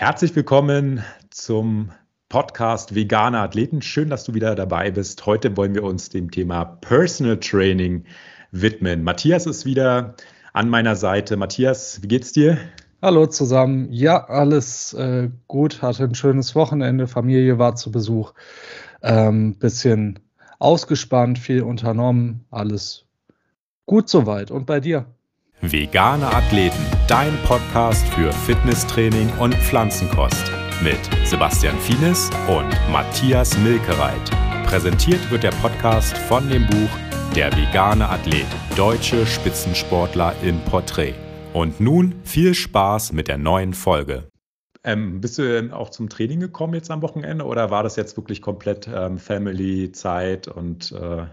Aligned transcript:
Herzlich 0.00 0.34
willkommen 0.34 1.04
zum 1.28 1.90
Podcast 2.30 2.94
Vegane 2.94 3.38
Athleten. 3.38 3.82
Schön, 3.82 4.08
dass 4.08 4.24
du 4.24 4.32
wieder 4.32 4.54
dabei 4.54 4.90
bist. 4.90 5.26
Heute 5.26 5.58
wollen 5.58 5.74
wir 5.74 5.82
uns 5.82 6.08
dem 6.08 6.30
Thema 6.30 6.64
Personal 6.64 7.38
Training 7.38 8.06
widmen. 8.50 9.04
Matthias 9.04 9.44
ist 9.44 9.66
wieder 9.66 10.14
an 10.54 10.70
meiner 10.70 10.96
Seite. 10.96 11.36
Matthias, 11.36 12.02
wie 12.02 12.08
geht's 12.08 12.32
dir? 12.32 12.56
Hallo 13.02 13.26
zusammen. 13.26 13.92
Ja, 13.92 14.24
alles 14.24 14.94
äh, 14.94 15.28
gut. 15.48 15.82
Hatte 15.82 16.04
ein 16.04 16.14
schönes 16.14 16.54
Wochenende. 16.54 17.06
Familie 17.06 17.58
war 17.58 17.76
zu 17.76 17.92
Besuch. 17.92 18.32
Ähm, 19.02 19.58
bisschen 19.58 20.18
ausgespannt, 20.58 21.38
viel 21.38 21.60
unternommen. 21.60 22.46
Alles 22.50 23.04
gut 23.84 24.08
soweit. 24.08 24.50
Und 24.50 24.64
bei 24.64 24.80
dir? 24.80 25.04
Vegane 25.60 26.26
Athleten, 26.26 26.86
dein 27.10 27.36
Podcast 27.42 28.06
für 28.10 28.32
Fitnesstraining 28.32 29.28
und 29.40 29.52
Pflanzenkost 29.56 30.44
mit 30.80 30.96
Sebastian 31.26 31.76
Fienes 31.80 32.30
und 32.46 32.70
Matthias 32.92 33.58
Milkereit. 33.58 34.30
Präsentiert 34.64 35.28
wird 35.28 35.42
der 35.42 35.50
Podcast 35.50 36.16
von 36.16 36.48
dem 36.48 36.68
Buch 36.68 36.88
Der 37.34 37.50
vegane 37.50 38.08
Athlet, 38.08 38.46
deutsche 38.76 39.26
Spitzensportler 39.26 40.36
in 40.44 40.60
Porträt. 40.66 41.14
Und 41.52 41.80
nun 41.80 42.14
viel 42.22 42.54
Spaß 42.54 43.12
mit 43.12 43.26
der 43.26 43.38
neuen 43.38 43.74
Folge. 43.74 44.28
Ähm, 44.84 45.20
bist 45.20 45.36
du 45.36 45.42
denn 45.42 45.72
auch 45.72 45.90
zum 45.90 46.08
Training 46.08 46.38
gekommen 46.38 46.74
jetzt 46.74 46.92
am 46.92 47.02
Wochenende 47.02 47.44
oder 47.44 47.70
war 47.72 47.82
das 47.82 47.96
jetzt 47.96 48.16
wirklich 48.16 48.40
komplett 48.40 48.86
ähm, 48.86 49.18
Family-Zeit 49.18 50.46
und 50.46 50.92
äh 50.92 51.24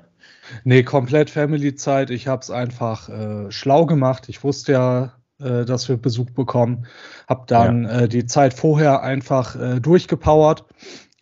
Nee, 0.63 0.81
komplett 0.81 1.29
Family-Zeit. 1.29 2.09
Ich 2.09 2.27
habe 2.27 2.41
es 2.41 2.49
einfach 2.49 3.09
äh, 3.09 3.51
schlau 3.51 3.85
gemacht. 3.85 4.27
Ich 4.27 4.43
wusste 4.43 4.71
ja, 4.71 5.17
äh, 5.39 5.65
dass 5.65 5.87
wir 5.89 5.97
Besuch 5.97 6.31
bekommen. 6.31 6.85
Habe 7.27 7.43
dann 7.47 7.83
ja. 7.83 8.01
äh, 8.01 8.09
die 8.09 8.25
Zeit 8.25 8.53
vorher 8.53 9.03
einfach 9.03 9.55
äh, 9.55 9.79
durchgepowert. 9.79 10.65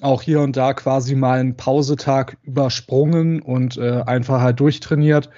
Auch 0.01 0.21
hier 0.21 0.41
und 0.41 0.57
da 0.57 0.73
quasi 0.73 1.15
mal 1.15 1.39
einen 1.39 1.55
Pausetag 1.55 2.37
übersprungen 2.43 3.41
und 3.41 3.77
äh, 3.77 4.01
einfach 4.05 4.41
halt 4.41 4.59
durchtrainiert, 4.59 5.29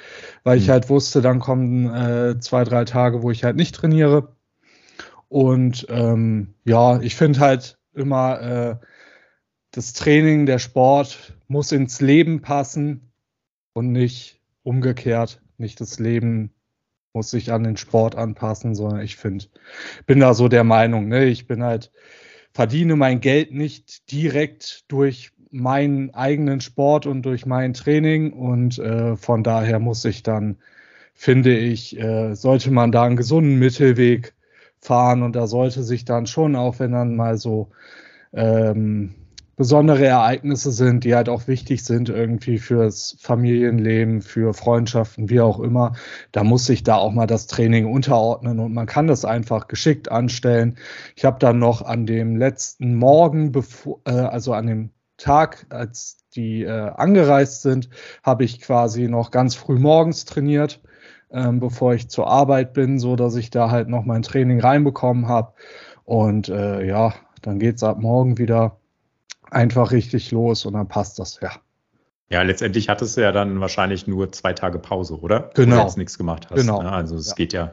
weil 0.43 0.57
mhm. 0.57 0.63
ich 0.63 0.69
halt 0.69 0.89
wusste, 0.89 1.21
dann 1.21 1.39
kommen 1.39 1.93
äh, 1.93 2.39
zwei, 2.39 2.63
drei 2.63 2.85
Tage, 2.85 3.21
wo 3.21 3.31
ich 3.31 3.43
halt 3.43 3.55
nicht 3.55 3.75
trainiere. 3.75 4.35
Und 5.29 5.85
ähm, 5.89 6.55
ja, 6.63 6.99
ich 7.01 7.15
finde 7.15 7.39
halt 7.39 7.77
immer, 7.93 8.79
das 9.71 9.93
Training, 9.93 10.45
der 10.45 10.59
Sport 10.59 11.33
muss 11.47 11.71
ins 11.71 12.01
Leben 12.01 12.41
passen 12.41 13.11
und 13.73 13.91
nicht 13.91 14.41
umgekehrt. 14.63 15.41
Nicht 15.57 15.81
das 15.81 15.99
Leben 15.99 16.51
muss 17.17 17.31
sich 17.31 17.51
an 17.51 17.63
den 17.63 17.77
Sport 17.77 18.15
anpassen, 18.15 18.75
sondern 18.75 19.01
ich 19.01 19.15
finde, 19.15 19.45
bin 20.05 20.19
da 20.19 20.35
so 20.35 20.47
der 20.47 20.63
Meinung, 20.63 21.07
ne? 21.07 21.25
ich 21.25 21.47
bin 21.47 21.63
halt, 21.63 21.91
verdiene 22.53 22.95
mein 22.95 23.21
Geld 23.21 23.51
nicht 23.51 24.11
direkt 24.11 24.85
durch 24.87 25.31
meinen 25.49 26.13
eigenen 26.13 26.61
Sport 26.61 27.07
und 27.07 27.23
durch 27.23 27.47
mein 27.47 27.73
Training 27.73 28.33
und 28.33 28.77
äh, 28.77 29.15
von 29.15 29.43
daher 29.43 29.79
muss 29.79 30.05
ich 30.05 30.21
dann, 30.21 30.57
finde 31.15 31.57
ich, 31.57 31.99
äh, 31.99 32.35
sollte 32.35 32.69
man 32.69 32.91
da 32.91 33.03
einen 33.03 33.15
gesunden 33.15 33.57
Mittelweg 33.57 34.35
fahren 34.79 35.23
und 35.23 35.35
da 35.35 35.47
sollte 35.47 35.81
sich 35.81 36.05
dann 36.05 36.27
schon, 36.27 36.55
auch 36.55 36.77
wenn 36.77 36.91
dann 36.91 37.15
mal 37.15 37.37
so 37.37 37.71
ähm, 38.31 39.15
besondere 39.57 40.05
Ereignisse 40.05 40.71
sind, 40.71 41.03
die 41.03 41.15
halt 41.15 41.27
auch 41.27 41.47
wichtig 41.47 41.83
sind 41.83 42.09
irgendwie 42.09 42.59
fürs 42.59 43.17
Familienleben, 43.19 44.21
für 44.21 44.53
Freundschaften, 44.53 45.29
wie 45.29 45.41
auch 45.41 45.59
immer, 45.59 45.93
da 46.31 46.43
muss 46.43 46.67
sich 46.67 46.83
da 46.83 46.95
auch 46.95 47.11
mal 47.11 47.25
das 47.25 47.47
Training 47.47 47.91
unterordnen 47.91 48.59
und 48.59 48.73
man 48.73 48.85
kann 48.85 49.07
das 49.07 49.25
einfach 49.25 49.67
geschickt 49.67 50.11
anstellen. 50.11 50.77
Ich 51.15 51.25
habe 51.25 51.39
dann 51.39 51.57
noch 51.59 51.81
an 51.81 52.05
dem 52.05 52.37
letzten 52.37 52.95
Morgen, 52.95 53.51
bevor, 53.51 53.99
äh, 54.05 54.11
also 54.11 54.53
an 54.53 54.67
dem 54.67 54.91
Tag, 55.17 55.65
als 55.69 56.19
die 56.35 56.61
äh, 56.63 56.91
angereist 56.91 57.63
sind, 57.63 57.89
habe 58.23 58.43
ich 58.43 58.61
quasi 58.61 59.07
noch 59.07 59.31
ganz 59.31 59.55
früh 59.55 59.79
morgens 59.79 60.25
trainiert, 60.25 60.81
ähm, 61.31 61.59
bevor 61.59 61.95
ich 61.95 62.09
zur 62.09 62.27
Arbeit 62.27 62.73
bin, 62.73 62.99
so 62.99 63.15
dass 63.15 63.35
ich 63.35 63.49
da 63.49 63.71
halt 63.71 63.89
noch 63.89 64.05
mein 64.05 64.21
Training 64.21 64.59
reinbekommen 64.59 65.27
habe. 65.27 65.53
Und 66.05 66.47
äh, 66.49 66.85
ja, 66.85 67.15
dann 67.41 67.57
geht's 67.57 67.81
ab 67.81 67.97
morgen 67.99 68.37
wieder 68.37 68.77
einfach 69.51 69.91
richtig 69.91 70.31
los 70.31 70.65
und 70.65 70.73
dann 70.73 70.87
passt 70.87 71.19
das, 71.19 71.39
ja. 71.41 71.51
Ja, 72.29 72.41
letztendlich 72.41 72.89
hattest 72.89 73.15
du 73.15 73.21
ja 73.21 73.31
dann 73.31 73.61
wahrscheinlich 73.61 74.05
nur 74.05 74.31
zwei 74.33 74.51
Tage 74.51 74.79
Pause, 74.79 75.19
oder? 75.19 75.49
Genau. 75.53 75.75
Wo 75.75 75.79
du 75.79 75.85
jetzt 75.85 75.97
nichts 75.97 76.17
gemacht 76.17 76.47
hast. 76.49 76.59
Genau. 76.59 76.81
Ne? 76.81 76.91
Also 76.91 77.15
es 77.15 77.29
ja. 77.29 77.35
geht 77.35 77.53
ja, 77.53 77.71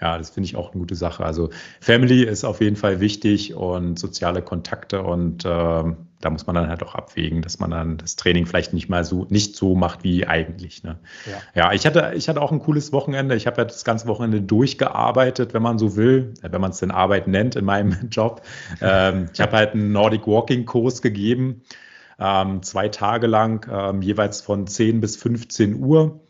ja, 0.00 0.16
das 0.16 0.30
finde 0.30 0.46
ich 0.46 0.56
auch 0.56 0.72
eine 0.72 0.80
gute 0.80 0.94
Sache. 0.94 1.24
Also 1.24 1.50
Family 1.80 2.22
ist 2.22 2.44
auf 2.44 2.60
jeden 2.60 2.76
Fall 2.76 3.00
wichtig 3.00 3.54
und 3.54 3.98
soziale 3.98 4.42
Kontakte 4.42 5.02
und 5.02 5.44
äh, 5.44 5.48
da 6.20 6.30
muss 6.30 6.46
man 6.46 6.56
dann 6.56 6.68
halt 6.68 6.82
auch 6.82 6.94
abwägen, 6.94 7.42
dass 7.42 7.58
man 7.58 7.70
dann 7.70 7.96
das 7.96 8.16
Training 8.16 8.46
vielleicht 8.46 8.72
nicht 8.72 8.88
mal 8.88 9.04
so 9.04 9.26
nicht 9.28 9.56
so 9.56 9.74
macht 9.74 10.02
wie 10.02 10.26
eigentlich. 10.26 10.82
Ne? 10.82 10.98
Ja. 11.26 11.62
ja, 11.62 11.72
ich 11.72 11.86
hatte 11.86 12.12
ich 12.16 12.28
hatte 12.28 12.40
auch 12.42 12.50
ein 12.50 12.60
cooles 12.60 12.92
Wochenende. 12.92 13.36
Ich 13.36 13.46
habe 13.46 13.58
ja 13.58 13.64
das 13.64 13.84
ganze 13.84 14.06
Wochenende 14.08 14.40
durchgearbeitet, 14.40 15.54
wenn 15.54 15.62
man 15.62 15.78
so 15.78 15.96
will, 15.96 16.34
äh, 16.42 16.50
wenn 16.50 16.60
man 16.60 16.70
es 16.70 16.78
denn 16.78 16.90
Arbeit 16.90 17.28
nennt 17.28 17.56
in 17.56 17.64
meinem 17.64 18.08
Job. 18.10 18.42
Ähm, 18.80 19.28
ich 19.32 19.40
habe 19.40 19.56
halt 19.56 19.74
einen 19.74 19.92
Nordic 19.92 20.26
Walking 20.26 20.64
Kurs 20.64 21.02
gegeben, 21.02 21.62
ähm, 22.18 22.62
zwei 22.62 22.88
Tage 22.88 23.26
lang, 23.26 23.66
ähm, 23.70 24.02
jeweils 24.02 24.40
von 24.40 24.66
10 24.66 25.00
bis 25.00 25.16
15 25.16 25.74
Uhr. 25.76 26.20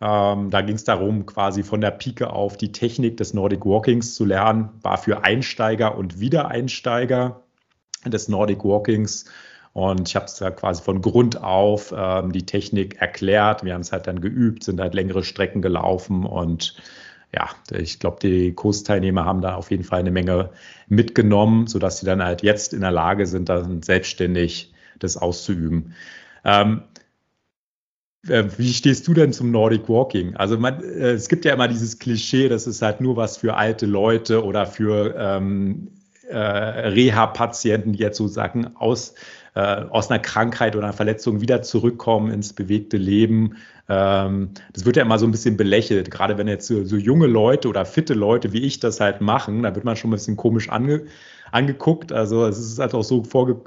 Ähm, 0.00 0.50
da 0.50 0.62
ging 0.62 0.76
es 0.76 0.84
darum, 0.84 1.26
quasi 1.26 1.62
von 1.62 1.80
der 1.80 1.90
Pike 1.90 2.30
auf 2.30 2.56
die 2.56 2.72
Technik 2.72 3.16
des 3.16 3.34
Nordic 3.34 3.66
Walkings 3.66 4.14
zu 4.14 4.24
lernen. 4.24 4.70
War 4.82 4.98
für 4.98 5.24
Einsteiger 5.24 5.96
und 5.96 6.20
Wiedereinsteiger 6.20 7.42
des 8.06 8.28
Nordic 8.28 8.64
Walkings. 8.64 9.26
Und 9.72 10.08
ich 10.08 10.16
habe 10.16 10.26
es 10.26 10.34
da 10.36 10.50
quasi 10.50 10.82
von 10.82 11.00
Grund 11.00 11.42
auf 11.42 11.94
ähm, 11.96 12.32
die 12.32 12.46
Technik 12.46 13.00
erklärt. 13.00 13.64
Wir 13.64 13.74
haben 13.74 13.82
es 13.82 13.92
halt 13.92 14.06
dann 14.06 14.20
geübt, 14.20 14.64
sind 14.64 14.80
halt 14.80 14.94
längere 14.94 15.22
Strecken 15.22 15.62
gelaufen 15.62 16.24
und 16.24 16.76
ja, 17.32 17.48
ich 17.70 18.00
glaube, 18.00 18.18
die 18.20 18.52
Kursteilnehmer 18.54 19.24
haben 19.24 19.40
da 19.40 19.54
auf 19.54 19.70
jeden 19.70 19.84
Fall 19.84 20.00
eine 20.00 20.10
Menge 20.10 20.50
mitgenommen, 20.88 21.68
sodass 21.68 22.00
sie 22.00 22.06
dann 22.06 22.24
halt 22.24 22.42
jetzt 22.42 22.74
in 22.74 22.80
der 22.80 22.90
Lage 22.90 23.26
sind, 23.26 23.48
dann 23.48 23.82
selbstständig 23.82 24.72
das 24.98 25.16
auszuüben. 25.16 25.94
Ähm, 26.44 26.82
äh, 26.82 26.89
wie 28.22 28.72
stehst 28.72 29.08
du 29.08 29.14
denn 29.14 29.32
zum 29.32 29.50
Nordic 29.50 29.88
Walking? 29.88 30.36
Also 30.36 30.58
man, 30.58 30.82
äh, 30.82 31.12
es 31.12 31.28
gibt 31.28 31.44
ja 31.44 31.54
immer 31.54 31.68
dieses 31.68 31.98
Klischee, 31.98 32.48
das 32.48 32.66
ist 32.66 32.82
halt 32.82 33.00
nur 33.00 33.16
was 33.16 33.38
für 33.38 33.54
alte 33.56 33.86
Leute 33.86 34.44
oder 34.44 34.66
für 34.66 35.14
ähm, 35.16 35.88
äh, 36.28 36.36
Reha-Patienten, 36.36 37.92
die 37.92 38.00
jetzt 38.00 38.18
sozusagen 38.18 38.76
aus, 38.76 39.14
äh, 39.54 39.60
aus 39.60 40.10
einer 40.10 40.20
Krankheit 40.20 40.76
oder 40.76 40.84
einer 40.84 40.92
Verletzung 40.92 41.40
wieder 41.40 41.62
zurückkommen 41.62 42.30
ins 42.30 42.52
bewegte 42.52 42.98
Leben. 42.98 43.56
Ähm, 43.88 44.50
das 44.72 44.84
wird 44.84 44.96
ja 44.96 45.02
immer 45.02 45.18
so 45.18 45.26
ein 45.26 45.32
bisschen 45.32 45.56
belächelt, 45.56 46.10
gerade 46.10 46.38
wenn 46.38 46.46
jetzt 46.46 46.66
so, 46.66 46.84
so, 46.84 46.96
junge 46.96 47.26
Leute 47.26 47.68
oder 47.68 47.84
fitte 47.84 48.14
Leute 48.14 48.52
wie 48.52 48.60
ich 48.60 48.80
das 48.80 49.00
halt 49.00 49.20
machen, 49.20 49.62
da 49.62 49.74
wird 49.74 49.84
man 49.84 49.96
schon 49.96 50.10
ein 50.10 50.12
bisschen 50.12 50.36
komisch 50.36 50.68
ange, 50.68 51.06
angeguckt. 51.52 52.12
Also 52.12 52.46
es 52.46 52.58
ist 52.58 52.78
halt 52.78 52.94
auch 52.94 53.04
so 53.04 53.24
vorge, 53.24 53.60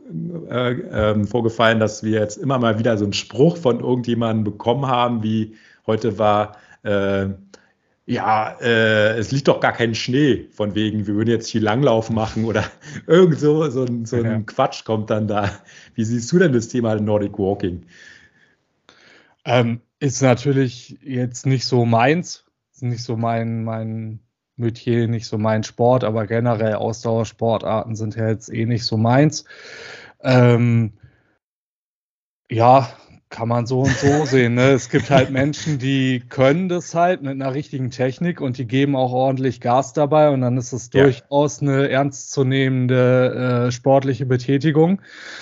äh, 0.50 0.72
äh, 0.72 1.24
vorgefallen, 1.26 1.80
dass 1.80 2.04
wir 2.04 2.20
jetzt 2.20 2.38
immer 2.38 2.60
mal 2.60 2.80
wieder 2.80 2.98
so 2.98 3.06
einen 3.06 3.14
Spruch 3.14 3.58
von 3.58 3.80
irgendjemandem 3.80 4.44
bekommen 4.44 4.88
haben, 4.88 5.24
wie 5.24 5.56
heute 5.86 6.18
war, 6.18 6.58
äh, 6.84 7.30
ja, 8.06 8.58
äh, 8.60 9.18
es 9.18 9.32
liegt 9.32 9.48
doch 9.48 9.62
gar 9.62 9.72
kein 9.72 9.96
Schnee, 9.96 10.50
von 10.52 10.76
wegen, 10.76 11.08
wir 11.08 11.16
würden 11.16 11.30
jetzt 11.30 11.48
hier 11.48 11.62
Langlauf 11.62 12.10
machen 12.10 12.44
oder 12.44 12.66
irgend 13.08 13.40
so, 13.40 13.70
so, 13.70 13.86
ein, 13.86 14.06
so 14.06 14.18
ein 14.18 14.26
ja. 14.26 14.40
Quatsch 14.40 14.84
kommt 14.84 15.10
dann 15.10 15.28
da. 15.28 15.50
Wie 15.96 16.04
siehst 16.04 16.32
du 16.32 16.40
denn 16.40 16.52
das 16.52 16.68
Thema 16.68 16.96
Nordic 16.96 17.40
Walking? 17.40 17.86
Ähm, 19.46 19.82
ist 20.00 20.22
natürlich 20.22 20.98
jetzt 21.02 21.46
nicht 21.46 21.66
so 21.66 21.86
meins, 21.86 22.46
ist 22.74 22.84
nicht 22.84 23.04
so 23.04 23.16
mein, 23.16 23.64
mein 23.64 24.20
Metier, 24.64 25.08
nicht 25.08 25.28
so 25.28 25.38
mein 25.38 25.64
Sport, 25.64 26.04
aber 26.04 26.26
generell 26.26 26.76
Ausdauersportarten 26.76 27.96
sind 27.96 28.16
ja 28.16 28.28
jetzt 28.28 28.52
eh 28.52 28.66
nicht 28.66 28.86
so 28.86 28.98
meins. 28.98 29.46
Ähm, 30.24 30.94
ja, 32.50 32.90
kann 33.34 33.48
man 33.48 33.66
so 33.66 33.82
und 33.82 33.98
so 33.98 34.26
sehen. 34.26 34.54
Ne? 34.54 34.72
Es 34.72 34.90
gibt 34.90 35.10
halt 35.10 35.32
Menschen, 35.32 35.80
die 35.80 36.24
können 36.30 36.70
das 36.70 36.94
halt 36.94 37.24
mit 37.24 37.32
einer 37.32 37.54
richtigen 37.54 37.90
Technik 37.90 38.40
und 38.40 38.58
die 38.58 38.68
geben 38.68 38.96
auch 38.96 39.12
ordentlich 39.12 39.60
Gas 39.60 39.92
dabei 39.94 40.30
und 40.30 40.42
dann 40.42 40.56
ist 40.56 40.72
es 40.72 40.90
ja. 40.94 41.04
durchaus 41.04 41.62
eine 41.62 41.90
ernstzunehmende 41.90 43.66
äh, 43.68 43.72
sportliche 43.72 44.26
Betätigung. 44.26 45.02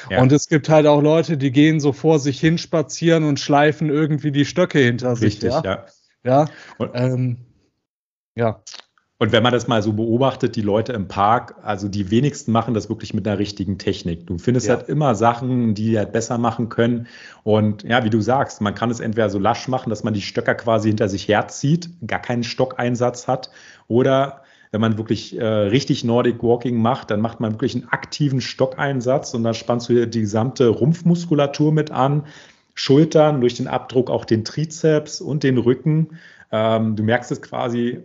Ja. 0.09 0.21
Und 0.21 0.31
es 0.31 0.47
gibt 0.47 0.69
halt 0.69 0.87
auch 0.87 1.01
Leute, 1.01 1.37
die 1.37 1.51
gehen 1.51 1.79
so 1.79 1.91
vor 1.91 2.19
sich 2.19 2.39
hin 2.39 2.57
spazieren 2.57 3.25
und 3.25 3.39
schleifen 3.39 3.89
irgendwie 3.89 4.31
die 4.31 4.45
Stöcke 4.45 4.79
hinter 4.79 5.11
Richtig, 5.11 5.51
sich. 5.51 5.51
Ja, 5.51 5.85
ja. 6.23 6.45
ja. 6.79 6.89
Ähm, 6.93 7.37
ja. 8.35 8.63
Und 9.21 9.31
wenn 9.31 9.43
man 9.43 9.53
das 9.53 9.67
mal 9.67 9.83
so 9.83 9.93
beobachtet, 9.93 10.55
die 10.55 10.63
Leute 10.63 10.93
im 10.93 11.07
Park, 11.07 11.53
also 11.61 11.87
die 11.87 12.09
wenigsten 12.09 12.51
machen 12.51 12.73
das 12.73 12.89
wirklich 12.89 13.13
mit 13.13 13.27
einer 13.27 13.37
richtigen 13.37 13.77
Technik. 13.77 14.25
Du 14.25 14.39
findest 14.39 14.65
ja. 14.65 14.77
halt 14.77 14.89
immer 14.89 15.13
Sachen, 15.13 15.75
die 15.75 15.95
halt 15.95 16.11
besser 16.11 16.39
machen 16.39 16.69
können. 16.69 17.05
Und 17.43 17.83
ja, 17.83 18.03
wie 18.03 18.09
du 18.09 18.19
sagst, 18.19 18.61
man 18.61 18.73
kann 18.73 18.89
es 18.89 18.99
entweder 18.99 19.29
so 19.29 19.37
lasch 19.37 19.67
machen, 19.67 19.91
dass 19.91 20.03
man 20.03 20.15
die 20.15 20.23
Stöcker 20.23 20.55
quasi 20.55 20.87
hinter 20.87 21.07
sich 21.07 21.27
herzieht, 21.27 21.91
gar 22.07 22.17
keinen 22.17 22.43
Stockeinsatz 22.43 23.27
hat, 23.27 23.51
oder 23.87 24.41
wenn 24.71 24.81
man 24.81 24.97
wirklich 24.97 25.37
äh, 25.37 25.45
richtig 25.45 26.03
Nordic 26.03 26.41
Walking 26.41 26.81
macht, 26.81 27.11
dann 27.11 27.21
macht 27.21 27.39
man 27.39 27.51
wirklich 27.51 27.75
einen 27.75 27.89
aktiven 27.89 28.41
Stockeinsatz 28.41 29.35
und 29.35 29.43
dann 29.43 29.53
spannst 29.53 29.87
du 29.87 30.07
die 30.07 30.21
gesamte 30.21 30.67
Rumpfmuskulatur 30.67 31.71
mit 31.71 31.91
an, 31.91 32.23
Schultern, 32.73 33.39
durch 33.39 33.53
den 33.53 33.67
Abdruck 33.67 34.09
auch 34.09 34.25
den 34.25 34.45
Trizeps 34.45 35.21
und 35.21 35.43
den 35.43 35.59
Rücken. 35.59 36.17
Ähm, 36.51 36.95
du 36.95 37.03
merkst 37.03 37.31
es 37.31 37.43
quasi 37.43 37.99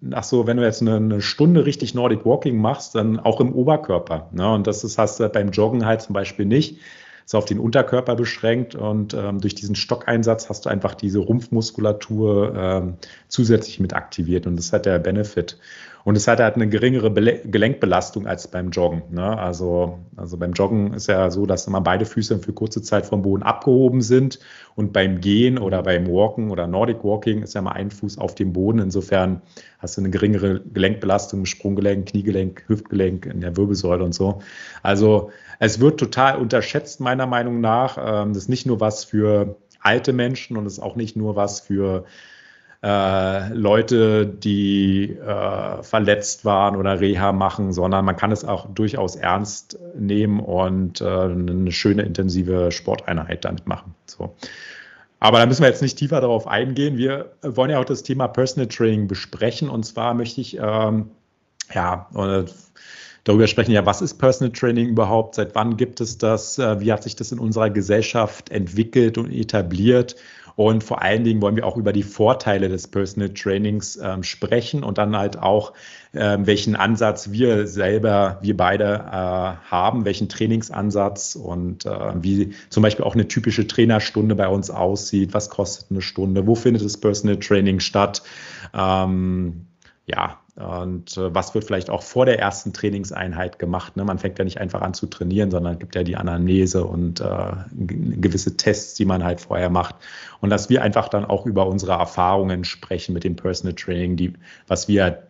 nach 0.00 0.24
so, 0.24 0.46
wenn 0.46 0.56
du 0.56 0.62
jetzt 0.62 0.82
eine, 0.82 0.96
eine, 0.96 1.20
Stunde 1.20 1.66
richtig 1.66 1.94
Nordic 1.94 2.24
Walking 2.24 2.56
machst, 2.58 2.94
dann 2.94 3.18
auch 3.18 3.40
im 3.40 3.52
Oberkörper. 3.52 4.30
Ne? 4.32 4.52
Und 4.52 4.66
das 4.66 4.84
ist, 4.84 4.98
hast 4.98 5.18
du 5.18 5.28
beim 5.28 5.50
Joggen 5.50 5.86
halt 5.86 6.02
zum 6.02 6.12
Beispiel 6.12 6.46
nicht 6.46 6.78
ist 7.24 7.34
auf 7.34 7.44
den 7.44 7.58
Unterkörper 7.58 8.16
beschränkt 8.16 8.74
und 8.74 9.14
ähm, 9.14 9.40
durch 9.40 9.54
diesen 9.54 9.74
Stockeinsatz 9.74 10.48
hast 10.48 10.66
du 10.66 10.70
einfach 10.70 10.94
diese 10.94 11.20
Rumpfmuskulatur 11.20 12.54
ähm, 12.56 12.94
zusätzlich 13.28 13.80
mit 13.80 13.94
aktiviert 13.94 14.46
und 14.46 14.56
das 14.56 14.72
hat 14.72 14.86
der 14.86 14.98
Benefit. 14.98 15.58
Und 16.04 16.16
es 16.16 16.28
hat 16.28 16.38
halt 16.38 16.56
eine 16.56 16.68
geringere 16.68 17.10
Bele 17.10 17.40
Gelenkbelastung 17.44 18.26
als 18.26 18.46
beim 18.46 18.70
Joggen. 18.70 19.02
Ne? 19.10 19.38
Also, 19.38 20.00
also 20.16 20.36
beim 20.36 20.52
Joggen 20.52 20.92
ist 20.92 21.06
ja 21.06 21.30
so, 21.30 21.46
dass 21.46 21.66
immer 21.66 21.80
beide 21.80 22.04
Füße 22.04 22.38
für 22.38 22.52
kurze 22.52 22.82
Zeit 22.82 23.06
vom 23.06 23.22
Boden 23.22 23.42
abgehoben 23.42 24.02
sind. 24.02 24.38
Und 24.76 24.92
beim 24.92 25.22
Gehen 25.22 25.56
oder 25.56 25.82
beim 25.82 26.06
Walken 26.06 26.50
oder 26.50 26.66
Nordic 26.66 27.02
Walking 27.04 27.42
ist 27.42 27.54
ja 27.54 27.62
mal 27.62 27.72
ein 27.72 27.90
Fuß 27.90 28.18
auf 28.18 28.34
dem 28.34 28.52
Boden. 28.52 28.80
Insofern 28.80 29.40
hast 29.78 29.96
du 29.96 30.02
eine 30.02 30.10
geringere 30.10 30.60
Gelenkbelastung 30.60 31.40
im 31.40 31.46
Sprunggelenk, 31.46 32.08
Kniegelenk, 32.08 32.64
Hüftgelenk, 32.66 33.24
in 33.24 33.40
der 33.40 33.56
Wirbelsäule 33.56 34.04
und 34.04 34.14
so. 34.14 34.40
Also 34.82 35.30
es 35.58 35.80
wird 35.80 36.00
total 36.00 36.36
unterschätzt, 36.36 37.00
meiner 37.00 37.26
Meinung 37.26 37.60
nach. 37.60 37.98
Ähm, 37.98 38.32
das 38.32 38.44
ist 38.44 38.48
nicht 38.48 38.66
nur 38.66 38.80
was 38.80 39.04
für 39.04 39.56
alte 39.80 40.12
Menschen 40.12 40.56
und 40.56 40.66
es 40.66 40.74
ist 40.74 40.78
auch 40.80 40.96
nicht 40.96 41.16
nur 41.16 41.36
was 41.36 41.60
für 41.60 42.04
äh, 42.82 43.48
Leute, 43.54 44.26
die 44.26 45.10
äh, 45.10 45.82
verletzt 45.82 46.44
waren 46.44 46.76
oder 46.76 47.00
Reha 47.00 47.32
machen, 47.32 47.72
sondern 47.72 48.04
man 48.04 48.16
kann 48.16 48.30
es 48.30 48.44
auch 48.44 48.66
durchaus 48.74 49.16
ernst 49.16 49.78
nehmen 49.98 50.40
und 50.40 51.00
äh, 51.00 51.04
eine 51.04 51.72
schöne 51.72 52.02
intensive 52.02 52.72
Sporteinheit 52.72 53.44
damit 53.44 53.66
machen. 53.66 53.94
So. 54.06 54.34
Aber 55.18 55.38
da 55.38 55.46
müssen 55.46 55.62
wir 55.62 55.68
jetzt 55.68 55.80
nicht 55.80 55.96
tiefer 55.96 56.20
darauf 56.20 56.46
eingehen. 56.46 56.98
Wir 56.98 57.32
wollen 57.42 57.70
ja 57.70 57.78
auch 57.78 57.86
das 57.86 58.02
Thema 58.02 58.28
Personal 58.28 58.68
Training 58.68 59.08
besprechen. 59.08 59.70
Und 59.70 59.84
zwar 59.84 60.12
möchte 60.12 60.42
ich 60.42 60.58
ähm, 60.58 61.10
ja 61.72 62.08
darüber 63.24 63.46
sprechen, 63.46 63.72
ja, 63.72 63.84
was 63.84 64.02
ist 64.02 64.14
Personal 64.14 64.52
Training 64.52 64.88
überhaupt? 64.88 65.34
Seit 65.34 65.54
wann 65.54 65.76
gibt 65.76 66.00
es 66.00 66.18
das? 66.18 66.58
Äh, 66.58 66.80
wie 66.80 66.92
hat 66.92 67.02
sich 67.02 67.16
das 67.16 67.32
in 67.32 67.38
unserer 67.38 67.70
Gesellschaft 67.70 68.50
entwickelt 68.50 69.18
und 69.18 69.30
etabliert? 69.30 70.16
Und 70.56 70.84
vor 70.84 71.02
allen 71.02 71.24
Dingen 71.24 71.42
wollen 71.42 71.56
wir 71.56 71.66
auch 71.66 71.76
über 71.76 71.92
die 71.92 72.04
Vorteile 72.04 72.68
des 72.68 72.86
Personal 72.86 73.30
Trainings 73.30 73.98
ähm, 74.00 74.22
sprechen 74.22 74.84
und 74.84 74.98
dann 74.98 75.16
halt 75.16 75.36
auch, 75.36 75.72
ähm, 76.14 76.46
welchen 76.46 76.76
Ansatz 76.76 77.32
wir 77.32 77.66
selber, 77.66 78.38
wir 78.40 78.56
beide 78.56 78.84
äh, 78.84 79.68
haben, 79.68 80.04
welchen 80.04 80.28
Trainingsansatz 80.28 81.34
und 81.34 81.86
äh, 81.86 82.12
wie 82.22 82.54
zum 82.70 82.84
Beispiel 82.84 83.04
auch 83.04 83.14
eine 83.14 83.26
typische 83.26 83.66
Trainerstunde 83.66 84.36
bei 84.36 84.46
uns 84.46 84.70
aussieht, 84.70 85.34
was 85.34 85.50
kostet 85.50 85.90
eine 85.90 86.02
Stunde, 86.02 86.46
wo 86.46 86.54
findet 86.54 86.84
das 86.84 86.98
Personal 86.98 87.38
Training 87.38 87.80
statt. 87.80 88.22
Ähm, 88.72 89.66
ja, 90.06 90.38
und 90.56 91.16
äh, 91.16 91.34
was 91.34 91.52
wird 91.54 91.64
vielleicht 91.64 91.90
auch 91.90 92.02
vor 92.02 92.26
der 92.26 92.38
ersten 92.38 92.72
Trainingseinheit 92.72 93.58
gemacht? 93.58 93.96
Ne? 93.96 94.04
Man 94.04 94.20
fängt 94.20 94.38
ja 94.38 94.44
nicht 94.44 94.60
einfach 94.60 94.82
an 94.82 94.94
zu 94.94 95.06
trainieren, 95.06 95.50
sondern 95.50 95.80
gibt 95.80 95.96
ja 95.96 96.04
die 96.04 96.16
Anamnese 96.16 96.84
und 96.84 97.20
äh, 97.20 97.52
gewisse 97.72 98.56
Tests, 98.56 98.94
die 98.94 99.04
man 99.04 99.24
halt 99.24 99.40
vorher 99.40 99.68
macht. 99.68 99.96
Und 100.40 100.50
dass 100.50 100.70
wir 100.70 100.82
einfach 100.82 101.08
dann 101.08 101.24
auch 101.24 101.44
über 101.44 101.66
unsere 101.66 101.92
Erfahrungen 101.92 102.64
sprechen 102.64 103.14
mit 103.14 103.24
dem 103.24 103.34
Personal 103.34 103.74
Training, 103.74 104.14
die, 104.16 104.34
was 104.68 104.86
wir 104.86 105.24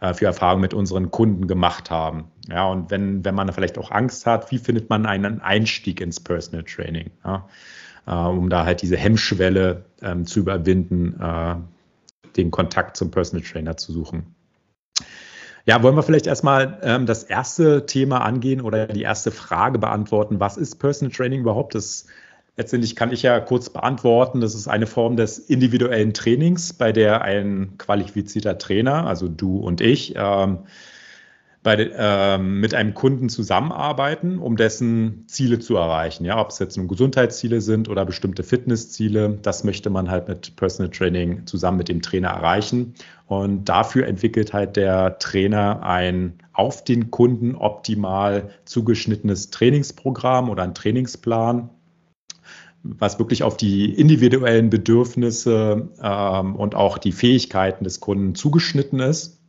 äh, 0.00 0.14
für 0.14 0.26
Erfahrungen 0.26 0.60
mit 0.60 0.72
unseren 0.72 1.10
Kunden 1.10 1.48
gemacht 1.48 1.90
haben. 1.90 2.30
Ja, 2.48 2.68
und 2.68 2.92
wenn, 2.92 3.24
wenn 3.24 3.34
man 3.34 3.52
vielleicht 3.52 3.76
auch 3.76 3.90
Angst 3.90 4.24
hat, 4.24 4.52
wie 4.52 4.58
findet 4.58 4.88
man 4.88 5.04
einen 5.04 5.40
Einstieg 5.40 6.00
ins 6.00 6.20
Personal 6.20 6.62
Training? 6.62 7.10
Ja? 7.24 7.48
Äh, 8.06 8.12
um 8.12 8.48
da 8.48 8.64
halt 8.64 8.82
diese 8.82 8.96
Hemmschwelle 8.96 9.84
ähm, 10.00 10.26
zu 10.26 10.38
überwinden, 10.38 11.20
äh, 11.20 11.56
den 12.36 12.52
Kontakt 12.52 12.96
zum 12.96 13.10
Personal 13.10 13.44
Trainer 13.44 13.76
zu 13.76 13.90
suchen. 13.90 14.36
Ja, 15.66 15.82
wollen 15.82 15.94
wir 15.94 16.02
vielleicht 16.02 16.26
erstmal 16.26 16.78
ähm, 16.82 17.06
das 17.06 17.22
erste 17.22 17.86
Thema 17.86 18.22
angehen 18.22 18.60
oder 18.60 18.86
die 18.86 19.02
erste 19.02 19.30
Frage 19.30 19.78
beantworten. 19.78 20.40
Was 20.40 20.56
ist 20.56 20.76
Personal 20.76 21.14
Training 21.14 21.40
überhaupt? 21.40 21.74
Das 21.74 22.06
letztendlich 22.56 22.96
kann 22.96 23.12
ich 23.12 23.22
ja 23.22 23.40
kurz 23.40 23.70
beantworten. 23.70 24.40
Das 24.40 24.54
ist 24.54 24.68
eine 24.68 24.86
Form 24.86 25.16
des 25.16 25.38
individuellen 25.38 26.14
Trainings, 26.14 26.72
bei 26.72 26.92
der 26.92 27.22
ein 27.22 27.74
qualifizierter 27.78 28.58
Trainer, 28.58 29.06
also 29.06 29.28
du 29.28 29.58
und 29.58 29.80
ich, 29.80 30.14
ähm, 30.16 30.60
bei, 31.62 31.74
äh, 31.74 32.38
mit 32.38 32.74
einem 32.74 32.94
Kunden 32.94 33.28
zusammenarbeiten, 33.28 34.38
um 34.38 34.56
dessen 34.56 35.24
Ziele 35.26 35.58
zu 35.58 35.76
erreichen. 35.76 36.24
Ja, 36.24 36.40
ob 36.40 36.50
es 36.50 36.58
jetzt 36.58 36.78
nun 36.78 36.88
Gesundheitsziele 36.88 37.60
sind 37.60 37.90
oder 37.90 38.06
bestimmte 38.06 38.42
Fitnessziele, 38.42 39.38
das 39.42 39.62
möchte 39.62 39.90
man 39.90 40.10
halt 40.10 40.26
mit 40.28 40.56
Personal 40.56 40.90
Training 40.90 41.46
zusammen 41.46 41.76
mit 41.76 41.88
dem 41.88 42.00
Trainer 42.00 42.28
erreichen. 42.28 42.94
Und 43.26 43.68
dafür 43.68 44.06
entwickelt 44.06 44.54
halt 44.54 44.76
der 44.76 45.18
Trainer 45.18 45.82
ein 45.82 46.38
auf 46.54 46.82
den 46.82 47.10
Kunden 47.10 47.54
optimal 47.54 48.50
zugeschnittenes 48.64 49.50
Trainingsprogramm 49.50 50.48
oder 50.48 50.62
ein 50.62 50.74
Trainingsplan, 50.74 51.68
was 52.82 53.18
wirklich 53.18 53.42
auf 53.42 53.58
die 53.58 53.92
individuellen 53.92 54.70
Bedürfnisse 54.70 55.90
ähm, 56.02 56.56
und 56.56 56.74
auch 56.74 56.96
die 56.96 57.12
Fähigkeiten 57.12 57.84
des 57.84 58.00
Kunden 58.00 58.34
zugeschnitten 58.34 59.00
ist. 59.00 59.39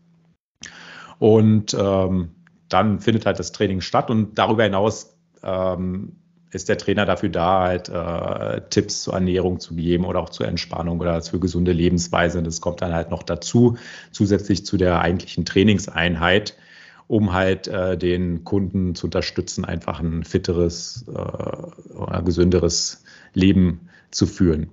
Und 1.21 1.75
ähm, 1.79 2.31
dann 2.68 3.00
findet 3.00 3.27
halt 3.27 3.38
das 3.38 3.51
Training 3.51 3.81
statt 3.81 4.09
und 4.09 4.39
darüber 4.39 4.63
hinaus 4.63 5.15
ähm, 5.44 6.13
ist 6.50 6.68
der 6.68 6.79
Trainer 6.79 7.06
dafür 7.06 7.29
da, 7.29 7.59
halt 7.59 7.89
äh, 7.89 8.68
Tipps 8.71 9.03
zur 9.03 9.13
Ernährung 9.13 9.59
zu 9.59 9.75
geben 9.75 10.06
oder 10.06 10.19
auch 10.19 10.31
zur 10.31 10.47
Entspannung 10.47 11.00
oder 11.00 11.21
für 11.21 11.39
gesunde 11.39 11.73
Lebensweise. 11.73 12.39
Und 12.39 12.47
das 12.47 12.59
kommt 12.59 12.81
dann 12.81 12.91
halt 12.91 13.12
noch 13.12 13.21
dazu, 13.21 13.77
zusätzlich 14.12 14.65
zu 14.65 14.77
der 14.77 15.00
eigentlichen 15.01 15.45
Trainingseinheit, 15.45 16.57
um 17.06 17.33
halt 17.33 17.68
äh, 17.68 18.00
den 18.00 18.44
Kunden 18.44 18.95
zu 18.95 19.06
unterstützen, 19.06 19.63
einfach 19.63 20.00
ein 20.00 20.23
fitteres 20.23 21.06
äh, 21.07 21.94
oder 21.94 22.23
gesünderes 22.23 23.03
Leben 23.35 23.89
zu 24.09 24.25
führen. 24.25 24.71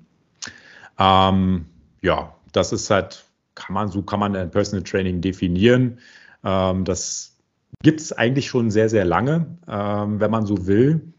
Ähm, 0.98 1.66
ja, 2.00 2.34
das 2.52 2.72
ist 2.72 2.88
halt, 2.88 3.26
kann 3.54 3.74
man, 3.74 3.90
so 3.90 4.00
kann 4.00 4.18
man 4.18 4.34
ein 4.34 4.50
Personal 4.50 4.82
Training 4.82 5.20
definieren. 5.20 5.98
Ähm, 6.44 6.84
das 6.84 7.36
gibt 7.82 8.00
es 8.00 8.12
eigentlich 8.12 8.48
schon 8.48 8.70
sehr, 8.70 8.88
sehr 8.88 9.04
lange, 9.04 9.58
ähm, 9.68 10.20
wenn 10.20 10.30
man 10.30 10.46
so 10.46 10.66
will. 10.66 11.12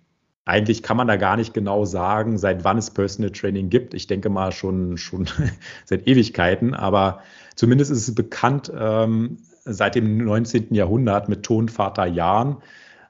Eigentlich 0.45 0.81
kann 0.81 0.97
man 0.97 1.07
da 1.07 1.15
gar 1.15 1.37
nicht 1.37 1.53
genau 1.53 1.85
sagen, 1.85 2.37
seit 2.37 2.63
wann 2.63 2.77
es 2.77 2.89
Personal 2.89 3.31
Training 3.31 3.69
gibt. 3.69 3.93
Ich 3.93 4.07
denke 4.07 4.29
mal 4.29 4.51
schon, 4.51 4.97
schon 4.97 5.27
seit 5.85 6.07
Ewigkeiten, 6.07 6.73
aber 6.73 7.21
zumindest 7.55 7.91
ist 7.91 8.07
es 8.07 8.15
bekannt 8.15 8.71
ähm, 8.75 9.37
seit 9.65 9.95
dem 9.95 10.17
19. 10.17 10.73
Jahrhundert 10.73 11.29
mit 11.29 11.43
Tonvater 11.43 12.07
Jahn. 12.07 12.57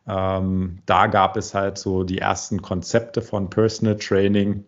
Ähm, 0.08 0.80
da 0.86 1.08
gab 1.08 1.38
es 1.38 1.54
halt 1.54 1.78
so 1.78 2.04
die 2.04 2.18
ersten 2.18 2.62
Konzepte 2.62 3.22
von 3.22 3.50
Personal 3.50 3.98
Training, 3.98 4.66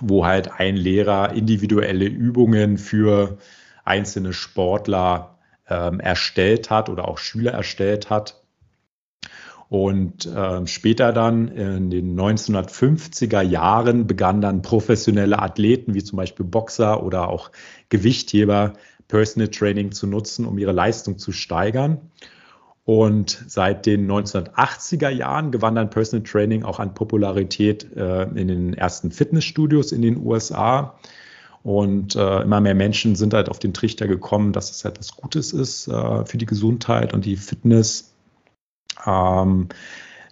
wo 0.00 0.26
halt 0.26 0.50
ein 0.52 0.76
Lehrer 0.76 1.32
individuelle 1.32 2.06
Übungen 2.06 2.76
für 2.76 3.38
einzelne 3.84 4.32
Sportler 4.32 5.35
ähm, 5.68 6.00
erstellt 6.00 6.70
hat 6.70 6.88
oder 6.88 7.08
auch 7.08 7.18
Schüler 7.18 7.52
erstellt 7.52 8.10
hat. 8.10 8.42
Und 9.68 10.26
äh, 10.26 10.66
später 10.66 11.12
dann 11.12 11.48
in 11.48 11.90
den 11.90 12.18
1950er 12.18 13.42
Jahren 13.42 14.06
begannen 14.06 14.40
dann 14.40 14.62
professionelle 14.62 15.40
Athleten 15.40 15.94
wie 15.94 16.04
zum 16.04 16.18
Beispiel 16.18 16.46
Boxer 16.46 17.02
oder 17.02 17.28
auch 17.28 17.50
Gewichtheber 17.88 18.74
Personal 19.08 19.48
Training 19.48 19.92
zu 19.92 20.06
nutzen, 20.06 20.46
um 20.46 20.58
ihre 20.58 20.72
Leistung 20.72 21.18
zu 21.18 21.32
steigern. 21.32 22.10
Und 22.84 23.44
seit 23.48 23.84
den 23.84 24.08
1980er 24.08 25.08
Jahren 25.08 25.50
gewann 25.50 25.74
dann 25.74 25.90
Personal 25.90 26.22
Training 26.22 26.62
auch 26.62 26.78
an 26.78 26.94
Popularität 26.94 27.92
äh, 27.96 28.22
in 28.22 28.46
den 28.46 28.74
ersten 28.74 29.10
Fitnessstudios 29.10 29.90
in 29.90 30.02
den 30.02 30.24
USA. 30.24 30.96
Und 31.66 32.14
äh, 32.14 32.42
immer 32.42 32.60
mehr 32.60 32.76
Menschen 32.76 33.16
sind 33.16 33.34
halt 33.34 33.48
auf 33.48 33.58
den 33.58 33.74
Trichter 33.74 34.06
gekommen, 34.06 34.52
dass 34.52 34.70
es 34.70 34.84
halt 34.84 35.00
was 35.00 35.16
Gutes 35.16 35.52
ist 35.52 35.88
äh, 35.88 36.24
für 36.24 36.38
die 36.38 36.46
Gesundheit 36.46 37.12
und 37.12 37.24
die 37.24 37.34
Fitness. 37.34 38.14
Ähm, 39.04 39.70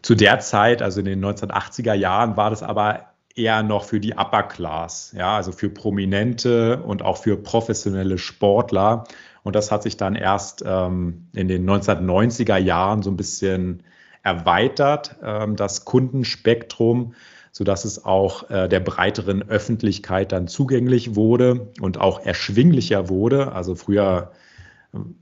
zu 0.00 0.14
der 0.14 0.38
Zeit, 0.38 0.80
also 0.80 1.00
in 1.00 1.06
den 1.06 1.24
1980er 1.24 1.94
Jahren, 1.94 2.36
war 2.36 2.50
das 2.50 2.62
aber 2.62 3.06
eher 3.34 3.64
noch 3.64 3.82
für 3.82 3.98
die 3.98 4.12
Upper 4.12 4.44
Class, 4.44 5.12
ja, 5.18 5.34
also 5.34 5.50
für 5.50 5.70
Prominente 5.70 6.80
und 6.84 7.02
auch 7.02 7.16
für 7.16 7.36
professionelle 7.36 8.16
Sportler. 8.16 9.02
Und 9.42 9.56
das 9.56 9.72
hat 9.72 9.82
sich 9.82 9.96
dann 9.96 10.14
erst 10.14 10.62
ähm, 10.64 11.26
in 11.34 11.48
den 11.48 11.68
1990er 11.68 12.58
Jahren 12.58 13.02
so 13.02 13.10
ein 13.10 13.16
bisschen 13.16 13.82
erweitert, 14.22 15.16
ähm, 15.20 15.56
das 15.56 15.84
Kundenspektrum 15.84 17.14
sodass 17.56 17.84
es 17.84 18.04
auch 18.04 18.50
äh, 18.50 18.68
der 18.68 18.80
breiteren 18.80 19.48
Öffentlichkeit 19.48 20.32
dann 20.32 20.48
zugänglich 20.48 21.14
wurde 21.14 21.68
und 21.80 22.00
auch 22.00 22.26
erschwinglicher 22.26 23.08
wurde. 23.08 23.52
Also 23.52 23.76
früher 23.76 24.32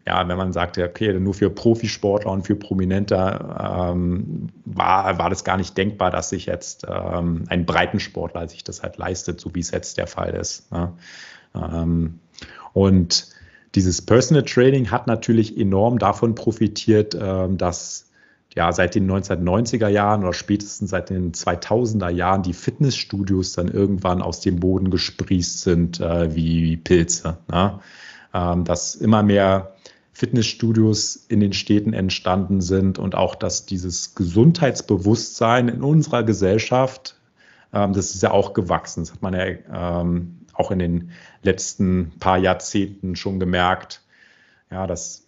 ja, 0.07 0.27
wenn 0.29 0.37
man 0.37 0.53
sagt, 0.53 0.79
okay, 0.79 1.19
nur 1.19 1.35
für 1.35 1.51
Profisportler 1.51 2.31
und 2.31 2.47
für 2.47 2.57
Prominente 2.57 3.17
ähm, 3.17 4.49
war, 4.65 5.19
war 5.19 5.31
das 5.31 5.45
gar 5.45 5.57
nicht 5.57 5.77
denkbar, 5.77 6.11
dass 6.11 6.29
sich 6.29 6.47
jetzt 6.47 6.87
ähm, 6.89 7.45
ein 7.49 7.65
Breitensportler 7.65 8.49
sich 8.49 8.65
das 8.65 8.83
halt 8.83 8.99
leistet, 8.99 9.41
so 9.41 9.55
wie 9.55 9.61
es 9.61 9.71
jetzt 9.71 9.97
der 9.99 10.07
Fall 10.07 10.35
ist. 10.35 10.71
Ne? 10.73 10.93
Ähm, 11.55 12.19
und 12.75 13.29
dieses 13.75 14.03
Personal 14.03 14.45
Training 14.45 14.91
hat 14.91 15.07
natürlich 15.07 15.57
enorm 15.57 15.99
davon 15.99 16.35
profitiert, 16.35 17.17
ähm, 17.19 17.57
dass 17.57 18.11
ja 18.54 18.73
seit 18.73 18.94
den 18.94 19.11
1990er 19.11 19.88
Jahren 19.88 20.23
oder 20.23 20.32
spätestens 20.32 20.90
seit 20.90 21.11
den 21.11 21.32
2000er 21.32 22.11
Jahren 22.11 22.42
die 22.42 22.52
Fitnessstudios 22.52 23.52
dann 23.52 23.68
irgendwann 23.68 24.23
aus 24.23 24.40
dem 24.40 24.61
Boden 24.61 24.90
gesprießt 24.90 25.61
sind 25.61 26.00
äh, 26.00 26.35
wie 26.35 26.76
Pilze. 26.76 27.38
Ne? 27.50 27.80
Ähm, 28.35 28.64
dass 28.64 28.94
immer 28.94 29.23
mehr 29.23 29.75
Fitnessstudios 30.12 31.16
in 31.16 31.40
den 31.40 31.52
Städten 31.52 31.94
entstanden 31.94 32.61
sind 32.61 32.99
und 32.99 33.14
auch, 33.14 33.35
dass 33.35 33.66
dieses 33.66 34.14
Gesundheitsbewusstsein 34.14 35.68
in 35.68 35.82
unserer 35.82 36.23
Gesellschaft, 36.23 37.16
ähm, 37.73 37.92
das 37.94 38.14
ist 38.14 38.23
ja 38.23 38.30
auch 38.30 38.52
gewachsen. 38.52 39.02
Das 39.02 39.12
hat 39.12 39.23
man 39.23 39.35
ja 39.35 40.00
ähm, 40.00 40.38
auch 40.52 40.71
in 40.71 40.78
den 40.78 41.11
letzten 41.42 42.12
paar 42.21 42.38
Jahrzehnten 42.38 43.16
schon 43.16 43.40
gemerkt. 43.40 44.02
Ja, 44.71 44.87
das 44.87 45.22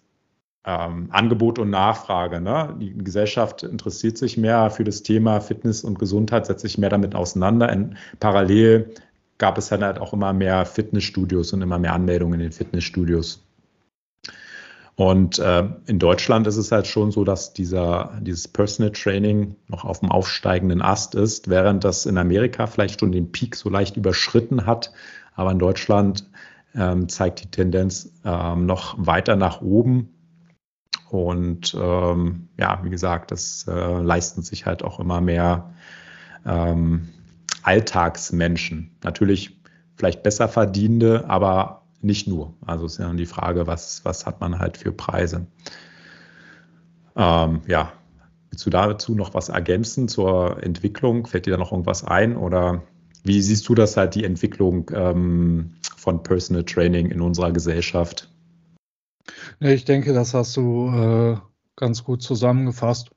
ähm, 0.64 1.08
Angebot 1.10 1.58
und 1.58 1.70
Nachfrage. 1.70 2.40
Ne? 2.40 2.74
Die 2.80 2.96
Gesellschaft 2.96 3.62
interessiert 3.62 4.16
sich 4.16 4.36
mehr 4.36 4.70
für 4.70 4.84
das 4.84 5.02
Thema 5.02 5.40
Fitness 5.40 5.84
und 5.84 5.98
Gesundheit, 5.98 6.46
setzt 6.46 6.62
sich 6.62 6.78
mehr 6.78 6.90
damit 6.90 7.14
auseinander. 7.14 7.70
In, 7.70 7.96
parallel 8.20 8.94
gab 9.38 9.58
es 9.58 9.68
dann 9.68 9.84
halt 9.84 9.98
auch 9.98 10.12
immer 10.12 10.32
mehr 10.32 10.64
Fitnessstudios 10.64 11.52
und 11.52 11.62
immer 11.62 11.78
mehr 11.78 11.92
Anmeldungen 11.92 12.34
in 12.34 12.46
den 12.46 12.52
Fitnessstudios. 12.52 13.42
Und 14.96 15.40
äh, 15.40 15.68
in 15.86 15.98
Deutschland 15.98 16.46
ist 16.46 16.56
es 16.56 16.70
halt 16.70 16.86
schon 16.86 17.10
so, 17.10 17.24
dass 17.24 17.52
dieser, 17.52 18.16
dieses 18.20 18.46
Personal 18.46 18.92
Training 18.92 19.56
noch 19.66 19.84
auf 19.84 20.00
dem 20.00 20.12
aufsteigenden 20.12 20.82
Ast 20.82 21.16
ist, 21.16 21.50
während 21.50 21.82
das 21.82 22.06
in 22.06 22.16
Amerika 22.16 22.68
vielleicht 22.68 23.00
schon 23.00 23.10
den 23.10 23.32
Peak 23.32 23.56
so 23.56 23.68
leicht 23.68 23.96
überschritten 23.96 24.66
hat. 24.66 24.92
Aber 25.34 25.50
in 25.50 25.58
Deutschland 25.58 26.24
ähm, 26.76 27.08
zeigt 27.08 27.42
die 27.42 27.50
Tendenz 27.50 28.12
ähm, 28.24 28.66
noch 28.66 28.94
weiter 28.96 29.34
nach 29.34 29.62
oben. 29.62 30.10
Und 31.14 31.76
ähm, 31.80 32.48
ja, 32.58 32.80
wie 32.82 32.90
gesagt, 32.90 33.30
das 33.30 33.66
äh, 33.68 34.00
leisten 34.00 34.42
sich 34.42 34.66
halt 34.66 34.82
auch 34.82 34.98
immer 34.98 35.20
mehr 35.20 35.72
ähm, 36.44 37.08
Alltagsmenschen. 37.62 38.90
Natürlich 39.04 39.60
vielleicht 39.94 40.24
besser 40.24 40.48
verdienende, 40.48 41.30
aber 41.30 41.82
nicht 42.00 42.26
nur. 42.26 42.54
Also 42.66 42.86
ist 42.86 42.98
ja 42.98 43.12
die 43.12 43.26
Frage, 43.26 43.68
was, 43.68 44.04
was 44.04 44.26
hat 44.26 44.40
man 44.40 44.58
halt 44.58 44.76
für 44.76 44.90
Preise. 44.90 45.46
Ähm, 47.14 47.60
ja, 47.68 47.92
willst 48.50 48.66
du 48.66 48.70
dazu 48.70 49.14
noch 49.14 49.34
was 49.34 49.50
ergänzen 49.50 50.08
zur 50.08 50.64
Entwicklung? 50.64 51.28
Fällt 51.28 51.46
dir 51.46 51.52
da 51.52 51.58
noch 51.58 51.70
irgendwas 51.70 52.02
ein? 52.02 52.36
Oder 52.36 52.82
wie 53.22 53.40
siehst 53.40 53.68
du 53.68 53.76
das 53.76 53.96
halt, 53.96 54.16
die 54.16 54.24
Entwicklung 54.24 54.90
ähm, 54.92 55.74
von 55.96 56.24
Personal 56.24 56.64
Training 56.64 57.12
in 57.12 57.20
unserer 57.20 57.52
Gesellschaft? 57.52 58.33
Ich 59.60 59.84
denke, 59.84 60.12
das 60.12 60.34
hast 60.34 60.56
du 60.56 60.88
äh, 60.88 61.38
ganz 61.76 62.04
gut 62.04 62.22
zusammengefasst. 62.22 63.10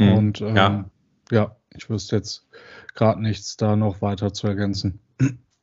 Mhm, 0.00 0.12
Und 0.12 0.40
ähm, 0.40 0.56
ja. 0.56 0.90
ja, 1.30 1.56
ich 1.74 1.90
wüsste 1.90 2.16
jetzt 2.16 2.46
gerade 2.94 3.20
nichts 3.20 3.56
da 3.56 3.76
noch 3.76 4.02
weiter 4.02 4.32
zu 4.32 4.46
ergänzen. 4.46 5.00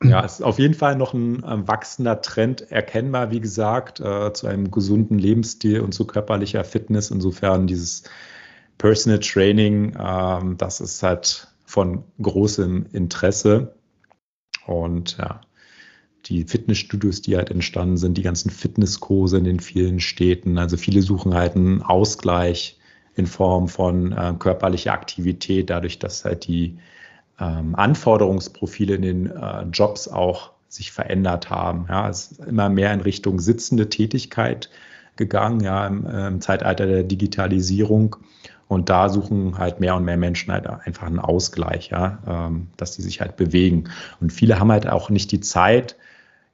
Ja, 0.02 0.24
es 0.24 0.34
ist 0.34 0.42
auf 0.42 0.60
jeden 0.60 0.74
Fall 0.74 0.94
noch 0.94 1.12
ein 1.12 1.42
äh, 1.42 1.66
wachsender 1.66 2.20
Trend 2.22 2.70
erkennbar, 2.70 3.32
wie 3.32 3.40
gesagt, 3.40 3.98
äh, 3.98 4.32
zu 4.32 4.46
einem 4.46 4.70
gesunden 4.70 5.18
Lebensstil 5.18 5.80
und 5.80 5.92
zu 5.92 6.06
körperlicher 6.06 6.62
Fitness. 6.62 7.10
Insofern 7.10 7.66
dieses 7.66 8.04
Personal 8.78 9.18
Training, 9.18 9.96
ähm, 9.98 10.56
das 10.56 10.80
ist 10.80 11.02
halt 11.02 11.48
von 11.64 12.04
großem 12.22 12.86
Interesse. 12.92 13.74
Und 14.66 15.18
ja, 15.18 15.40
die 16.28 16.44
Fitnessstudios, 16.44 17.22
die 17.22 17.36
halt 17.36 17.50
entstanden 17.50 17.96
sind, 17.96 18.18
die 18.18 18.22
ganzen 18.22 18.50
Fitnesskurse 18.50 19.38
in 19.38 19.44
den 19.44 19.60
vielen 19.60 20.00
Städten. 20.00 20.58
Also 20.58 20.76
viele 20.76 21.02
suchen 21.02 21.34
halt 21.34 21.56
einen 21.56 21.82
Ausgleich 21.82 22.78
in 23.14 23.26
Form 23.26 23.68
von 23.68 24.12
äh, 24.12 24.34
körperlicher 24.38 24.92
Aktivität, 24.92 25.70
dadurch, 25.70 25.98
dass 25.98 26.24
halt 26.24 26.46
die 26.46 26.78
ähm, 27.40 27.74
Anforderungsprofile 27.74 28.94
in 28.94 29.02
den 29.02 29.26
äh, 29.26 29.62
Jobs 29.72 30.08
auch 30.08 30.52
sich 30.68 30.92
verändert 30.92 31.50
haben. 31.50 31.86
Ja, 31.88 32.08
es 32.08 32.32
ist 32.32 32.40
immer 32.40 32.68
mehr 32.68 32.92
in 32.92 33.00
Richtung 33.00 33.40
sitzende 33.40 33.88
Tätigkeit 33.88 34.68
gegangen, 35.16 35.60
ja, 35.60 35.86
im, 35.86 36.06
äh, 36.06 36.28
im 36.28 36.40
Zeitalter 36.40 36.86
der 36.86 37.02
Digitalisierung. 37.04 38.16
Und 38.68 38.90
da 38.90 39.08
suchen 39.08 39.56
halt 39.56 39.80
mehr 39.80 39.96
und 39.96 40.04
mehr 40.04 40.18
Menschen 40.18 40.52
halt 40.52 40.66
einfach 40.66 41.06
einen 41.06 41.18
Ausgleich, 41.18 41.88
ja, 41.88 42.18
ähm, 42.26 42.68
dass 42.76 42.94
die 42.94 43.02
sich 43.02 43.20
halt 43.20 43.36
bewegen. 43.36 43.84
Und 44.20 44.30
viele 44.30 44.60
haben 44.60 44.70
halt 44.70 44.86
auch 44.86 45.08
nicht 45.08 45.32
die 45.32 45.40
Zeit, 45.40 45.96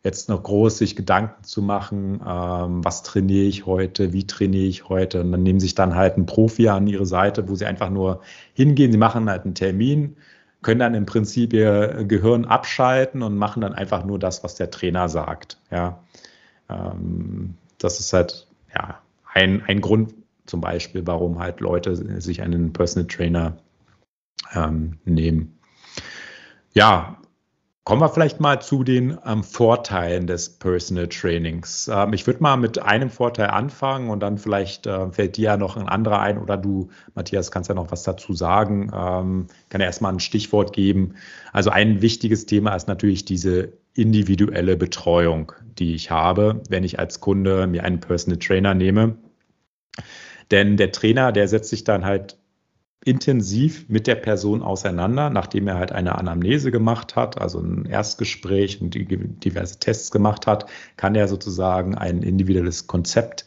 jetzt 0.04 0.28
noch 0.28 0.42
groß 0.42 0.78
sich 0.78 0.96
Gedanken 0.96 1.42
zu 1.44 1.62
machen, 1.62 2.20
ähm, 2.26 2.84
was 2.84 3.02
trainiere 3.02 3.46
ich 3.46 3.64
heute, 3.64 4.12
wie 4.12 4.26
trainiere 4.26 4.66
ich 4.66 4.88
heute. 4.90 5.22
Und 5.22 5.32
dann 5.32 5.42
nehmen 5.42 5.60
sich 5.60 5.74
dann 5.74 5.94
halt 5.94 6.16
einen 6.16 6.26
Profi 6.26 6.68
an 6.68 6.86
ihre 6.86 7.06
Seite, 7.06 7.48
wo 7.48 7.54
sie 7.54 7.64
einfach 7.64 7.88
nur 7.88 8.20
hingehen, 8.52 8.92
sie 8.92 8.98
machen 8.98 9.30
halt 9.30 9.44
einen 9.44 9.54
Termin, 9.54 10.16
können 10.60 10.80
dann 10.80 10.94
im 10.94 11.06
Prinzip 11.06 11.54
ihr 11.54 12.04
Gehirn 12.06 12.44
abschalten 12.44 13.22
und 13.22 13.36
machen 13.36 13.62
dann 13.62 13.74
einfach 13.74 14.04
nur 14.04 14.18
das, 14.18 14.44
was 14.44 14.54
der 14.56 14.70
Trainer 14.70 15.08
sagt. 15.08 15.58
Ja, 15.70 16.00
ähm, 16.68 17.54
das 17.78 17.98
ist 17.98 18.12
halt 18.12 18.46
ja 18.74 19.00
ein, 19.32 19.62
ein 19.66 19.80
Grund 19.80 20.14
zum 20.44 20.60
Beispiel, 20.60 21.06
warum 21.06 21.38
halt 21.38 21.60
Leute 21.60 22.20
sich 22.20 22.42
einen 22.42 22.74
Personal 22.74 23.08
Trainer 23.08 23.56
ähm, 24.54 24.98
nehmen. 25.06 25.58
Ja, 26.74 27.16
Kommen 27.84 28.00
wir 28.00 28.08
vielleicht 28.08 28.40
mal 28.40 28.62
zu 28.62 28.82
den 28.82 29.18
ähm, 29.26 29.44
Vorteilen 29.44 30.26
des 30.26 30.48
Personal 30.48 31.06
Trainings. 31.06 31.86
Ähm, 31.92 32.14
ich 32.14 32.26
würde 32.26 32.42
mal 32.42 32.56
mit 32.56 32.78
einem 32.78 33.10
Vorteil 33.10 33.48
anfangen 33.48 34.08
und 34.08 34.20
dann 34.20 34.38
vielleicht 34.38 34.86
äh, 34.86 35.10
fällt 35.10 35.36
dir 35.36 35.44
ja 35.44 35.56
noch 35.58 35.76
ein 35.76 35.86
anderer 35.86 36.20
ein 36.20 36.38
oder 36.38 36.56
du, 36.56 36.88
Matthias, 37.14 37.50
kannst 37.50 37.68
ja 37.68 37.74
noch 37.74 37.92
was 37.92 38.02
dazu 38.02 38.32
sagen. 38.32 38.90
Ähm, 38.94 39.48
kann 39.68 39.82
ja 39.82 39.86
erstmal 39.86 40.14
ein 40.14 40.20
Stichwort 40.20 40.72
geben. 40.72 41.16
Also 41.52 41.68
ein 41.68 42.00
wichtiges 42.00 42.46
Thema 42.46 42.74
ist 42.74 42.88
natürlich 42.88 43.26
diese 43.26 43.74
individuelle 43.92 44.78
Betreuung, 44.78 45.52
die 45.78 45.94
ich 45.94 46.10
habe, 46.10 46.62
wenn 46.70 46.84
ich 46.84 46.98
als 46.98 47.20
Kunde 47.20 47.66
mir 47.66 47.84
einen 47.84 48.00
Personal 48.00 48.38
Trainer 48.38 48.72
nehme. 48.72 49.18
Denn 50.50 50.78
der 50.78 50.90
Trainer, 50.90 51.32
der 51.32 51.48
setzt 51.48 51.68
sich 51.68 51.84
dann 51.84 52.06
halt 52.06 52.38
intensiv 53.04 53.86
mit 53.88 54.06
der 54.06 54.14
Person 54.14 54.62
auseinander, 54.62 55.30
nachdem 55.30 55.68
er 55.68 55.76
halt 55.76 55.92
eine 55.92 56.16
Anamnese 56.16 56.70
gemacht 56.70 57.16
hat, 57.16 57.40
also 57.40 57.60
ein 57.60 57.84
Erstgespräch 57.84 58.80
und 58.80 58.94
diverse 58.94 59.78
Tests 59.78 60.10
gemacht 60.10 60.46
hat, 60.46 60.66
kann 60.96 61.14
er 61.14 61.28
sozusagen 61.28 61.94
ein 61.94 62.22
individuelles 62.22 62.86
Konzept 62.86 63.44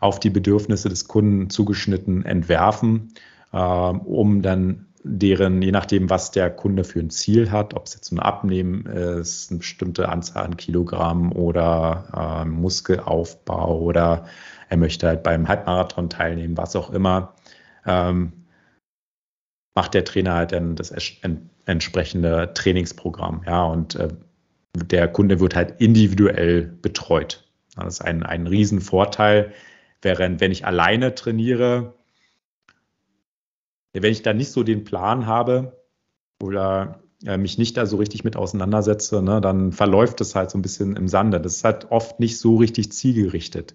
auf 0.00 0.20
die 0.20 0.30
Bedürfnisse 0.30 0.88
des 0.88 1.08
Kunden 1.08 1.50
zugeschnitten 1.50 2.24
entwerfen, 2.24 3.12
äh, 3.52 3.56
um 3.56 4.42
dann 4.42 4.86
deren, 5.04 5.62
je 5.62 5.72
nachdem, 5.72 6.08
was 6.10 6.30
der 6.30 6.48
Kunde 6.50 6.84
für 6.84 7.00
ein 7.00 7.10
Ziel 7.10 7.50
hat, 7.50 7.74
ob 7.74 7.86
es 7.86 7.94
jetzt 7.94 8.12
ein 8.12 8.20
Abnehmen 8.20 8.86
ist, 8.86 9.50
eine 9.50 9.58
bestimmte 9.58 10.08
Anzahl 10.08 10.44
an 10.44 10.56
Kilogramm 10.56 11.32
oder 11.32 12.42
äh, 12.42 12.48
Muskelaufbau 12.48 13.80
oder 13.80 14.26
er 14.68 14.76
möchte 14.76 15.08
halt 15.08 15.24
beim 15.24 15.48
Halbmarathon 15.48 16.08
teilnehmen, 16.08 16.56
was 16.56 16.76
auch 16.76 16.90
immer, 16.90 17.34
ähm, 17.84 18.32
macht 19.74 19.94
der 19.94 20.04
Trainer 20.04 20.34
halt 20.34 20.52
dann 20.52 20.76
das 20.76 20.92
entsprechende 21.64 22.52
Trainingsprogramm. 22.54 23.42
Ja, 23.46 23.64
und 23.64 23.94
äh, 23.96 24.08
der 24.76 25.08
Kunde 25.08 25.40
wird 25.40 25.54
halt 25.54 25.80
individuell 25.80 26.62
betreut. 26.62 27.46
Das 27.76 27.94
ist 27.94 28.00
ein, 28.02 28.22
ein 28.22 28.46
Riesenvorteil. 28.46 29.52
Während 30.02 30.40
wenn 30.40 30.50
ich 30.50 30.66
alleine 30.66 31.14
trainiere, 31.14 31.94
wenn 33.92 34.12
ich 34.12 34.22
da 34.22 34.32
nicht 34.32 34.50
so 34.50 34.62
den 34.62 34.84
Plan 34.84 35.26
habe 35.26 35.80
oder 36.42 37.02
äh, 37.24 37.36
mich 37.36 37.58
nicht 37.58 37.76
da 37.76 37.86
so 37.86 37.96
richtig 37.96 38.24
mit 38.24 38.36
auseinandersetze, 38.36 39.22
ne, 39.22 39.40
dann 39.40 39.72
verläuft 39.72 40.20
es 40.20 40.34
halt 40.34 40.50
so 40.50 40.58
ein 40.58 40.62
bisschen 40.62 40.96
im 40.96 41.08
Sande. 41.08 41.40
Das 41.40 41.56
ist 41.56 41.64
halt 41.64 41.90
oft 41.90 42.18
nicht 42.18 42.38
so 42.38 42.56
richtig 42.56 42.92
zielgerichtet. 42.92 43.74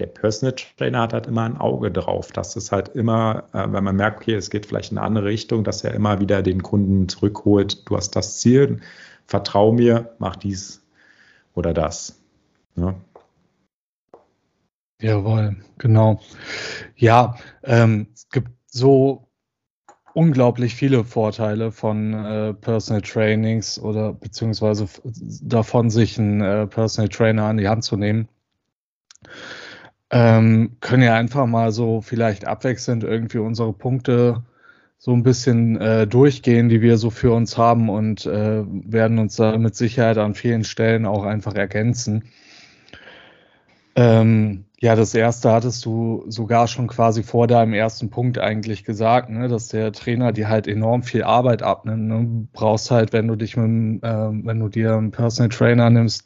Der 0.00 0.06
Personal 0.06 0.54
Trainer 0.78 1.02
hat 1.02 1.12
halt 1.12 1.26
immer 1.26 1.44
ein 1.44 1.58
Auge 1.58 1.90
drauf, 1.90 2.32
dass 2.32 2.56
es 2.56 2.72
halt 2.72 2.88
immer, 2.88 3.44
äh, 3.52 3.70
wenn 3.70 3.84
man 3.84 3.96
merkt, 3.96 4.22
okay, 4.22 4.34
es 4.34 4.50
geht 4.50 4.66
vielleicht 4.66 4.92
in 4.92 4.98
eine 4.98 5.06
andere 5.06 5.26
Richtung, 5.26 5.62
dass 5.62 5.84
er 5.84 5.94
immer 5.94 6.20
wieder 6.20 6.42
den 6.42 6.62
Kunden 6.62 7.08
zurückholt, 7.08 7.88
du 7.88 7.96
hast 7.96 8.16
das 8.16 8.38
Ziel, 8.38 8.80
vertrau 9.26 9.72
mir, 9.72 10.14
mach 10.18 10.36
dies 10.36 10.82
oder 11.54 11.74
das. 11.74 12.18
Ja. 12.76 12.94
Jawohl, 15.02 15.56
genau. 15.78 16.20
Ja, 16.96 17.36
ähm, 17.62 18.08
es 18.14 18.28
gibt 18.30 18.50
so 18.66 19.28
unglaublich 20.14 20.74
viele 20.74 21.04
Vorteile 21.04 21.72
von 21.72 22.14
äh, 22.14 22.54
Personal 22.54 23.02
Trainings 23.02 23.78
oder 23.78 24.12
beziehungsweise 24.12 24.88
davon, 25.42 25.90
sich 25.90 26.18
einen 26.18 26.40
äh, 26.40 26.66
Personal 26.66 27.08
Trainer 27.08 27.44
an 27.44 27.58
die 27.58 27.68
Hand 27.68 27.84
zu 27.84 27.96
nehmen. 27.96 28.28
Ähm, 30.10 30.76
können 30.80 31.02
ja 31.02 31.14
einfach 31.14 31.46
mal 31.46 31.70
so 31.72 32.00
vielleicht 32.00 32.46
abwechselnd 32.46 33.04
irgendwie 33.04 33.38
unsere 33.38 33.72
Punkte 33.72 34.42
so 34.98 35.12
ein 35.12 35.22
bisschen 35.22 35.80
äh, 35.80 36.06
durchgehen, 36.06 36.68
die 36.68 36.82
wir 36.82 36.98
so 36.98 37.10
für 37.10 37.32
uns 37.32 37.56
haben 37.56 37.88
und 37.88 38.26
äh, 38.26 38.62
werden 38.66 39.18
uns 39.18 39.36
da 39.36 39.56
mit 39.56 39.74
Sicherheit 39.74 40.18
an 40.18 40.34
vielen 40.34 40.64
Stellen 40.64 41.06
auch 41.06 41.24
einfach 41.24 41.54
ergänzen. 41.54 42.24
Ähm, 43.96 44.64
ja, 44.82 44.96
das 44.96 45.14
erste 45.14 45.52
hattest 45.52 45.84
du 45.84 46.24
sogar 46.28 46.66
schon 46.66 46.86
quasi 46.88 47.22
vor 47.22 47.46
deinem 47.46 47.74
ersten 47.74 48.08
Punkt 48.08 48.38
eigentlich 48.38 48.82
gesagt, 48.82 49.28
ne, 49.28 49.46
dass 49.46 49.68
der 49.68 49.92
Trainer 49.92 50.32
dir 50.32 50.48
halt 50.48 50.66
enorm 50.66 51.02
viel 51.02 51.22
Arbeit 51.22 51.62
abnimmt. 51.62 52.08
Ne? 52.08 52.24
Du 52.24 52.48
brauchst 52.54 52.90
halt, 52.90 53.12
wenn 53.12 53.28
du 53.28 53.36
dich 53.36 53.58
mit, 53.58 54.02
äh, 54.02 54.08
wenn 54.08 54.58
du 54.58 54.68
dir 54.70 54.94
einen 54.94 55.10
Personal 55.10 55.50
Trainer 55.50 55.90
nimmst, 55.90 56.24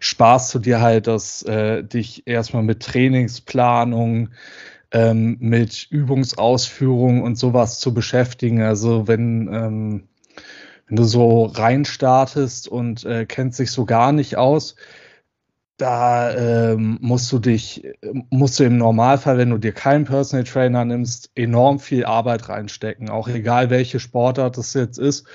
sparst 0.00 0.52
du 0.52 0.58
dir 0.58 0.80
halt 0.80 1.06
das, 1.06 1.42
äh, 1.44 1.84
dich 1.84 2.26
erstmal 2.26 2.64
mit 2.64 2.80
Trainingsplanung, 2.82 4.30
ähm, 4.90 5.36
mit 5.38 5.86
Übungsausführung 5.88 7.22
und 7.22 7.38
sowas 7.38 7.78
zu 7.78 7.94
beschäftigen. 7.94 8.62
Also 8.62 9.06
wenn, 9.06 9.48
ähm, 9.52 10.08
wenn 10.88 10.96
du 10.96 11.04
so 11.04 11.44
reinstartest 11.44 12.66
und 12.66 13.04
äh, 13.04 13.26
kennst 13.26 13.60
dich 13.60 13.70
so 13.70 13.84
gar 13.84 14.10
nicht 14.10 14.36
aus, 14.36 14.74
da 15.76 16.32
ähm, 16.34 16.98
musst 17.00 17.32
du 17.32 17.38
dich, 17.38 17.82
musst 18.30 18.60
du 18.60 18.64
im 18.64 18.78
Normalfall, 18.78 19.38
wenn 19.38 19.50
du 19.50 19.58
dir 19.58 19.72
keinen 19.72 20.04
Personal 20.04 20.44
Trainer 20.44 20.84
nimmst, 20.84 21.30
enorm 21.34 21.80
viel 21.80 22.04
Arbeit 22.04 22.48
reinstecken, 22.48 23.10
auch 23.10 23.28
egal 23.28 23.70
welche 23.70 23.98
Sportart 23.98 24.58
das 24.58 24.74
jetzt 24.74 24.98
ist. 24.98 25.26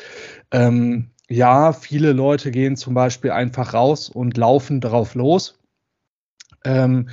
Ähm, 0.51 1.11
ja, 1.29 1.73
viele 1.73 2.13
Leute 2.13 2.51
gehen 2.51 2.77
zum 2.77 2.93
Beispiel 2.93 3.31
einfach 3.31 3.73
raus 3.73 4.09
und 4.09 4.37
laufen 4.37 4.79
drauf 4.79 5.15
los. 5.15 5.59
Ähm, 6.63 7.09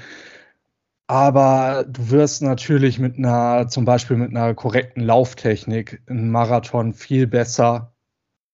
aber 1.06 1.84
du 1.86 2.10
wirst 2.10 2.42
natürlich 2.42 2.98
mit 2.98 3.18
einer, 3.18 3.68
zum 3.68 3.84
Beispiel 3.84 4.16
mit 4.16 4.30
einer 4.30 4.54
korrekten 4.54 5.02
Lauftechnik 5.02 6.02
einen 6.06 6.30
Marathon 6.30 6.94
viel 6.94 7.26
besser 7.26 7.92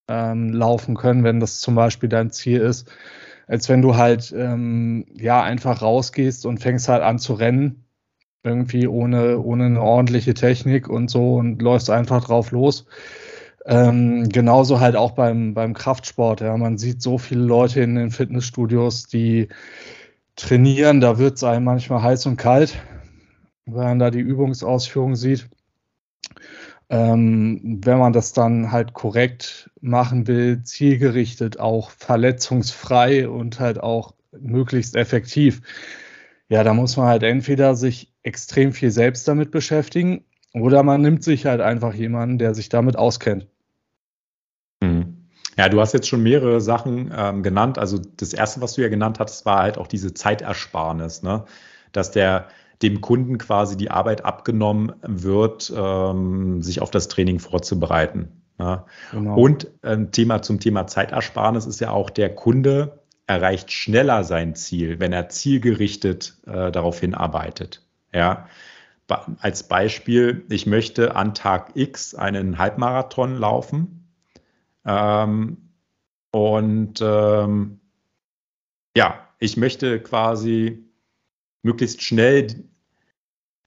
ähm, 0.08 0.52
laufen 0.52 0.96
können, 0.96 1.22
wenn 1.22 1.38
das 1.38 1.60
zum 1.60 1.76
Beispiel 1.76 2.08
dein 2.08 2.30
Ziel 2.30 2.60
ist, 2.60 2.90
als 3.50 3.68
wenn 3.68 3.82
du 3.82 3.96
halt 3.96 4.32
ähm, 4.36 5.06
ja 5.12 5.42
einfach 5.42 5.82
rausgehst 5.82 6.46
und 6.46 6.58
fängst 6.58 6.88
halt 6.88 7.02
an 7.02 7.18
zu 7.18 7.34
rennen, 7.34 7.84
irgendwie 8.44 8.86
ohne, 8.86 9.40
ohne 9.40 9.64
eine 9.64 9.82
ordentliche 9.82 10.34
Technik 10.34 10.88
und 10.88 11.10
so 11.10 11.34
und 11.34 11.60
läufst 11.60 11.90
einfach 11.90 12.24
drauf 12.24 12.52
los. 12.52 12.86
Ähm, 13.66 14.28
genauso 14.28 14.78
halt 14.78 14.94
auch 14.94 15.10
beim, 15.10 15.52
beim 15.52 15.74
Kraftsport. 15.74 16.42
Ja. 16.42 16.56
Man 16.56 16.78
sieht 16.78 17.02
so 17.02 17.18
viele 17.18 17.42
Leute 17.42 17.80
in 17.80 17.96
den 17.96 18.12
Fitnessstudios, 18.12 19.08
die 19.08 19.48
trainieren, 20.36 21.00
da 21.00 21.18
wird 21.18 21.36
es 21.36 21.42
einem 21.42 21.64
manchmal 21.64 22.02
heiß 22.02 22.26
und 22.26 22.36
kalt, 22.36 22.78
wenn 23.66 23.82
man 23.82 23.98
da 23.98 24.12
die 24.12 24.20
Übungsausführung 24.20 25.16
sieht. 25.16 25.48
Ähm, 26.90 27.80
wenn 27.84 27.98
man 27.98 28.12
das 28.12 28.32
dann 28.32 28.72
halt 28.72 28.92
korrekt 28.94 29.70
machen 29.80 30.26
will, 30.26 30.62
zielgerichtet, 30.64 31.60
auch 31.60 31.90
verletzungsfrei 31.90 33.28
und 33.28 33.60
halt 33.60 33.80
auch 33.80 34.14
möglichst 34.32 34.96
effektiv, 34.96 35.62
ja, 36.48 36.64
da 36.64 36.74
muss 36.74 36.96
man 36.96 37.06
halt 37.06 37.22
entweder 37.22 37.76
sich 37.76 38.12
extrem 38.22 38.72
viel 38.72 38.90
selbst 38.90 39.26
damit 39.28 39.52
beschäftigen 39.52 40.24
oder 40.52 40.82
man 40.82 41.00
nimmt 41.00 41.22
sich 41.22 41.46
halt 41.46 41.60
einfach 41.60 41.94
jemanden, 41.94 42.38
der 42.38 42.54
sich 42.54 42.68
damit 42.68 42.96
auskennt. 42.96 43.46
Ja, 45.60 45.68
du 45.68 45.78
hast 45.78 45.92
jetzt 45.92 46.08
schon 46.08 46.22
mehrere 46.22 46.60
Sachen 46.60 47.12
ähm, 47.14 47.42
genannt. 47.42 47.78
Also 47.78 47.98
das 47.98 48.32
erste, 48.32 48.62
was 48.62 48.74
du 48.74 48.82
ja 48.82 48.88
genannt 48.88 49.18
hattest, 49.18 49.44
war 49.44 49.58
halt 49.58 49.76
auch 49.76 49.86
diese 49.86 50.14
Zeitersparnis, 50.14 51.22
ne? 51.22 51.44
dass 51.92 52.10
der 52.10 52.48
dem 52.82 53.00
Kunden 53.00 53.38
quasi 53.38 53.76
die 53.76 53.90
Arbeit 53.90 54.24
abgenommen 54.24 54.92
wird, 55.02 55.72
ähm, 55.76 56.62
sich 56.62 56.80
auf 56.80 56.90
das 56.90 57.08
Training 57.08 57.38
vorzubereiten. 57.38 58.42
Ne? 58.58 58.84
Genau. 59.12 59.36
Und 59.36 59.68
ein 59.82 60.12
Thema 60.12 60.42
zum 60.42 60.60
Thema 60.60 60.86
Zeitersparnis 60.86 61.66
ist 61.66 61.80
ja 61.80 61.90
auch, 61.90 62.10
der 62.10 62.34
Kunde 62.34 63.00
erreicht 63.26 63.70
schneller 63.70 64.24
sein 64.24 64.54
Ziel, 64.54 64.98
wenn 64.98 65.12
er 65.12 65.28
zielgerichtet 65.28 66.36
äh, 66.46 66.72
darauf 66.72 67.00
hinarbeitet. 67.00 67.86
Ja. 68.12 68.48
Als 69.40 69.64
Beispiel, 69.64 70.44
ich 70.50 70.66
möchte 70.66 71.16
an 71.16 71.34
Tag 71.34 71.72
X 71.74 72.14
einen 72.14 72.58
Halbmarathon 72.58 73.36
laufen 73.36 74.08
ähm, 74.84 75.56
und 76.30 77.00
ähm, 77.02 77.80
ja, 78.96 79.28
ich 79.38 79.56
möchte 79.56 80.00
quasi 80.00 80.84
möglichst 81.62 82.02
schnell 82.02 82.69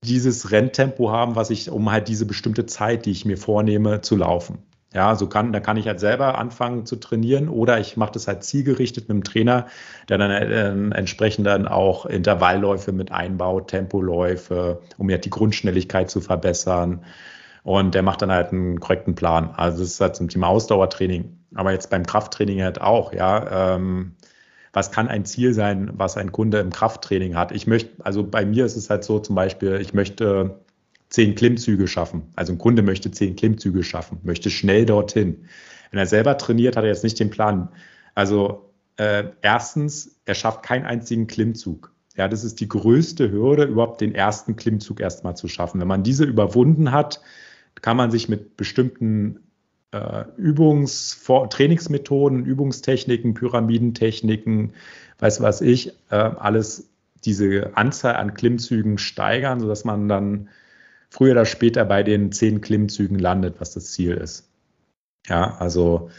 dieses 0.04 0.52
Renntempo 0.52 1.12
haben, 1.12 1.36
was 1.36 1.50
ich, 1.50 1.70
um 1.70 1.92
halt 1.92 2.08
diese 2.08 2.26
bestimmte 2.26 2.66
Zeit, 2.66 3.06
die 3.06 3.12
ich 3.12 3.26
mir 3.26 3.38
vornehme, 3.38 4.02
zu 4.02 4.16
laufen. 4.16 4.60
Ja, 4.94 5.16
so 5.16 5.28
kann, 5.28 5.52
da 5.52 5.60
kann 5.60 5.78
ich 5.78 5.88
halt 5.88 6.00
selber 6.00 6.38
anfangen 6.38 6.86
zu 6.86 6.98
trainieren 6.98 7.50
oder 7.50 7.80
ich 7.80 7.98
mache 7.98 8.12
das 8.12 8.28
halt 8.28 8.44
zielgerichtet 8.44 9.10
mit 9.10 9.18
dem 9.18 9.24
Trainer, 9.24 9.66
der 10.08 10.20
dann 10.20 10.30
äh, 10.30 10.96
entsprechend 10.96 11.48
dann 11.48 11.68
auch 11.68 12.06
Intervallläufe 12.06 12.92
mit 12.92 13.12
einbaut, 13.12 13.70
Tempoläufe, 13.70 14.82
um 14.98 15.08
mir 15.08 15.14
halt 15.14 15.26
die 15.26 15.32
Grundschnelligkeit 15.32 16.12
zu 16.12 16.22
verbessern. 16.22 17.04
Und 17.64 17.96
der 17.96 18.04
macht 18.04 18.22
dann 18.22 18.32
halt 18.32 18.52
einen 18.52 18.80
korrekten 18.80 19.16
Plan. 19.16 19.52
Also 19.56 19.80
das 19.80 19.94
ist 19.94 20.02
halt 20.02 20.16
zum 20.16 20.30
Thema 20.30 20.48
Ausdauertraining. 20.48 21.40
Aber 21.56 21.72
jetzt 21.72 21.90
beim 21.90 22.06
Krafttraining 22.06 22.62
halt 22.62 22.82
auch, 22.82 23.14
ja. 23.14 23.76
Ähm, 23.76 24.16
was 24.74 24.92
kann 24.92 25.08
ein 25.08 25.24
Ziel 25.24 25.54
sein, 25.54 25.92
was 25.94 26.18
ein 26.18 26.32
Kunde 26.32 26.60
im 26.60 26.72
Krafttraining 26.72 27.36
hat? 27.36 27.52
Ich 27.52 27.68
möchte, 27.68 28.04
also 28.04 28.24
bei 28.24 28.44
mir 28.44 28.66
ist 28.66 28.76
es 28.76 28.90
halt 28.90 29.04
so 29.04 29.20
zum 29.20 29.36
Beispiel, 29.36 29.80
ich 29.80 29.94
möchte 29.94 30.60
zehn 31.10 31.36
Klimmzüge 31.36 31.88
schaffen. 31.88 32.24
Also 32.36 32.54
ein 32.54 32.58
Kunde 32.58 32.82
möchte 32.82 33.12
zehn 33.12 33.36
Klimmzüge 33.36 33.84
schaffen, 33.84 34.20
möchte 34.24 34.50
schnell 34.50 34.86
dorthin. 34.86 35.46
Wenn 35.92 36.00
er 36.00 36.08
selber 36.08 36.40
trainiert, 36.40 36.76
hat 36.76 36.84
er 36.84 36.90
jetzt 36.90 37.04
nicht 37.04 37.20
den 37.20 37.30
Plan. 37.30 37.70
Also 38.16 38.72
äh, 38.98 39.26
erstens, 39.44 40.20
er 40.26 40.34
schafft 40.34 40.64
keinen 40.64 40.86
einzigen 40.86 41.28
Klimmzug. 41.28 41.92
Ja, 42.16 42.28
das 42.28 42.44
ist 42.44 42.60
die 42.60 42.68
größte 42.68 43.32
Hürde, 43.32 43.66
überhaupt 43.66 44.02
den 44.02 44.16
ersten 44.16 44.56
Klimmzug 44.56 45.00
erstmal 45.00 45.38
zu 45.38 45.48
schaffen. 45.48 45.80
Wenn 45.80 45.88
man 45.88 46.04
diese 46.04 46.26
überwunden 46.26 46.92
hat, 46.92 47.22
kann 47.82 47.98
man 47.98 48.10
sich 48.10 48.28
mit 48.28 48.58
bestimmten 48.58 49.40
äh, 49.94 50.26
Übungs-, 50.38 51.50
Trainingsmethoden, 51.50 52.46
Übungstechniken, 52.46 53.34
Pyramidentechniken, 53.34 54.74
weiß 55.20 55.42
was 55.42 55.62
ich, 55.62 55.90
äh, 56.10 56.16
alles 56.16 56.90
diese 57.24 57.72
Anzahl 57.76 58.16
an 58.16 58.34
Klimmzügen 58.34 58.98
steigern, 58.98 59.60
sodass 59.60 59.86
man 59.86 60.10
dann 60.10 60.50
früher 61.10 61.32
oder 61.34 61.46
später 61.46 61.86
bei 61.86 62.04
den 62.04 62.32
zehn 62.32 62.60
Klimmzügen 62.60 63.20
landet, 63.20 63.56
was 63.60 63.74
das 63.74 63.92
Ziel 63.92 64.16
ist. 64.16 64.50
Ja, 65.28 65.56
also 65.58 66.10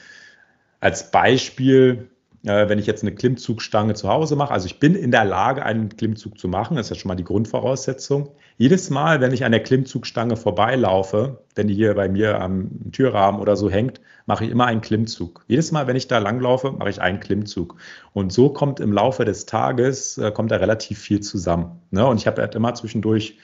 als 0.80 1.10
Beispiel, 1.10 2.08
äh, 2.44 2.68
wenn 2.68 2.78
ich 2.78 2.86
jetzt 2.86 3.02
eine 3.02 3.14
Klimmzugstange 3.14 3.94
zu 3.94 4.08
Hause 4.08 4.36
mache, 4.36 4.52
also 4.52 4.66
ich 4.66 4.78
bin 4.78 4.94
in 4.94 5.10
der 5.10 5.24
Lage, 5.24 5.64
einen 5.64 5.88
Klimmzug 5.88 6.38
zu 6.38 6.48
machen, 6.48 6.76
das 6.76 6.86
ist 6.86 6.90
ja 6.90 6.96
schon 6.96 7.08
mal 7.08 7.14
die 7.14 7.24
Grundvoraussetzung. 7.24 8.30
Jedes 8.56 8.90
Mal, 8.90 9.20
wenn 9.20 9.32
ich 9.32 9.44
an 9.44 9.52
der 9.52 9.62
Klimmzugstange 9.62 10.36
vorbeilaufe, 10.36 11.38
wenn 11.54 11.68
die 11.68 11.74
hier 11.74 11.94
bei 11.94 12.08
mir 12.08 12.40
am 12.40 12.92
Türrahmen 12.92 13.40
oder 13.40 13.56
so 13.56 13.70
hängt, 13.70 14.00
mache 14.26 14.44
ich 14.44 14.50
immer 14.50 14.66
einen 14.66 14.80
Klimmzug. 14.80 15.44
Jedes 15.48 15.72
Mal, 15.72 15.86
wenn 15.86 15.96
ich 15.96 16.06
da 16.06 16.18
langlaufe, 16.18 16.72
mache 16.72 16.90
ich 16.90 17.00
einen 17.00 17.20
Klimmzug. 17.20 17.76
Und 18.12 18.32
so 18.32 18.50
kommt 18.50 18.78
im 18.80 18.92
Laufe 18.92 19.24
des 19.24 19.46
Tages, 19.46 20.18
äh, 20.18 20.30
kommt 20.30 20.50
da 20.50 20.56
relativ 20.56 20.98
viel 20.98 21.20
zusammen. 21.20 21.80
Ne? 21.90 22.06
Und 22.06 22.18
ich 22.18 22.26
habe 22.26 22.42
halt 22.42 22.54
immer 22.54 22.74
zwischendurch, 22.74 23.38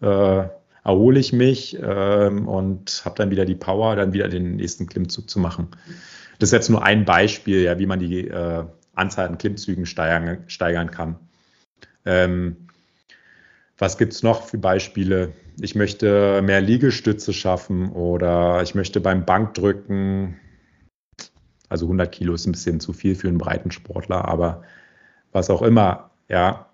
äh, 0.00 0.44
erhole 0.84 1.18
ich 1.18 1.32
mich 1.32 1.78
ähm, 1.82 2.46
und 2.46 3.02
habe 3.04 3.16
dann 3.16 3.30
wieder 3.30 3.46
die 3.46 3.54
Power, 3.54 3.96
dann 3.96 4.12
wieder 4.12 4.28
den 4.28 4.56
nächsten 4.56 4.86
Klimmzug 4.86 5.30
zu 5.30 5.40
machen. 5.40 5.68
Das 6.44 6.50
ist 6.50 6.56
jetzt 6.56 6.68
nur 6.68 6.82
ein 6.82 7.06
Beispiel, 7.06 7.62
ja, 7.62 7.78
wie 7.78 7.86
man 7.86 8.00
die 8.00 8.28
äh, 8.28 8.64
Anzahl 8.94 9.28
an 9.28 9.38
Klimmzügen 9.38 9.86
steigern, 9.86 10.44
steigern 10.46 10.90
kann. 10.90 11.16
Ähm, 12.04 12.68
was 13.78 13.96
gibt 13.96 14.12
es 14.12 14.22
noch 14.22 14.42
für 14.42 14.58
Beispiele? 14.58 15.32
Ich 15.58 15.74
möchte 15.74 16.42
mehr 16.42 16.60
Liegestütze 16.60 17.32
schaffen 17.32 17.92
oder 17.92 18.60
ich 18.60 18.74
möchte 18.74 19.00
beim 19.00 19.24
Bankdrücken, 19.24 20.38
also 21.70 21.86
100 21.86 22.12
Kilo 22.12 22.34
ist 22.34 22.44
ein 22.44 22.52
bisschen 22.52 22.78
zu 22.78 22.92
viel 22.92 23.14
für 23.14 23.28
einen 23.28 23.38
breiten 23.38 23.70
Sportler, 23.70 24.28
aber 24.28 24.64
was 25.32 25.48
auch 25.48 25.62
immer, 25.62 26.10
ja, 26.28 26.68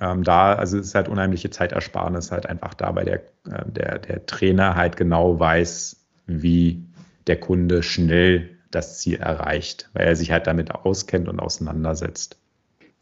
ähm, 0.00 0.22
da, 0.22 0.54
also 0.54 0.78
es 0.78 0.86
ist 0.86 0.94
halt 0.94 1.10
unheimliche 1.10 1.50
Zeitersparnis 1.50 2.32
halt 2.32 2.46
einfach 2.46 2.72
da, 2.72 2.94
weil 2.94 3.04
der, 3.04 3.20
äh, 3.44 3.70
der, 3.70 3.98
der 3.98 4.24
Trainer 4.24 4.74
halt 4.74 4.96
genau 4.96 5.38
weiß, 5.38 6.02
wie 6.26 6.86
der 7.26 7.38
Kunde 7.38 7.82
schnell 7.82 8.56
das 8.70 8.98
Ziel 8.98 9.18
erreicht, 9.18 9.90
weil 9.92 10.06
er 10.06 10.16
sich 10.16 10.30
halt 10.30 10.46
damit 10.46 10.74
auskennt 10.74 11.28
und 11.28 11.40
auseinandersetzt. 11.40 12.38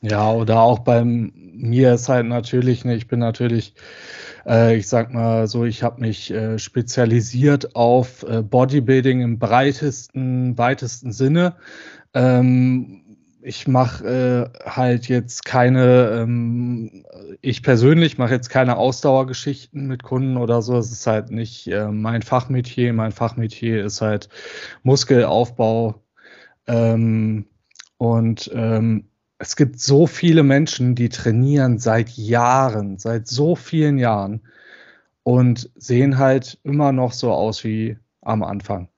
Ja, 0.00 0.32
oder 0.32 0.60
auch 0.60 0.78
beim 0.80 1.32
mir 1.34 1.94
ist 1.94 2.08
halt 2.08 2.26
natürlich, 2.26 2.84
ne, 2.84 2.94
ich 2.94 3.08
bin 3.08 3.18
natürlich, 3.18 3.74
äh, 4.46 4.76
ich 4.76 4.86
sag 4.86 5.12
mal 5.12 5.48
so, 5.48 5.64
ich 5.64 5.82
habe 5.82 6.00
mich 6.00 6.30
äh, 6.30 6.58
spezialisiert 6.58 7.74
auf 7.74 8.22
äh, 8.22 8.42
Bodybuilding 8.42 9.20
im 9.22 9.38
breitesten, 9.40 10.56
weitesten 10.56 11.12
Sinne. 11.12 11.56
Ähm, 12.14 13.07
ich 13.40 13.68
mache 13.68 14.52
äh, 14.64 14.68
halt 14.68 15.08
jetzt 15.08 15.44
keine, 15.44 16.10
ähm, 16.10 17.04
ich 17.40 17.62
persönlich 17.62 18.18
mache 18.18 18.34
jetzt 18.34 18.50
keine 18.50 18.76
Ausdauergeschichten 18.76 19.86
mit 19.86 20.02
Kunden 20.02 20.36
oder 20.36 20.62
so. 20.62 20.76
Es 20.76 20.90
ist 20.90 21.06
halt 21.06 21.30
nicht 21.30 21.66
äh, 21.68 21.88
mein 21.88 22.22
Fachmetier. 22.22 22.92
Mein 22.92 23.12
Fachmetier 23.12 23.84
ist 23.84 24.00
halt 24.00 24.28
Muskelaufbau. 24.82 26.02
Ähm, 26.66 27.46
und 27.96 28.50
ähm, 28.54 29.08
es 29.38 29.56
gibt 29.56 29.80
so 29.80 30.06
viele 30.06 30.42
Menschen, 30.42 30.94
die 30.94 31.08
trainieren 31.08 31.78
seit 31.78 32.10
Jahren, 32.10 32.98
seit 32.98 33.28
so 33.28 33.54
vielen 33.54 33.98
Jahren 33.98 34.42
und 35.22 35.70
sehen 35.76 36.18
halt 36.18 36.58
immer 36.64 36.92
noch 36.92 37.12
so 37.12 37.32
aus 37.32 37.62
wie 37.62 37.98
am 38.22 38.42
Anfang. 38.42 38.88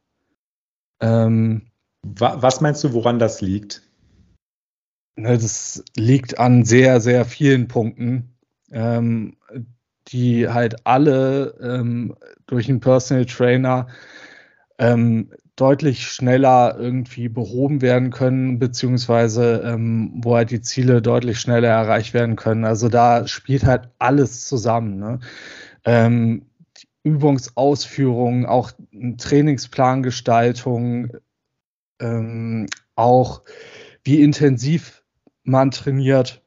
Ähm, 1.01 1.71
Was 2.03 2.61
meinst 2.61 2.83
du, 2.85 2.95
woran 2.95 3.19
das 3.19 3.41
liegt? 3.41 3.83
Ne, 5.21 5.37
das 5.37 5.85
liegt 5.97 6.39
an 6.39 6.65
sehr, 6.65 7.01
sehr 7.03 7.27
vielen 7.27 7.69
Punkten, 7.69 8.35
ähm, 8.73 9.37
die 10.09 10.49
halt 10.49 10.87
alle 10.87 11.59
ähm, 11.61 12.15
durch 12.47 12.71
einen 12.71 12.81
Personal 12.81 13.27
Trainer 13.27 13.89
ähm, 14.79 15.31
deutlich 15.57 16.07
schneller 16.07 16.77
irgendwie 16.79 17.29
behoben 17.29 17.83
werden 17.83 18.11
können, 18.11 18.59
beziehungsweise 18.59 19.63
ähm, 19.63 20.11
wo 20.25 20.37
halt 20.37 20.51
die 20.53 20.63
Ziele 20.63 21.03
deutlich 21.03 21.39
schneller 21.39 21.69
erreicht 21.69 22.15
werden 22.15 22.37
können. 22.37 22.65
Also 22.65 22.89
da 22.89 23.27
spielt 23.27 23.65
halt 23.67 23.91
alles 23.99 24.47
zusammen. 24.49 24.99
Ne? 24.99 25.21
Ähm, 25.85 26.47
Übungsausführung, 27.03 28.47
auch 28.47 28.73
Trainingsplangestaltung, 29.19 31.11
ähm, 32.01 32.67
auch 32.95 33.43
wie 34.03 34.23
intensiv 34.23 35.00
man 35.51 35.71
trainiert, 35.71 36.43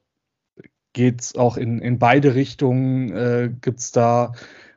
geht 0.92 1.20
es 1.20 1.34
auch 1.34 1.56
in, 1.56 1.80
in 1.80 1.98
beide 1.98 2.34
Richtungen, 2.34 3.10
äh, 3.12 3.50
gibt 3.60 3.80
es 3.80 3.92
da 3.92 4.32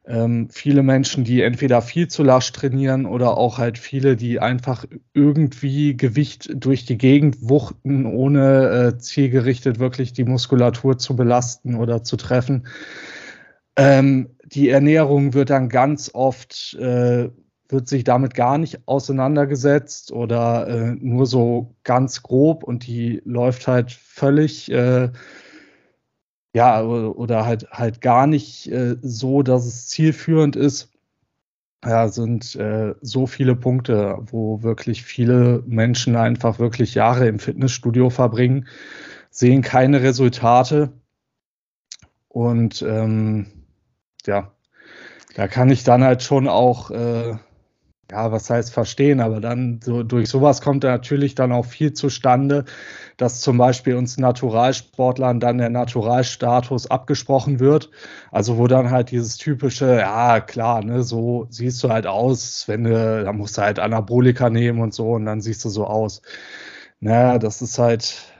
ähm, 0.07 0.49
viele 0.49 0.83
Menschen, 0.83 1.25
die 1.25 1.41
entweder 1.41 1.81
viel 1.81 2.07
zu 2.07 2.23
lasch 2.23 2.51
trainieren 2.53 3.05
oder 3.05 3.37
auch 3.37 3.57
halt 3.57 3.77
viele, 3.77 4.15
die 4.15 4.39
einfach 4.39 4.85
irgendwie 5.13 5.97
Gewicht 5.97 6.49
durch 6.55 6.85
die 6.85 6.97
Gegend 6.97 7.37
wuchten, 7.41 8.05
ohne 8.05 8.93
äh, 8.95 8.97
zielgerichtet 8.97 9.79
wirklich 9.79 10.13
die 10.13 10.23
Muskulatur 10.23 10.97
zu 10.97 11.15
belasten 11.15 11.75
oder 11.75 12.03
zu 12.03 12.15
treffen. 12.15 12.67
Ähm, 13.75 14.29
die 14.45 14.69
Ernährung 14.69 15.33
wird 15.33 15.49
dann 15.49 15.67
ganz 15.67 16.09
oft, 16.13 16.73
äh, 16.75 17.29
wird 17.69 17.87
sich 17.87 18.03
damit 18.03 18.33
gar 18.33 18.57
nicht 18.57 18.87
auseinandergesetzt 18.87 20.11
oder 20.11 20.67
äh, 20.67 20.95
nur 20.99 21.25
so 21.25 21.75
ganz 21.83 22.23
grob 22.23 22.63
und 22.63 22.87
die 22.87 23.21
läuft 23.25 23.67
halt 23.67 23.91
völlig, 23.91 24.71
äh, 24.71 25.11
ja, 26.53 26.81
oder 26.83 27.45
halt, 27.45 27.69
halt 27.71 28.01
gar 28.01 28.25
nicht 28.27 28.71
äh, 28.71 28.95
so, 29.01 29.43
dass 29.43 29.65
es 29.65 29.87
zielführend 29.87 30.55
ist. 30.55 30.91
Ja, 31.85 32.09
sind 32.09 32.55
äh, 32.55 32.95
so 33.01 33.27
viele 33.27 33.55
Punkte, 33.55 34.17
wo 34.31 34.63
wirklich 34.63 35.03
viele 35.03 35.63
Menschen 35.67 36.15
einfach 36.15 36.57
wirklich 36.59 36.95
Jahre 36.95 37.27
im 37.27 37.39
Fitnessstudio 37.39 38.09
verbringen, 38.09 38.67
sehen 39.29 39.61
keine 39.61 40.01
Resultate 40.01 40.91
und 42.29 42.81
ähm, 42.81 43.47
ja, 44.25 44.51
da 45.35 45.47
kann 45.47 45.69
ich 45.69 45.83
dann 45.83 46.03
halt 46.03 46.23
schon 46.23 46.47
auch, 46.47 46.91
äh, 46.91 47.35
ja, 48.11 48.31
was 48.31 48.49
heißt 48.49 48.71
verstehen, 48.73 49.19
aber 49.19 49.41
dann 49.41 49.79
so 49.83 50.03
durch 50.03 50.29
sowas 50.29 50.61
kommt 50.61 50.83
natürlich 50.83 51.35
dann 51.35 51.51
auch 51.51 51.65
viel 51.65 51.91
zustande, 51.93 52.63
dass 53.17 53.41
zum 53.41 53.57
Beispiel 53.57 53.95
uns 53.95 54.17
Naturalsportlern 54.17 55.39
dann 55.41 55.57
der 55.57 55.69
Naturalstatus 55.69 56.89
abgesprochen 56.89 57.59
wird. 57.59 57.89
Also 58.31 58.57
wo 58.57 58.67
dann 58.67 58.91
halt 58.91 59.11
dieses 59.11 59.37
typische, 59.37 59.97
ja 59.97 60.39
klar, 60.39 60.83
ne, 60.83 61.03
so 61.03 61.47
siehst 61.49 61.83
du 61.83 61.89
halt 61.89 62.07
aus, 62.07 62.67
wenn 62.67 62.83
du, 62.85 63.23
da 63.23 63.33
musst 63.33 63.57
du 63.57 63.61
halt 63.63 63.79
Anabolika 63.79 64.49
nehmen 64.49 64.79
und 64.81 64.93
so 64.93 65.11
und 65.13 65.25
dann 65.25 65.41
siehst 65.41 65.65
du 65.65 65.69
so 65.69 65.85
aus. 65.85 66.21
Naja, 66.99 67.39
das 67.39 67.61
ist 67.61 67.77
halt, 67.79 68.33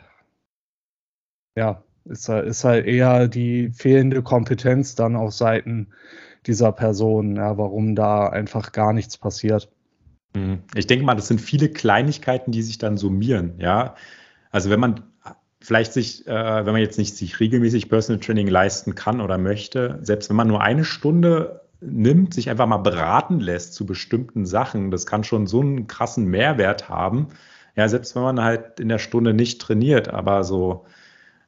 ja, 1.56 1.84
ist, 2.06 2.30
ist 2.30 2.64
halt 2.64 2.86
eher 2.86 3.28
die 3.28 3.70
fehlende 3.72 4.22
Kompetenz 4.24 4.96
dann 4.96 5.16
auf 5.16 5.34
Seiten 5.34 5.90
dieser 6.48 6.72
Person, 6.72 7.36
ja, 7.36 7.58
warum 7.58 7.96
da 7.96 8.28
einfach 8.28 8.72
gar 8.72 8.94
nichts 8.94 9.18
passiert. 9.18 9.70
Mhm. 10.36 10.64
Ich 10.76 10.88
denke 10.88 11.06
mal, 11.06 11.16
das 11.16 11.28
sind 11.28 11.42
viele 11.42 11.70
Kleinigkeiten, 11.70 12.52
die 12.52 12.62
sich 12.62 12.78
dann 12.78 12.98
summieren, 12.98 13.56
ja. 13.60 13.96
Also 14.52 14.70
wenn 14.70 14.80
man 14.80 15.04
vielleicht 15.60 15.94
sich, 15.94 16.26
äh, 16.28 16.66
wenn 16.66 16.74
man 16.74 16.82
jetzt 16.82 16.98
nicht 16.98 17.16
sich 17.16 17.40
regelmäßig 17.40 17.90
Personal 17.90 18.22
Training 18.22 18.48
leisten 18.48 18.96
kann 18.96 19.22
oder 19.22 19.38
möchte, 19.38 20.00
selbst 20.02 20.30
wenn 20.30 20.38
man 20.38 20.48
nur 20.48 20.62
eine 20.62 20.86
Stunde 20.86 21.62
nimmt, 21.82 22.34
sich 22.34 22.50
einfach 22.50 22.68
mal 22.68 22.78
beraten 22.78 23.40
lässt 23.40 23.74
zu 23.74 23.86
bestimmten 23.86 24.46
Sachen, 24.46 24.92
das 24.92 25.06
kann 25.06 25.24
schon 25.24 25.48
so 25.48 25.62
einen 25.62 25.88
krassen 25.88 26.26
Mehrwert 26.26 26.90
haben. 26.90 27.28
Ja, 27.76 27.88
selbst 27.88 28.16
wenn 28.16 28.24
man 28.24 28.44
halt 28.44 28.80
in 28.80 28.90
der 28.90 28.98
Stunde 28.98 29.34
nicht 29.34 29.62
trainiert, 29.62 30.08
aber 30.10 30.44
so 30.44 30.86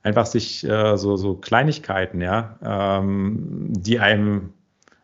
einfach 0.04 0.26
sich 0.26 0.64
äh, 0.64 0.98
so, 0.98 1.16
so 1.16 1.36
Kleinigkeiten, 1.36 2.22
ja, 2.22 2.60
ähm, 2.62 3.68
die 3.72 4.00
einem 4.00 4.54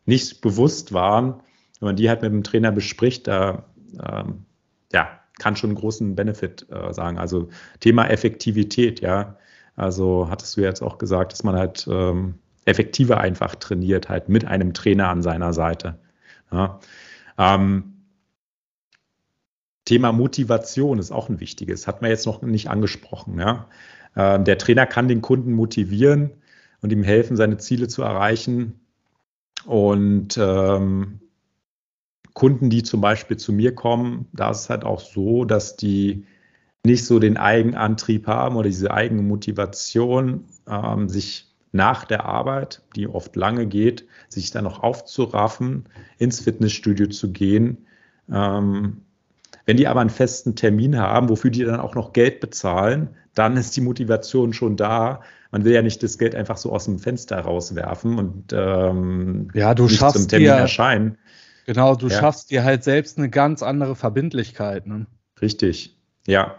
nicht 0.06 0.42
bewusst 0.42 0.94
waren, 0.94 1.42
wenn 1.80 1.88
man 1.88 1.96
die 1.96 2.10
halt 2.10 2.22
mit 2.22 2.32
dem 2.32 2.44
Trainer 2.44 2.72
bespricht, 2.72 3.28
da 3.28 3.66
ähm, 4.02 4.46
ja, 4.94 5.20
kann 5.40 5.56
schon 5.56 5.72
einen 5.72 5.80
großen 5.80 6.16
Benefit 6.16 6.68
äh, 6.70 6.94
sagen. 6.94 7.18
Also 7.18 7.50
Thema 7.80 8.10
Effektivität, 8.10 9.02
ja. 9.02 9.38
Also 9.76 10.30
hattest 10.30 10.56
du 10.56 10.62
jetzt 10.62 10.82
auch 10.82 10.98
gesagt, 10.98 11.34
dass 11.34 11.44
man 11.44 11.56
halt 11.56 11.86
ähm, 11.92 12.36
effektiver 12.64 13.20
einfach 13.20 13.56
trainiert, 13.56 14.10
halt 14.10 14.30
mit 14.30 14.46
einem 14.46 14.74
Trainer 14.74 15.10
an 15.10 15.22
seiner 15.22 15.54
Seite. 15.54 16.00
Ja. 16.52 16.80
Ähm, 17.38 17.92
Thema 19.84 20.12
Motivation 20.12 20.98
ist 20.98 21.12
auch 21.12 21.30
ein 21.30 21.40
wichtiges, 21.40 21.88
hat 21.88 22.02
man 22.02 22.10
jetzt 22.10 22.26
noch 22.26 22.42
nicht 22.42 22.70
angesprochen. 22.70 23.40
Ja. 23.40 23.68
Ähm, 24.16 24.46
der 24.46 24.58
Trainer 24.58 24.86
kann 24.86 25.08
den 25.08 25.22
Kunden 25.22 25.52
motivieren 25.54 26.32
und 26.82 26.92
ihm 26.92 27.04
helfen, 27.04 27.36
seine 27.38 27.58
Ziele 27.58 27.88
zu 27.88 28.02
erreichen. 28.02 28.80
Und 29.66 30.38
ähm, 30.38 31.20
Kunden, 32.34 32.70
die 32.70 32.84
zum 32.84 33.02
Beispiel 33.02 33.38
zu 33.38 33.54
mir 33.54 33.74
kommen, 33.74 34.28
da 34.34 34.52
ist 34.52 34.62
es 34.62 34.70
halt 34.70 34.84
auch 34.84 35.00
so, 35.00 35.46
dass 35.46 35.78
die 35.78 36.26
nicht 36.86 37.06
so 37.06 37.20
den 37.20 37.38
Eigenantrieb 37.38 38.28
haben 38.28 38.58
oder 38.58 38.70
diese 38.70 38.92
eigene 38.92 39.22
Motivation, 39.22 40.46
ähm, 40.68 41.10
sich 41.10 41.56
nach 41.72 42.06
der 42.06 42.26
Arbeit, 42.26 42.84
die 42.96 43.08
oft 43.08 43.36
lange 43.36 43.66
geht, 43.68 44.06
sich 44.30 44.52
dann 44.52 44.64
noch 44.64 44.82
aufzuraffen, 44.82 45.90
ins 46.18 46.40
Fitnessstudio 46.40 47.08
zu 47.08 47.32
gehen. 47.32 47.86
Ähm, 48.32 49.05
wenn 49.66 49.78
die 49.78 49.88
aber 49.88 50.02
einen 50.02 50.10
festen 50.10 50.56
Termin 50.56 50.98
haben, 50.98 51.30
wofür 51.30 51.52
die 51.52 51.64
dann 51.64 51.80
auch 51.80 51.96
noch 51.96 52.14
Geld 52.14 52.40
bezahlen, 52.40 53.10
dann 53.34 53.58
ist 53.58 53.76
die 53.76 53.82
Motivation 53.82 54.54
schon 54.54 54.78
da. 54.78 55.22
Man 55.52 55.66
will 55.66 55.74
ja 55.74 55.82
nicht 55.82 56.04
das 56.04 56.18
Geld 56.18 56.36
einfach 56.36 56.58
so 56.58 56.72
aus 56.72 56.86
dem 56.86 57.00
Fenster 57.00 57.40
rauswerfen 57.40 58.18
und 58.18 58.54
ähm, 58.54 59.50
ja, 59.54 59.74
du 59.74 59.84
nicht 59.84 59.98
schaffst 59.98 60.18
zum 60.18 60.28
Termin 60.28 60.48
dir, 60.48 60.54
erscheinen. 60.54 61.18
Genau, 61.66 61.96
du 61.96 62.08
ja. 62.08 62.20
schaffst 62.20 62.52
dir 62.52 62.64
halt 62.64 62.84
selbst 62.84 63.18
eine 63.18 63.30
ganz 63.30 63.64
andere 63.64 63.96
Verbindlichkeit. 63.96 64.86
Ne? 64.86 65.08
Richtig, 65.42 65.98
ja. 66.28 66.56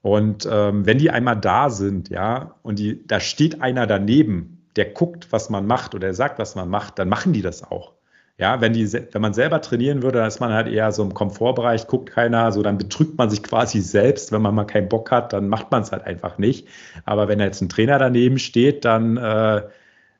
Und 0.00 0.48
ähm, 0.50 0.86
wenn 0.86 0.98
die 0.98 1.10
einmal 1.10 1.36
da 1.36 1.70
sind, 1.70 2.08
ja, 2.08 2.54
und 2.62 2.78
die, 2.78 3.06
da 3.06 3.20
steht 3.20 3.60
einer 3.62 3.86
daneben, 3.86 4.66
der 4.76 4.86
guckt, 4.86 5.32
was 5.32 5.50
man 5.50 5.66
macht 5.66 5.94
oder 5.94 6.08
der 6.08 6.14
sagt, 6.14 6.38
was 6.38 6.54
man 6.54 6.68
macht, 6.68 6.98
dann 6.98 7.08
machen 7.08 7.32
die 7.32 7.42
das 7.42 7.64
auch. 7.64 7.94
Ja, 8.38 8.60
wenn, 8.60 8.72
die, 8.72 8.92
wenn 8.92 9.20
man 9.20 9.34
selber 9.34 9.60
trainieren 9.60 10.02
würde, 10.02 10.18
dann 10.18 10.28
ist 10.28 10.38
man 10.38 10.52
halt 10.52 10.68
eher 10.68 10.92
so 10.92 11.02
im 11.02 11.12
Komfortbereich, 11.12 11.88
guckt 11.88 12.10
keiner, 12.10 12.52
so 12.52 12.62
dann 12.62 12.78
betrügt 12.78 13.18
man 13.18 13.30
sich 13.30 13.42
quasi 13.42 13.80
selbst. 13.80 14.30
Wenn 14.30 14.42
man 14.42 14.54
mal 14.54 14.64
keinen 14.64 14.88
Bock 14.88 15.10
hat, 15.10 15.32
dann 15.32 15.48
macht 15.48 15.72
man 15.72 15.82
es 15.82 15.90
halt 15.90 16.04
einfach 16.04 16.38
nicht. 16.38 16.68
Aber 17.04 17.26
wenn 17.26 17.40
jetzt 17.40 17.60
ein 17.62 17.68
Trainer 17.68 17.98
daneben 17.98 18.38
steht, 18.38 18.84
dann, 18.84 19.16
äh, 19.16 19.62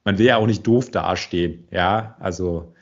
man 0.04 0.18
will 0.18 0.26
ja 0.26 0.36
auch 0.36 0.46
nicht 0.46 0.66
doof 0.66 0.90
dastehen. 0.90 1.68
Ja, 1.70 2.16
also, 2.18 2.74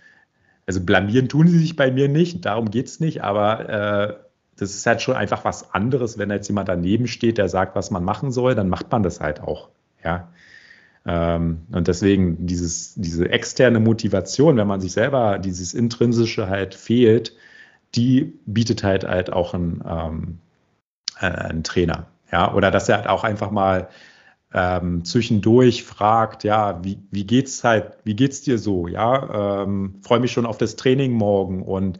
also 0.66 0.80
blamieren 0.84 1.28
tun 1.28 1.48
sie 1.48 1.58
sich 1.58 1.76
bei 1.76 1.90
mir 1.90 2.08
nicht, 2.08 2.44
darum 2.46 2.70
geht 2.70 2.86
es 2.86 3.00
nicht, 3.00 3.22
aber 3.22 3.68
äh, 3.68 4.14
das 4.56 4.70
ist 4.74 4.86
halt 4.86 5.02
schon 5.02 5.16
einfach 5.16 5.44
was 5.44 5.74
anderes, 5.74 6.18
wenn 6.18 6.30
jetzt 6.30 6.48
jemand 6.48 6.68
daneben 6.68 7.06
steht, 7.08 7.38
der 7.38 7.48
sagt, 7.48 7.76
was 7.76 7.90
man 7.90 8.04
machen 8.04 8.32
soll, 8.32 8.54
dann 8.54 8.68
macht 8.70 8.90
man 8.90 9.02
das 9.02 9.20
halt 9.20 9.40
auch. 9.40 9.68
Ja. 10.02 10.28
Ähm, 11.06 11.62
und 11.72 11.88
deswegen 11.88 12.46
dieses, 12.46 12.94
diese 12.96 13.28
externe 13.30 13.80
Motivation, 13.80 14.56
wenn 14.56 14.66
man 14.66 14.80
sich 14.80 14.92
selber 14.92 15.38
dieses 15.38 15.72
intrinsische 15.72 16.48
halt 16.48 16.74
fehlt, 16.74 17.36
die 17.94 18.34
bietet 18.46 18.82
halt 18.82 19.04
halt 19.04 19.32
auch 19.32 19.54
ein, 19.54 19.82
ähm, 19.88 20.38
äh, 21.20 21.26
ein 21.26 21.62
Trainer. 21.64 22.06
Ja, 22.32 22.52
oder 22.52 22.70
dass 22.72 22.88
er 22.88 22.96
halt 22.98 23.06
auch 23.06 23.22
einfach 23.24 23.52
mal 23.52 23.88
ähm, 24.52 25.04
zwischendurch 25.04 25.84
fragt, 25.84 26.42
ja, 26.44 26.82
wie, 26.84 26.98
wie 27.10 27.24
geht's 27.24 27.62
halt, 27.62 27.98
wie 28.04 28.16
geht's 28.16 28.42
dir 28.42 28.58
so? 28.58 28.88
Ja, 28.88 29.62
ähm, 29.62 30.00
freue 30.02 30.20
mich 30.20 30.32
schon 30.32 30.46
auf 30.46 30.58
das 30.58 30.76
Training 30.76 31.12
morgen 31.12 31.62
und 31.62 31.98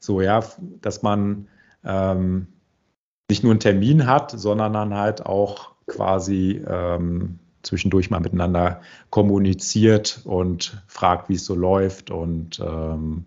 so, 0.00 0.20
ja, 0.20 0.42
dass 0.80 1.02
man 1.02 1.48
ähm, 1.84 2.46
nicht 3.28 3.42
nur 3.42 3.52
einen 3.52 3.60
Termin 3.60 4.06
hat, 4.06 4.30
sondern 4.30 4.72
dann 4.72 4.94
halt 4.94 5.26
auch 5.26 5.74
quasi 5.86 6.62
ähm, 6.66 7.38
zwischendurch 7.66 8.10
mal 8.10 8.20
miteinander 8.20 8.80
kommuniziert 9.10 10.20
und 10.24 10.82
fragt, 10.86 11.28
wie 11.28 11.34
es 11.34 11.44
so 11.44 11.54
läuft 11.54 12.10
und 12.10 12.60
ähm, 12.60 13.24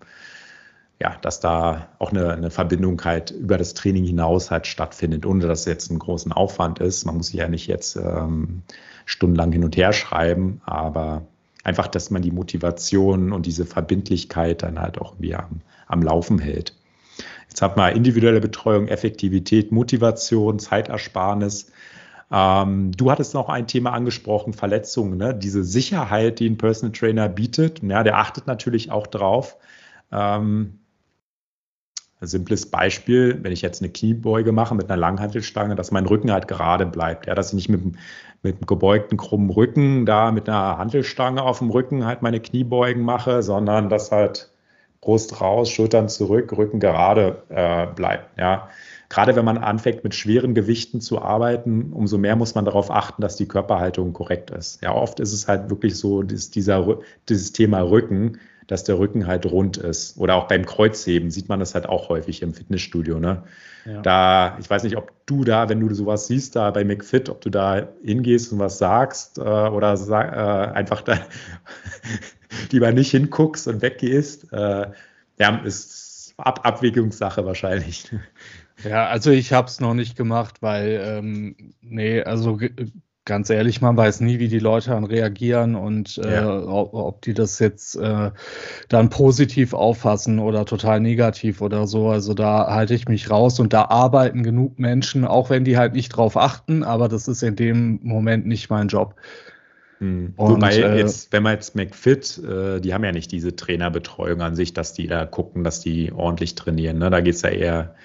ja, 1.02 1.16
dass 1.22 1.40
da 1.40 1.88
auch 1.98 2.12
eine, 2.12 2.34
eine, 2.34 2.52
Verbindung 2.52 3.02
halt 3.06 3.32
über 3.32 3.58
das 3.58 3.74
Training 3.74 4.04
hinaus 4.04 4.52
halt 4.52 4.68
stattfindet, 4.68 5.26
ohne 5.26 5.48
dass 5.48 5.62
es 5.62 5.66
jetzt 5.66 5.90
einen 5.90 6.00
großen 6.00 6.34
Aufwand 6.34 6.80
ist. 6.80 7.06
Man 7.06 7.16
muss 7.16 7.28
sich 7.28 7.38
ja 7.38 7.48
nicht 7.48 7.68
jetzt 7.68 7.96
ähm, 7.96 8.64
stundenlang 9.06 9.54
hin 9.54 9.64
und 9.64 9.78
her 9.78 9.94
schreiben, 9.94 10.62
aber 10.66 11.26
einfach, 11.64 11.88
dass 11.88 12.10
man 12.10 12.22
die 12.22 12.32
Motivation 12.32 13.32
und 13.32 13.46
diese 13.46 13.66
Verbindlichkeit 13.66 14.62
dann 14.62 14.80
halt 14.80 15.00
auch 15.00 15.14
irgendwie 15.14 15.36
am, 15.36 15.62
am 15.88 16.02
Laufen 16.02 16.38
hält. 16.38 16.76
Jetzt 17.48 17.62
hat 17.62 17.78
man 17.78 17.96
individuelle 17.96 18.42
Betreuung, 18.42 18.88
Effektivität, 18.88 19.72
Motivation, 19.72 20.60
Zeitersparnis. 20.60 21.72
Ähm, 22.32 22.92
du 22.92 23.12
hattest 23.12 23.34
noch 23.34 23.50
ein 23.50 23.68
Thema 23.68 23.92
angesprochen, 23.94 24.54
Verletzungen, 24.54 25.18
ne? 25.18 25.34
diese 25.34 25.64
Sicherheit, 25.64 26.40
die 26.40 26.50
ein 26.50 26.58
Personal 26.58 26.94
Trainer 26.94 27.30
bietet. 27.30 27.82
Ja, 27.84 28.04
der 28.04 28.18
achtet 28.18 28.48
natürlich 28.48 28.92
auch 28.92 29.08
drauf. 29.08 29.58
Ähm, 30.12 30.80
ein 32.22 32.28
simples 32.28 32.70
Beispiel, 32.70 33.40
wenn 33.42 33.54
ich 33.54 33.62
jetzt 33.62 33.82
eine 33.82 33.92
Kniebeuge 33.92 34.52
mache 34.52 34.76
mit 34.76 34.90
einer 34.90 34.98
Langhantelstange, 34.98 35.76
dass 35.76 35.92
mein 35.92 36.06
Rücken 36.06 36.32
halt 36.32 36.48
gerade 36.48 36.86
bleibt. 36.86 37.28
Ja, 37.28 37.36
dass 37.36 37.50
ich 37.50 37.54
nicht 37.54 37.70
mit, 37.70 37.96
mit 38.44 38.58
einem 38.58 38.66
gebeugten, 38.66 39.16
krummen 39.18 39.50
Rücken 39.50 40.06
da 40.06 40.32
mit 40.32 40.50
einer 40.50 40.78
Hantelstange 40.78 41.42
auf 41.42 41.60
dem 41.60 41.70
Rücken 41.70 42.06
halt 42.06 42.22
meine 42.22 42.42
Kniebeugen 42.42 43.04
mache, 43.04 43.42
sondern 43.42 43.90
dass 43.90 44.12
halt 44.12 44.52
Brust 45.02 45.40
raus, 45.40 45.70
Schultern 45.70 46.10
zurück, 46.10 46.52
Rücken 46.58 46.82
gerade 46.82 47.44
äh, 47.50 47.88
bleibt. 47.88 48.38
Ja. 48.38 48.70
Gerade 49.10 49.36
wenn 49.36 49.46
man 49.46 49.58
anfängt, 49.58 50.04
mit 50.04 50.14
schweren 50.14 50.54
Gewichten 50.54 51.02
zu 51.02 51.20
arbeiten, 51.20 51.92
umso 51.94 52.20
mehr 52.20 52.36
muss 52.36 52.54
man 52.54 52.66
darauf 52.66 52.92
achten, 52.92 53.24
dass 53.24 53.36
die 53.36 53.48
Körperhaltung 53.48 54.14
korrekt 54.14 54.52
ist. 54.52 54.84
Ja, 54.84 54.94
oft 54.94 55.20
ist 55.20 55.34
es 55.34 55.48
halt 55.48 55.72
wirklich 55.72 55.98
so, 55.98 56.22
dass 56.22 56.52
dieser, 56.52 57.00
dieses 57.28 57.52
Thema 57.52 57.82
Rücken, 57.82 58.38
dass 58.68 58.84
der 58.84 59.00
Rücken 59.00 59.26
halt 59.26 59.48
rund 59.48 59.78
ist. 59.78 60.20
Oder 60.20 60.36
auch 60.36 60.48
beim 60.48 60.64
Kreuzheben 60.64 61.32
sieht 61.32 61.50
man 61.50 61.60
das 61.60 61.74
halt 61.74 61.90
auch 61.90 62.10
häufig 62.10 62.44
im 62.44 62.54
Fitnessstudio. 62.54 63.20
Ne? 63.20 63.42
Ja. 63.84 64.02
Da, 64.04 64.58
ich 64.60 64.70
weiß 64.70 64.84
nicht, 64.84 64.96
ob 64.96 65.12
du 65.26 65.44
da, 65.44 65.70
wenn 65.70 65.80
du 65.80 65.92
sowas 65.96 66.28
siehst, 66.28 66.56
da 66.56 66.70
bei 66.70 66.86
McFit, 66.86 67.30
ob 67.30 67.42
du 67.42 67.50
da 67.50 67.90
hingehst 68.04 68.54
und 68.54 68.60
was 68.60 68.78
sagst 68.78 69.40
äh, 69.40 69.42
oder 69.42 69.98
sag, 69.98 70.32
äh, 70.34 70.72
einfach 70.76 71.02
da 71.02 71.18
lieber 72.72 72.92
nicht 72.92 73.10
hinguckst 73.10 73.68
und 73.68 73.82
weggehst. 73.82 74.54
Äh, 74.54 74.92
ja, 75.40 75.56
ist 75.66 76.10
Ab 76.40 76.62
Abwägungssache 76.64 77.46
wahrscheinlich. 77.46 78.10
Ja, 78.84 79.08
also 79.08 79.32
ich 79.32 79.54
habe 79.54 79.68
es 79.68 79.80
noch 79.80 79.94
nicht 79.94 80.16
gemacht, 80.16 80.62
weil, 80.62 81.02
ähm, 81.04 81.74
nee, 81.82 82.22
also 82.22 82.60
ganz 83.26 83.50
ehrlich, 83.50 83.80
man 83.80 83.96
weiß 83.96 84.22
nie, 84.22 84.40
wie 84.40 84.48
die 84.48 84.60
Leute 84.60 84.90
dann 84.90 85.04
reagieren 85.04 85.76
und 85.76 86.18
äh, 86.18 86.34
ja. 86.34 86.64
ob, 86.64 86.94
ob, 86.94 87.22
die 87.22 87.34
das 87.34 87.60
jetzt 87.60 87.96
äh, 87.96 88.32
dann 88.90 89.10
positiv 89.10 89.74
auffassen 89.74 90.40
oder 90.40 90.66
total 90.66 91.00
negativ 91.00 91.62
oder 91.62 91.86
so. 91.86 92.10
Also 92.10 92.34
da 92.34 92.74
halte 92.74 92.96
ich 92.96 93.08
mich 93.08 93.30
raus 93.30 93.60
und 93.60 93.72
da 93.72 93.86
arbeiten 93.86 94.42
genug 94.42 94.80
Menschen, 94.80 95.26
auch 95.26 95.50
wenn 95.52 95.64
die 95.64 95.78
halt 95.78 95.94
nicht 95.94 96.10
drauf 96.10 96.38
achten, 96.38 96.84
aber 96.84 97.08
das 97.08 97.28
ist 97.28 97.44
in 97.44 97.56
dem 97.56 98.00
Moment 98.02 98.48
nicht 98.48 98.70
mein 98.70 98.88
Job. 98.88 99.16
Hm. 100.00 100.34
Und, 100.36 100.56
Wobei 100.56 100.78
äh, 100.78 100.98
jetzt, 100.98 101.32
wenn 101.32 101.44
man 101.44 101.54
jetzt 101.54 101.76
McFit, 101.76 102.40
äh, 102.40 102.80
die 102.80 102.94
haben 102.94 103.04
ja 103.04 103.12
nicht 103.12 103.32
diese 103.32 103.56
Trainerbetreuung 103.56 104.42
an 104.42 104.56
sich, 104.56 104.74
dass 104.74 104.94
die 104.94 105.08
da 105.08 105.26
gucken, 105.26 105.64
dass 105.64 105.82
die 105.82 106.12
ordentlich 106.12 106.56
trainieren. 106.56 106.98
Ne? 106.98 107.10
Da 107.10 107.22
geht 107.22 107.36
es 107.36 107.44
ja 107.44 107.50
eher, 107.50 107.96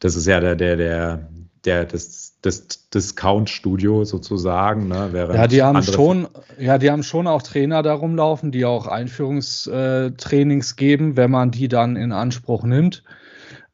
das 0.00 0.16
ist 0.16 0.26
ja 0.26 0.40
der, 0.40 0.56
der, 0.56 0.76
der, 0.76 1.28
der 1.64 1.84
das, 1.84 2.38
das 2.42 2.88
Discount-Studio 2.90 4.04
sozusagen. 4.04 4.88
Ne, 4.88 5.10
ja, 5.34 5.46
die 5.46 5.62
haben 5.62 5.82
schon, 5.82 6.26
ja, 6.58 6.78
die 6.78 6.90
haben 6.90 7.02
schon 7.02 7.26
auch 7.26 7.42
Trainer 7.42 7.82
darum 7.82 8.16
laufen, 8.16 8.50
die 8.50 8.64
auch 8.64 8.86
Einführungstrainings 8.86 10.76
geben, 10.76 11.16
wenn 11.16 11.30
man 11.30 11.50
die 11.50 11.68
dann 11.68 11.96
in 11.96 12.12
Anspruch 12.12 12.64
nimmt. 12.64 13.04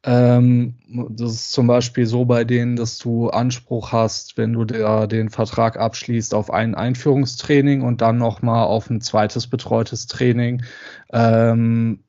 Ähm, 0.03 0.75
das 1.09 1.31
ist 1.31 1.51
zum 1.51 1.67
Beispiel 1.67 2.05
so 2.05 2.25
bei 2.25 2.43
denen, 2.43 2.75
dass 2.75 2.97
du 2.97 3.29
Anspruch 3.29 3.91
hast, 3.91 4.37
wenn 4.37 4.53
du 4.53 4.63
der, 4.65 5.07
den 5.07 5.29
Vertrag 5.29 5.77
abschließt, 5.77 6.33
auf 6.33 6.51
ein 6.51 6.75
Einführungstraining 6.75 7.81
und 7.81 8.01
dann 8.01 8.17
nochmal 8.17 8.65
auf 8.65 8.89
ein 8.89 9.01
zweites 9.01 9.47
betreutes 9.47 10.07
Training. 10.07 10.63
Ähm, 11.11 12.03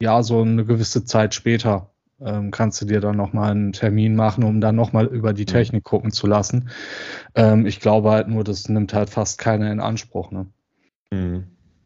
ja, 0.00 0.22
so 0.22 0.42
eine 0.42 0.64
gewisse 0.64 1.04
Zeit 1.04 1.34
später 1.34 1.90
ähm, 2.24 2.50
kannst 2.50 2.80
du 2.80 2.86
dir 2.86 3.00
dann 3.00 3.16
nochmal 3.16 3.50
einen 3.50 3.72
Termin 3.72 4.16
machen, 4.16 4.44
um 4.44 4.60
dann 4.60 4.76
nochmal 4.76 5.06
über 5.06 5.32
die 5.32 5.42
mhm. 5.42 5.46
Technik 5.46 5.84
gucken 5.84 6.10
zu 6.10 6.26
lassen. 6.26 6.70
Ähm, 7.34 7.66
ich 7.66 7.80
glaube 7.80 8.10
halt 8.10 8.28
nur, 8.28 8.44
das 8.44 8.68
nimmt 8.68 8.92
halt 8.94 9.10
fast 9.10 9.38
keiner 9.38 9.70
in 9.70 9.80
Anspruch. 9.80 10.30
Ne? 10.30 10.46
Mhm. 11.10 11.44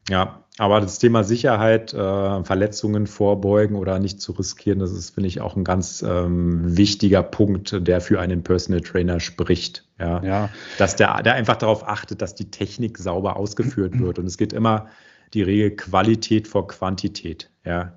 Ja, 0.09 0.42
aber 0.59 0.81
das 0.81 0.99
Thema 0.99 1.23
Sicherheit, 1.23 1.95
äh, 1.95 2.45
Verletzungen 2.45 3.07
vorbeugen 3.07 3.77
oder 3.77 3.99
nicht 3.99 4.21
zu 4.21 4.33
riskieren, 4.33 4.81
das 4.81 4.90
ist, 4.92 5.11
finde 5.11 5.29
ich, 5.29 5.40
auch 5.40 5.57
ein 5.57 5.64
ganz 5.64 6.03
ähm, 6.03 6.77
wichtiger 6.77 7.23
Punkt, 7.23 7.87
der 7.87 8.01
für 8.01 8.21
einen 8.21 8.42
Personal 8.42 8.81
Trainer 8.81 9.21
spricht. 9.21 9.87
Ja? 10.01 10.23
ja. 10.25 10.49
Dass 10.79 10.97
der, 10.97 11.23
der 11.23 11.35
einfach 11.35 11.57
darauf 11.57 11.87
achtet, 11.87 12.21
dass 12.21 12.35
die 12.35 12.51
Technik 12.51 12.99
sauber 12.99 13.37
ausgeführt 13.37 13.99
wird. 13.99 14.18
Und 14.18 14.27
es 14.27 14.37
geht 14.37 14.53
immer 14.53 14.88
die 15.35 15.42
Regel 15.42 15.77
Qualität 15.77 16.49
vor 16.49 16.66
Quantität. 16.66 17.51
Ja. 17.64 17.92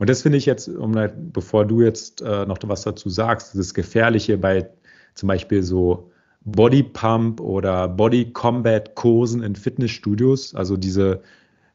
Und 0.00 0.08
das 0.08 0.22
finde 0.22 0.38
ich 0.38 0.46
jetzt, 0.46 0.66
um, 0.66 0.96
bevor 1.30 1.66
du 1.66 1.82
jetzt 1.82 2.22
äh, 2.22 2.46
noch 2.46 2.56
was 2.62 2.82
dazu 2.82 3.10
sagst, 3.10 3.56
das 3.56 3.74
Gefährliche 3.74 4.38
bei 4.38 4.70
zum 5.14 5.26
Beispiel 5.26 5.62
so 5.62 6.10
Body 6.40 6.82
Pump 6.82 7.38
oder 7.38 7.86
Body 7.86 8.32
Combat 8.32 8.94
Kursen 8.94 9.42
in 9.42 9.54
Fitnessstudios, 9.54 10.54
also 10.54 10.78
diese 10.78 11.20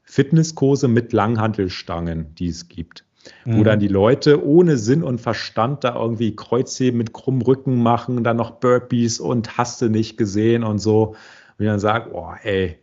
Fitnesskurse 0.02 0.88
mit 0.88 1.14
Langhantelstangen, 1.14 2.34
die 2.34 2.48
es 2.48 2.68
gibt. 2.68 3.06
Mhm. 3.46 3.60
Wo 3.60 3.64
dann 3.64 3.80
die 3.80 3.88
Leute 3.88 4.44
ohne 4.44 4.78
Sinn 4.78 5.04
und 5.04 5.22
Verstand 5.22 5.84
da 5.84 5.96
irgendwie 5.96 6.36
Kreuzheben 6.36 6.98
mit 6.98 7.14
krummem 7.14 7.44
Rücken 7.44 7.84
machen, 7.84 8.24
dann 8.24 8.38
noch 8.38 8.60
Burpees 8.60 9.20
und 9.20 9.60
hast 9.60 9.84
du 9.84 9.90
nicht 9.90 10.18
gesehen 10.18 10.64
und 10.64 10.80
so. 10.80 11.16
Und 11.60 11.66
dann 11.66 11.80
sagt, 11.80 12.10
oh, 12.12 12.32
ey, 12.42 12.80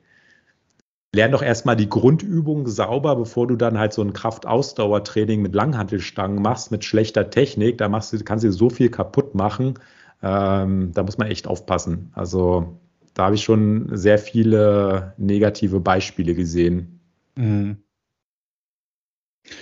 lern 1.15 1.33
doch 1.33 1.43
erstmal 1.43 1.77
die 1.77 1.89
Grundübung 1.89 2.67
sauber, 2.67 3.17
bevor 3.17 3.47
du 3.47 3.57
dann 3.57 3.79
halt 3.79 3.93
so 3.93 4.03
ein 4.03 4.15
Kraftausdauertraining 4.15 5.43
mit 5.43 5.55
Langhantelstangen 5.55 6.41
machst, 6.41 6.71
mit 6.71 6.85
schlechter 6.85 7.29
Technik. 7.29 7.79
Da 7.79 7.89
machst 7.89 8.13
du, 8.13 8.19
kannst 8.25 8.45
du 8.45 8.53
so 8.53 8.71
viel 8.71 8.89
kaputt 8.89 9.35
machen. 9.35 9.75
Ähm, 10.23 10.93
da 10.95 11.03
muss 11.03 11.19
man 11.19 11.29
echt 11.29 11.47
aufpassen. 11.47 12.11
Also 12.15 12.79
da 13.13 13.27
habe 13.27 13.35
ich 13.35 13.43
schon 13.43 13.91
sehr 13.93 14.19
viele 14.19 15.13
negative 15.19 15.81
Beispiele 15.81 16.35
gesehen. 16.35 17.01
Mhm. 17.37 17.77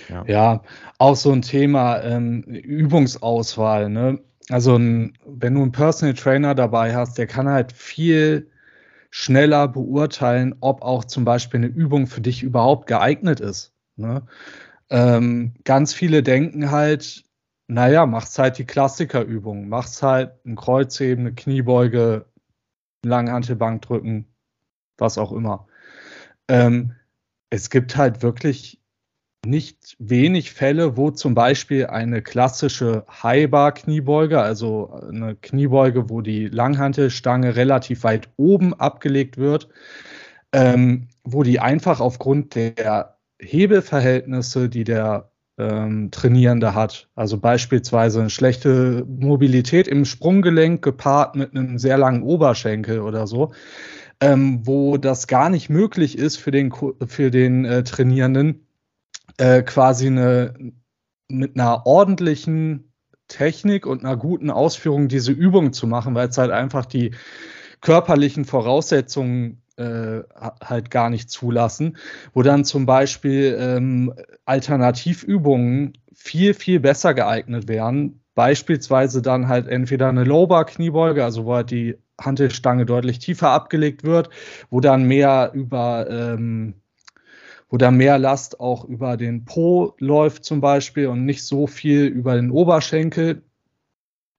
Ja. 0.07 0.23
ja. 0.27 0.63
auch 0.99 1.15
so 1.15 1.31
ein 1.31 1.41
Thema 1.41 2.01
ähm, 2.01 2.43
Übungsauswahl. 2.43 3.89
Ne? 3.89 4.19
Also 4.49 4.77
ein, 4.77 5.17
wenn 5.25 5.55
du 5.55 5.63
einen 5.63 5.71
Personal 5.73 6.13
Trainer 6.13 6.55
dabei 6.55 6.95
hast, 6.95 7.17
der 7.17 7.27
kann 7.27 7.49
halt 7.49 7.73
viel 7.73 8.47
schneller 9.11 9.67
beurteilen, 9.67 10.55
ob 10.61 10.81
auch 10.81 11.03
zum 11.03 11.25
Beispiel 11.25 11.59
eine 11.59 11.67
Übung 11.67 12.07
für 12.07 12.21
dich 12.21 12.41
überhaupt 12.41 12.87
geeignet 12.87 13.39
ist. 13.39 13.73
Ne? 13.97 14.25
Ähm, 14.89 15.53
ganz 15.63 15.93
viele 15.93 16.23
denken 16.23 16.71
halt, 16.71 17.23
naja, 17.67 18.05
machst 18.05 18.39
halt 18.39 18.57
die 18.57 18.65
Klassikerübung, 18.65 19.69
machst 19.69 20.01
halt 20.01 20.33
ein 20.45 20.55
Kreuzheben, 20.55 21.27
eine 21.27 21.35
Kniebeuge, 21.35 22.25
Langhantelbank 23.03 23.81
drücken, 23.81 24.27
was 24.97 25.17
auch 25.17 25.31
immer. 25.31 25.67
Ähm, 26.47 26.95
es 27.49 27.69
gibt 27.69 27.97
halt 27.97 28.23
wirklich 28.23 28.80
nicht 29.45 29.95
wenig 29.97 30.51
Fälle, 30.51 30.97
wo 30.97 31.09
zum 31.09 31.33
Beispiel 31.33 31.87
eine 31.87 32.21
klassische 32.21 33.05
High-Bar-Kniebeuge, 33.23 34.39
also 34.39 34.91
eine 35.09 35.35
Kniebeuge, 35.35 36.09
wo 36.09 36.21
die 36.21 36.47
Langhantelstange 36.47 37.55
relativ 37.55 38.03
weit 38.03 38.29
oben 38.37 38.73
abgelegt 38.75 39.37
wird, 39.37 39.67
ähm, 40.53 41.07
wo 41.23 41.41
die 41.41 41.59
einfach 41.59 41.99
aufgrund 41.99 42.55
der 42.55 43.17
Hebelverhältnisse, 43.39 44.69
die 44.69 44.83
der 44.83 45.31
ähm, 45.57 46.11
Trainierende 46.11 46.75
hat, 46.75 47.09
also 47.15 47.37
beispielsweise 47.37 48.19
eine 48.19 48.29
schlechte 48.29 49.05
Mobilität 49.07 49.87
im 49.87 50.05
Sprunggelenk 50.05 50.83
gepaart 50.83 51.35
mit 51.35 51.55
einem 51.55 51.79
sehr 51.79 51.97
langen 51.97 52.21
Oberschenkel 52.21 52.99
oder 52.99 53.25
so, 53.25 53.53
ähm, 54.19 54.61
wo 54.65 54.97
das 54.97 55.25
gar 55.25 55.49
nicht 55.49 55.69
möglich 55.69 56.15
ist 56.17 56.37
für 56.37 56.51
den, 56.51 56.71
für 57.07 57.31
den 57.31 57.65
äh, 57.65 57.83
Trainierenden, 57.83 58.67
äh, 59.37 59.61
quasi 59.63 60.07
eine 60.07 60.53
mit 61.27 61.55
einer 61.55 61.85
ordentlichen 61.85 62.91
Technik 63.27 63.85
und 63.85 64.03
einer 64.03 64.17
guten 64.17 64.49
Ausführung 64.49 65.07
diese 65.07 65.31
Übung 65.31 65.71
zu 65.71 65.87
machen, 65.87 66.13
weil 66.15 66.27
es 66.27 66.37
halt 66.37 66.51
einfach 66.51 66.85
die 66.85 67.11
körperlichen 67.79 68.45
Voraussetzungen 68.45 69.61
äh, 69.77 70.21
halt 70.63 70.91
gar 70.91 71.09
nicht 71.09 71.29
zulassen, 71.29 71.97
wo 72.33 72.43
dann 72.43 72.65
zum 72.65 72.85
Beispiel 72.85 73.57
ähm, 73.59 74.13
Alternativübungen 74.45 75.93
viel, 76.13 76.53
viel 76.53 76.79
besser 76.79 77.13
geeignet 77.13 77.67
wären, 77.67 78.21
beispielsweise 78.35 79.21
dann 79.21 79.47
halt 79.47 79.67
entweder 79.67 80.09
eine 80.09 80.23
Low-Bar-Kniebeuge, 80.23 81.23
also 81.23 81.45
wo 81.45 81.55
halt 81.55 81.71
die 81.71 81.97
Hantelstange 82.19 82.85
deutlich 82.85 83.19
tiefer 83.19 83.49
abgelegt 83.49 84.03
wird, 84.03 84.29
wo 84.69 84.79
dann 84.79 85.05
mehr 85.05 85.51
über 85.53 86.07
ähm, 86.09 86.75
wo 87.71 87.77
da 87.77 87.89
mehr 87.89 88.19
Last 88.19 88.59
auch 88.59 88.83
über 88.83 89.15
den 89.15 89.45
Po 89.45 89.95
läuft 89.97 90.43
zum 90.43 90.59
Beispiel 90.59 91.07
und 91.07 91.25
nicht 91.25 91.43
so 91.43 91.67
viel 91.67 92.05
über 92.05 92.35
den 92.35 92.51
Oberschenkel. 92.51 93.43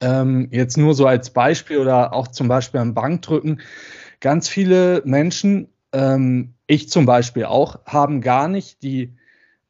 Ähm, 0.03 0.49
jetzt 0.51 0.77
nur 0.77 0.95
so 0.95 1.07
als 1.07 1.31
Beispiel 1.31 1.79
oder 1.79 2.13
auch 2.13 2.29
zum 2.29 2.47
Beispiel 2.47 2.81
am 2.81 2.93
Bankdrücken. 2.93 3.63
Ganz 4.21 4.49
viele 4.49 5.01
Menschen, 5.07 5.69
ähm, 5.93 6.53
ich 6.67 6.91
zum 6.91 7.07
Beispiel 7.07 7.47
auch, 7.47 7.81
haben 7.87 8.21
gar 8.21 8.49
nicht 8.49 8.83
die 8.83 9.15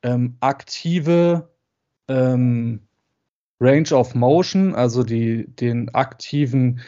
ähm, 0.02 0.36
aktive 0.40 1.48
ähm, 2.08 2.80
Range 3.60 3.92
of 3.92 4.16
Motion, 4.16 4.74
also 4.74 5.04
die, 5.04 5.46
den 5.46 5.94
aktiven 5.94 6.80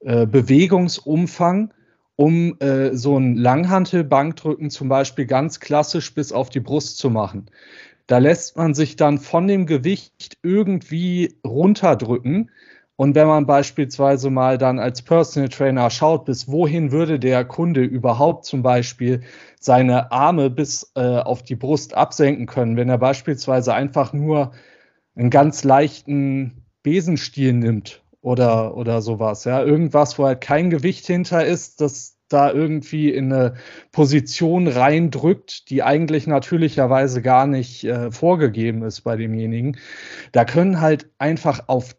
äh, 0.00 0.26
Bewegungsumfang, 0.26 1.74
um 2.16 2.58
äh, 2.60 2.94
so 2.94 3.18
ein 3.18 3.36
Langhantelbankdrücken 3.36 4.70
zum 4.70 4.88
Beispiel 4.88 5.26
ganz 5.26 5.60
klassisch 5.60 6.14
bis 6.14 6.32
auf 6.32 6.50
die 6.50 6.60
Brust 6.60 6.98
zu 6.98 7.10
machen. 7.10 7.46
Da 8.06 8.18
lässt 8.18 8.56
man 8.56 8.74
sich 8.74 8.96
dann 8.96 9.18
von 9.18 9.46
dem 9.48 9.66
Gewicht 9.66 10.38
irgendwie 10.42 11.36
runterdrücken. 11.46 12.50
Und 12.96 13.14
wenn 13.14 13.26
man 13.26 13.46
beispielsweise 13.46 14.30
mal 14.30 14.58
dann 14.58 14.78
als 14.78 15.02
Personal 15.02 15.48
Trainer 15.48 15.90
schaut, 15.90 16.26
bis 16.26 16.46
wohin 16.48 16.92
würde 16.92 17.18
der 17.18 17.44
Kunde 17.44 17.82
überhaupt 17.82 18.44
zum 18.44 18.62
Beispiel 18.62 19.22
seine 19.58 20.12
Arme 20.12 20.50
bis 20.50 20.92
äh, 20.94 21.00
auf 21.00 21.42
die 21.42 21.56
Brust 21.56 21.94
absenken 21.94 22.46
können, 22.46 22.76
wenn 22.76 22.88
er 22.88 22.98
beispielsweise 22.98 23.74
einfach 23.74 24.12
nur 24.12 24.52
einen 25.16 25.30
ganz 25.30 25.64
leichten 25.64 26.64
Besenstiel 26.82 27.54
nimmt 27.54 28.01
oder, 28.22 28.76
oder 28.76 29.02
sowas. 29.02 29.44
Ja, 29.44 29.62
irgendwas, 29.62 30.18
wo 30.18 30.26
halt 30.26 30.40
kein 30.40 30.70
Gewicht 30.70 31.06
hinter 31.06 31.44
ist, 31.44 31.80
das 31.80 32.16
da 32.28 32.50
irgendwie 32.50 33.10
in 33.10 33.32
eine 33.32 33.54
Position 33.90 34.66
reindrückt, 34.66 35.68
die 35.68 35.82
eigentlich 35.82 36.26
natürlicherweise 36.26 37.20
gar 37.20 37.46
nicht 37.46 37.84
äh, 37.84 38.10
vorgegeben 38.10 38.82
ist 38.84 39.02
bei 39.02 39.16
demjenigen. 39.16 39.76
Da 40.32 40.44
können 40.44 40.80
halt 40.80 41.10
einfach 41.18 41.68
auf 41.68 41.94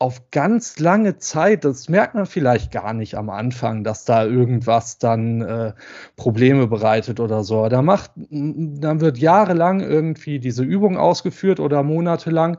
auf 0.00 0.30
ganz 0.30 0.78
lange 0.78 1.18
Zeit, 1.18 1.64
das 1.64 1.88
merkt 1.88 2.14
man 2.14 2.26
vielleicht 2.26 2.70
gar 2.70 2.94
nicht 2.94 3.16
am 3.16 3.30
Anfang, 3.30 3.82
dass 3.82 4.04
da 4.04 4.24
irgendwas 4.24 4.98
dann 4.98 5.40
äh, 5.40 5.72
Probleme 6.16 6.68
bereitet 6.68 7.18
oder 7.18 7.42
so. 7.42 7.68
Da 7.68 7.82
macht, 7.82 8.12
dann 8.16 9.00
wird 9.00 9.18
jahrelang 9.18 9.80
irgendwie 9.80 10.38
diese 10.38 10.62
Übung 10.62 10.96
ausgeführt 10.96 11.58
oder 11.58 11.82
monatelang 11.82 12.58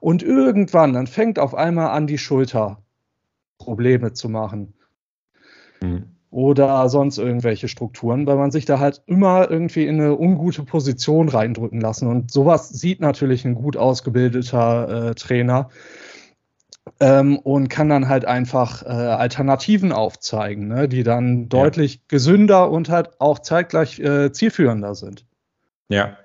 und 0.00 0.24
irgendwann, 0.24 0.92
dann 0.92 1.06
fängt 1.06 1.38
auf 1.38 1.54
einmal 1.54 1.90
an, 1.90 2.08
die 2.08 2.18
Schulter 2.18 2.82
Probleme 3.58 4.12
zu 4.12 4.28
machen. 4.28 4.74
Mhm. 5.80 6.16
Oder 6.32 6.88
sonst 6.88 7.18
irgendwelche 7.18 7.68
Strukturen, 7.68 8.26
weil 8.26 8.36
man 8.36 8.52
sich 8.52 8.64
da 8.64 8.78
halt 8.78 9.02
immer 9.06 9.50
irgendwie 9.50 9.86
in 9.86 10.00
eine 10.00 10.16
ungute 10.16 10.62
Position 10.62 11.28
reindrücken 11.28 11.80
lassen. 11.80 12.06
Und 12.06 12.30
sowas 12.30 12.68
sieht 12.68 13.00
natürlich 13.00 13.44
ein 13.44 13.54
gut 13.54 13.76
ausgebildeter 13.76 15.10
äh, 15.10 15.14
Trainer 15.14 15.70
ähm, 17.00 17.38
und 17.38 17.68
kann 17.68 17.88
dann 17.88 18.08
halt 18.08 18.24
einfach 18.24 18.82
äh, 18.82 18.88
Alternativen 18.88 19.92
aufzeigen, 19.92 20.68
ne, 20.68 20.88
die 20.88 21.02
dann 21.02 21.48
deutlich 21.48 21.94
ja. 21.94 22.00
gesünder 22.08 22.70
und 22.70 22.90
halt 22.90 23.20
auch 23.20 23.38
zeitgleich 23.38 23.98
äh, 23.98 24.32
zielführender 24.32 24.94
sind. 24.94 25.24
Ja, 25.88 26.16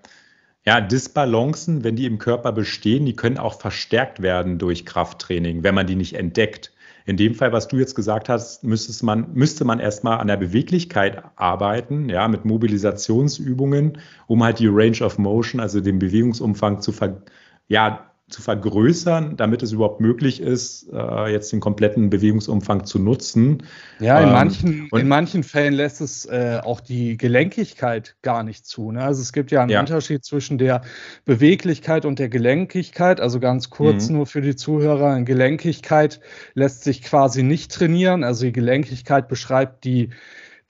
ja, 0.66 0.82
Disbalancen, 0.82 1.84
wenn 1.84 1.96
die 1.96 2.08
im 2.08 2.18
Körper 2.18 2.52
bestehen, 2.52 3.06
die 3.06 3.16
können 3.16 3.38
auch 3.38 3.60
verstärkt 3.60 4.22
werden 4.22 4.58
durch 4.58 4.86
Krafttraining, 4.86 5.64
wenn 5.64 5.76
man 5.76 5.86
die 5.86 5.96
nicht 5.96 6.16
entdeckt. 6.16 6.72
In 7.06 7.18
dem 7.18 7.36
Fall, 7.36 7.52
was 7.52 7.68
du 7.68 7.78
jetzt 7.78 7.94
gesagt 7.94 8.30
hast, 8.30 8.64
müsste 8.64 9.06
man, 9.06 9.32
müsste 9.36 9.64
man 9.64 9.80
erstmal 9.80 10.18
an 10.18 10.26
der 10.26 10.38
Beweglichkeit 10.38 11.24
arbeiten, 11.36 12.10
ja, 12.10 12.28
mit 12.28 12.46
Mobilisationsübungen, 12.46 14.00
um 14.26 14.44
halt 14.44 14.58
die 14.58 14.68
Range 14.68 14.98
of 15.04 15.20
Motion, 15.20 15.62
also 15.62 15.82
den 15.82 16.00
Bewegungsumfang 16.00 16.82
zu 16.82 16.92
ver, 16.92 17.22
ja, 17.68 18.10
zu 18.28 18.42
vergrößern, 18.42 19.38
damit 19.38 19.62
es 19.62 19.72
überhaupt 19.72 20.02
möglich 20.02 20.42
ist, 20.42 20.90
äh, 20.92 21.32
jetzt 21.32 21.52
den 21.52 21.60
kompletten 21.60 22.10
Bewegungsumfang 22.10 22.84
zu 22.86 22.98
nutzen. 22.98 23.62
Ja, 24.00 24.20
in, 24.20 24.28
ähm, 24.28 24.34
manchen, 24.34 24.90
in 24.92 25.08
manchen 25.08 25.44
Fällen 25.44 25.76
lässt 25.76 26.02
es 26.02 26.26
äh, 26.26 26.60
auch 26.64 26.80
die 26.82 27.18
Gelenkigkeit 27.18 28.16
gar 28.24 28.42
nicht 28.42 28.66
zu. 28.66 28.92
Ne? 28.92 29.04
Also 29.04 29.22
es 29.22 29.32
gibt 29.32 29.52
ja 29.52 29.62
einen 29.62 29.70
ja. 29.70 29.80
Unterschied 29.80 30.26
zwischen 30.26 30.58
der 30.58 30.82
Beweglichkeit 31.26 32.04
und 32.04 32.18
der 32.18 32.30
Gelenkigkeit. 32.30 33.22
Also 33.22 33.40
ganz 33.40 33.70
kurz 33.70 34.10
mhm. 34.10 34.16
nur 34.16 34.26
für 34.26 34.42
die 34.42 34.56
Zuhörer, 34.56 35.22
Gelenkigkeit 35.22 36.20
lässt 36.56 36.84
sich 36.84 37.04
quasi 37.04 37.44
nicht 37.44 37.72
trainieren. 37.72 38.24
Also 38.24 38.46
die 38.46 38.54
Gelenkigkeit 38.54 39.28
beschreibt 39.28 39.84
die 39.84 40.10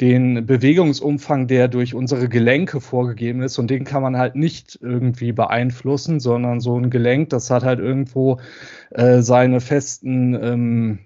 den 0.01 0.45
Bewegungsumfang, 0.45 1.47
der 1.47 1.67
durch 1.69 1.95
unsere 1.95 2.27
Gelenke 2.27 2.81
vorgegeben 2.81 3.41
ist 3.41 3.57
und 3.57 3.69
den 3.69 3.85
kann 3.85 4.01
man 4.01 4.17
halt 4.17 4.35
nicht 4.35 4.77
irgendwie 4.81 5.31
beeinflussen, 5.31 6.19
sondern 6.19 6.59
so 6.59 6.77
ein 6.77 6.89
Gelenk, 6.89 7.29
das 7.29 7.49
hat 7.49 7.63
halt 7.63 7.79
irgendwo 7.79 8.39
äh, 8.91 9.21
seine 9.21 9.61
festen 9.61 10.33
ähm, 10.33 10.99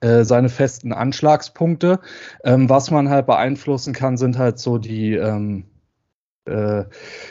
äh, 0.00 0.24
seine 0.24 0.48
festen 0.48 0.92
Anschlagspunkte. 0.92 2.00
Ähm, 2.44 2.68
was 2.68 2.90
man 2.90 3.10
halt 3.10 3.26
beeinflussen 3.26 3.92
kann, 3.92 4.16
sind 4.16 4.38
halt 4.38 4.58
so 4.58 4.78
die, 4.78 5.14
ähm, 5.14 5.64
äh, 6.46 6.84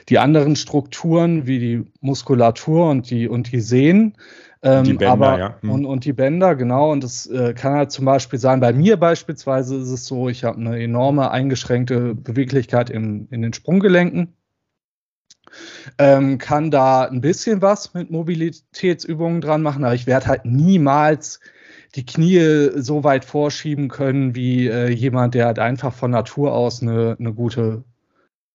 die 0.09 0.19
anderen 0.19 0.55
Strukturen 0.55 1.47
wie 1.47 1.59
die 1.59 1.91
Muskulatur 2.01 2.89
und 2.89 3.09
die, 3.09 3.27
und 3.27 3.51
die 3.51 3.61
Sehnen. 3.61 4.17
Ähm, 4.61 4.83
die 4.83 4.93
Bänder, 4.93 5.11
aber, 5.11 5.39
ja. 5.39 5.55
Hm. 5.61 5.69
Und, 5.69 5.85
und 5.85 6.05
die 6.05 6.13
Bänder, 6.13 6.55
genau. 6.55 6.91
Und 6.91 7.03
das 7.03 7.25
äh, 7.27 7.53
kann 7.53 7.73
halt 7.73 7.91
zum 7.91 8.05
Beispiel 8.05 8.39
sein, 8.39 8.59
bei 8.59 8.73
mir 8.73 8.97
beispielsweise 8.97 9.77
ist 9.77 9.89
es 9.89 10.05
so, 10.05 10.27
ich 10.27 10.43
habe 10.43 10.57
eine 10.57 10.81
enorme 10.81 11.31
eingeschränkte 11.31 12.15
Beweglichkeit 12.15 12.89
im, 12.89 13.27
in 13.31 13.41
den 13.41 13.53
Sprunggelenken. 13.53 14.33
Ähm, 15.97 16.37
kann 16.37 16.69
da 16.71 17.05
ein 17.05 17.21
bisschen 17.21 17.61
was 17.61 17.93
mit 17.93 18.11
Mobilitätsübungen 18.11 19.41
dran 19.41 19.63
machen, 19.63 19.83
aber 19.83 19.95
ich 19.95 20.05
werde 20.05 20.27
halt 20.27 20.45
niemals 20.45 21.39
die 21.95 22.05
Knie 22.05 22.69
so 22.75 23.03
weit 23.03 23.25
vorschieben 23.25 23.87
können 23.87 24.35
wie 24.35 24.67
äh, 24.67 24.89
jemand, 24.89 25.33
der 25.33 25.47
halt 25.47 25.57
einfach 25.57 25.93
von 25.93 26.11
Natur 26.11 26.53
aus 26.53 26.83
eine, 26.83 27.15
eine 27.19 27.33
gute 27.33 27.83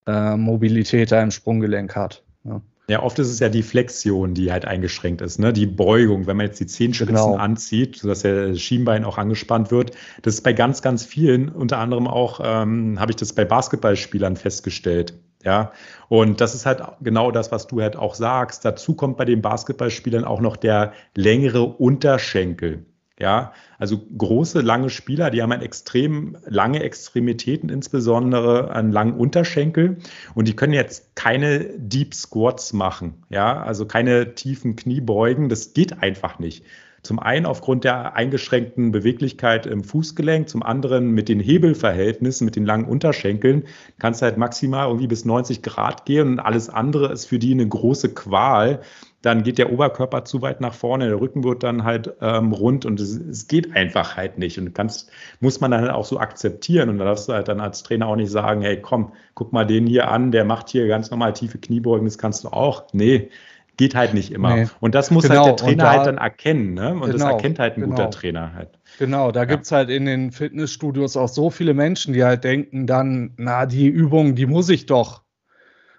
äh, 0.07 0.37
Mobilität 0.37 1.11
da 1.11 1.21
im 1.21 1.33
Sprunggelenk 1.33 1.97
hat. 1.97 2.23
Ja. 2.45 2.61
Ja, 2.89 3.03
oft 3.03 3.19
ist 3.19 3.31
es 3.31 3.39
ja 3.39 3.49
die 3.49 3.63
Flexion, 3.63 4.35
die 4.35 4.53
halt 4.53 4.67
eingeschränkt 4.67 5.23
ist, 5.23 5.39
ne? 5.39 5.55
Die 5.55 5.67
Beugung, 5.67 6.27
wenn 6.27 6.37
man 6.37 6.47
jetzt 6.47 6.61
die 6.61 6.67
Zehenspitzen 6.67 7.15
genau. 7.15 7.37
anzieht, 7.37 7.97
sodass 7.97 8.21
der 8.21 8.55
Schienbein 8.57 9.05
auch 9.05 9.17
angespannt 9.17 9.71
wird. 9.71 9.93
Das 10.21 10.35
ist 10.35 10.43
bei 10.43 10.53
ganz, 10.53 10.83
ganz 10.83 11.05
vielen, 11.05 11.49
unter 11.49 11.79
anderem 11.79 12.07
auch 12.07 12.41
ähm, 12.45 13.01
habe 13.01 13.13
ich 13.13 13.17
das 13.17 13.33
bei 13.33 13.47
Basketballspielern 13.47 14.37
festgestellt. 14.37 15.15
Ja, 15.45 15.73
und 16.09 16.41
das 16.41 16.55
ist 16.55 16.65
halt 16.65 16.83
genau 17.03 17.31
das, 17.31 17.53
was 17.53 17.67
du 17.67 17.81
halt 17.81 17.97
auch 17.97 18.15
sagst. 18.15 18.65
Dazu 18.65 18.95
kommt 18.95 19.17
bei 19.17 19.27
den 19.27 19.43
Basketballspielern 19.43 20.25
auch 20.25 20.41
noch 20.41 20.57
der 20.57 20.93
längere 21.15 21.65
Unterschenkel. 21.65 22.85
Ja, 23.21 23.53
also 23.79 23.99
große, 24.19 24.61
lange 24.61 24.91
Spieler, 24.91 25.31
die 25.31 25.41
haben 25.41 25.53
halt 25.53 25.63
extrem 25.63 26.37
lange 26.47 26.83
Extremitäten, 26.83 27.69
insbesondere 27.69 28.73
an 28.73 28.91
langen 28.91 29.15
Unterschenkel. 29.15 29.99
Und 30.35 30.49
die 30.49 30.57
können 30.57 30.73
jetzt 30.73 31.15
keine 31.15 31.61
Deep 31.79 32.13
Squats 32.13 32.73
machen. 32.73 33.25
Ja, 33.29 33.63
also 33.63 33.87
keine 33.87 34.35
tiefen 34.35 34.75
Kniebeugen. 34.75 35.49
Das 35.49 35.75
geht 35.75 36.03
einfach 36.03 36.41
nicht. 36.41 36.65
Zum 37.05 37.19
einen 37.21 37.45
aufgrund 37.45 37.85
der 37.85 38.17
eingeschränkten 38.17 38.91
Beweglichkeit 38.91 39.67
im 39.67 39.85
Fußgelenk, 39.85 40.49
zum 40.49 40.63
anderen 40.63 41.11
mit 41.11 41.29
den 41.29 41.39
Hebelverhältnissen, 41.39 42.47
mit 42.47 42.57
den 42.57 42.65
langen 42.65 42.87
Unterschenkeln, 42.87 43.65
kannst 43.99 44.23
du 44.23 44.25
halt 44.25 44.39
maximal 44.39 44.87
irgendwie 44.89 45.07
bis 45.07 45.27
90 45.27 45.63
Grad 45.63 46.07
gehen 46.07 46.29
und 46.29 46.41
alles 46.41 46.71
andere 46.71 47.13
ist 47.13 47.27
für 47.27 47.39
die 47.39 47.53
eine 47.53 47.69
große 47.69 48.15
Qual 48.15 48.81
dann 49.25 49.43
geht 49.43 49.57
der 49.57 49.73
Oberkörper 49.73 50.25
zu 50.27 50.43
weit 50.43 50.61
nach 50.61 50.75
vorne, 50.75 51.09
der 51.09 51.19
Rücken 51.19 51.45
wird 51.45 51.63
dann 51.63 51.85
halt 51.85 52.13
ähm, 52.21 52.53
rund 52.53 52.85
und 52.85 53.01
es, 53.01 53.17
es, 53.17 53.49
geht 53.49 53.75
einfach 53.75 54.19
halt 54.19 54.39
nicht. 54.39 54.59
Und 54.59 54.75
kannst, 54.75 55.11
muss 55.41 55.61
man 55.61 55.71
dann 55.71 55.81
halt 55.81 55.93
auch 55.93 56.05
so 56.05 56.19
akzeptieren. 56.19 56.91
Und 56.91 56.99
da 56.99 57.07
darfst 57.07 57.29
du 57.29 57.33
halt 57.33 57.49
dann 57.49 57.59
als 57.59 57.83
Trainer 57.83 58.07
auch 58.07 58.17
nicht 58.17 58.31
sagen, 58.31 58.61
hey, 58.61 58.81
komm, 58.81 59.13
guck 59.35 59.53
mal 59.53 59.65
den 59.65 59.87
hier 59.87 60.11
an, 60.11 60.31
der 60.31 60.45
macht 60.45 60.69
hier 60.69 60.87
ganz 60.89 61.11
normal 61.11 61.33
tiefe 61.33 61.57
Kniebeugen, 61.57 62.05
das 62.05 62.19
kannst 62.19 62.45
du 62.45 62.49
auch. 62.49 62.85
Nee, 62.93 63.31
geht 63.79 63.95
halt 63.95 64.13
nicht 64.13 64.31
immer. 64.31 64.55
Nee. 64.55 64.69
Und 64.81 64.95
das 64.95 65.11
muss 65.11 65.25
genau. 65.25 65.47
halt 65.47 65.47
der 65.47 65.57
Trainer 65.57 65.85
da, 65.85 65.91
halt 65.91 66.07
dann 66.07 66.19
erkennen. 66.19 66.75
Ne? 66.75 66.93
Und 66.93 67.01
genau, 67.01 67.13
das 67.13 67.23
erkennt 67.23 67.59
halt 67.59 67.79
ein 67.79 67.81
genau. 67.81 67.97
guter 67.97 68.11
Trainer 68.11 68.53
halt. 68.55 68.69
Genau, 68.99 69.33
da 69.33 69.41
ja. 69.41 69.47
gibt 69.47 69.65
es 69.65 69.73
halt 69.73 69.89
in 69.89 70.05
den 70.05 70.33
Fitnessstudios 70.33 71.17
auch 71.17 71.29
so 71.29 71.49
viele 71.49 71.73
Menschen, 71.73 72.13
die 72.13 72.23
halt 72.25 72.45
denken 72.45 72.87
dann, 72.87 73.33
na, 73.39 73.65
die 73.65 73.87
Übung, 73.87 74.35
die 74.35 74.47
muss 74.47 74.69
ich 74.69 74.85
doch 74.85 75.24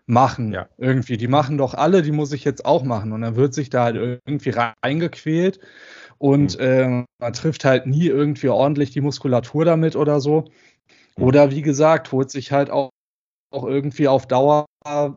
machen. 0.07 0.53
Ja. 0.53 0.67
Irgendwie. 0.77 1.17
Die 1.17 1.27
machen 1.27 1.57
doch 1.57 1.73
alle, 1.73 2.01
die 2.01 2.11
muss 2.11 2.31
ich 2.31 2.43
jetzt 2.43 2.65
auch 2.65 2.83
machen. 2.83 3.11
Und 3.11 3.21
dann 3.21 3.35
wird 3.35 3.53
sich 3.53 3.69
da 3.69 3.85
halt 3.85 3.95
irgendwie 3.95 4.51
reingequält 4.83 5.59
und 6.17 6.57
mhm. 6.57 6.63
äh, 6.63 7.05
man 7.19 7.33
trifft 7.33 7.65
halt 7.65 7.87
nie 7.87 8.07
irgendwie 8.07 8.49
ordentlich 8.49 8.91
die 8.91 9.01
Muskulatur 9.01 9.65
damit 9.65 9.95
oder 9.95 10.19
so. 10.19 10.45
Mhm. 11.17 11.23
Oder 11.23 11.51
wie 11.51 11.61
gesagt, 11.61 12.11
holt 12.11 12.29
sich 12.31 12.51
halt 12.51 12.69
auch, 12.69 12.89
auch 13.51 13.65
irgendwie 13.65 14.07
auf 14.07 14.27
Dauer 14.27 14.65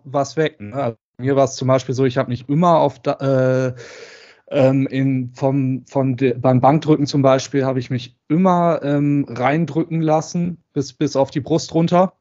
was 0.05 0.37
weg. 0.37 0.61
Ne? 0.61 0.75
Also 0.75 0.97
mir 1.21 1.37
war 1.37 1.45
es 1.45 1.57
zum 1.57 1.69
Beispiel 1.69 1.95
so, 1.95 2.05
ich 2.05 2.17
habe 2.17 2.31
mich 2.31 2.49
immer 2.49 2.79
auf, 2.79 3.01
äh, 3.07 3.73
Ähm, 4.51 4.87
in, 4.87 5.35
vom, 5.35 5.85
von 5.87 6.17
de, 6.17 6.33
beim 6.33 6.63
Bankdrücken 6.63 7.07
zum 7.07 7.21
Beispiel 7.21 7.67
habe 7.67 7.81
ich 7.81 7.91
mich 7.91 8.17
immer 8.29 8.81
ähm, 8.83 9.27
reindrücken 9.29 10.01
lassen, 10.01 10.65
bis, 10.73 10.95
bis 10.95 11.17
auf 11.17 11.31
die 11.31 11.43
Brust 11.43 11.75
runter. 11.75 12.15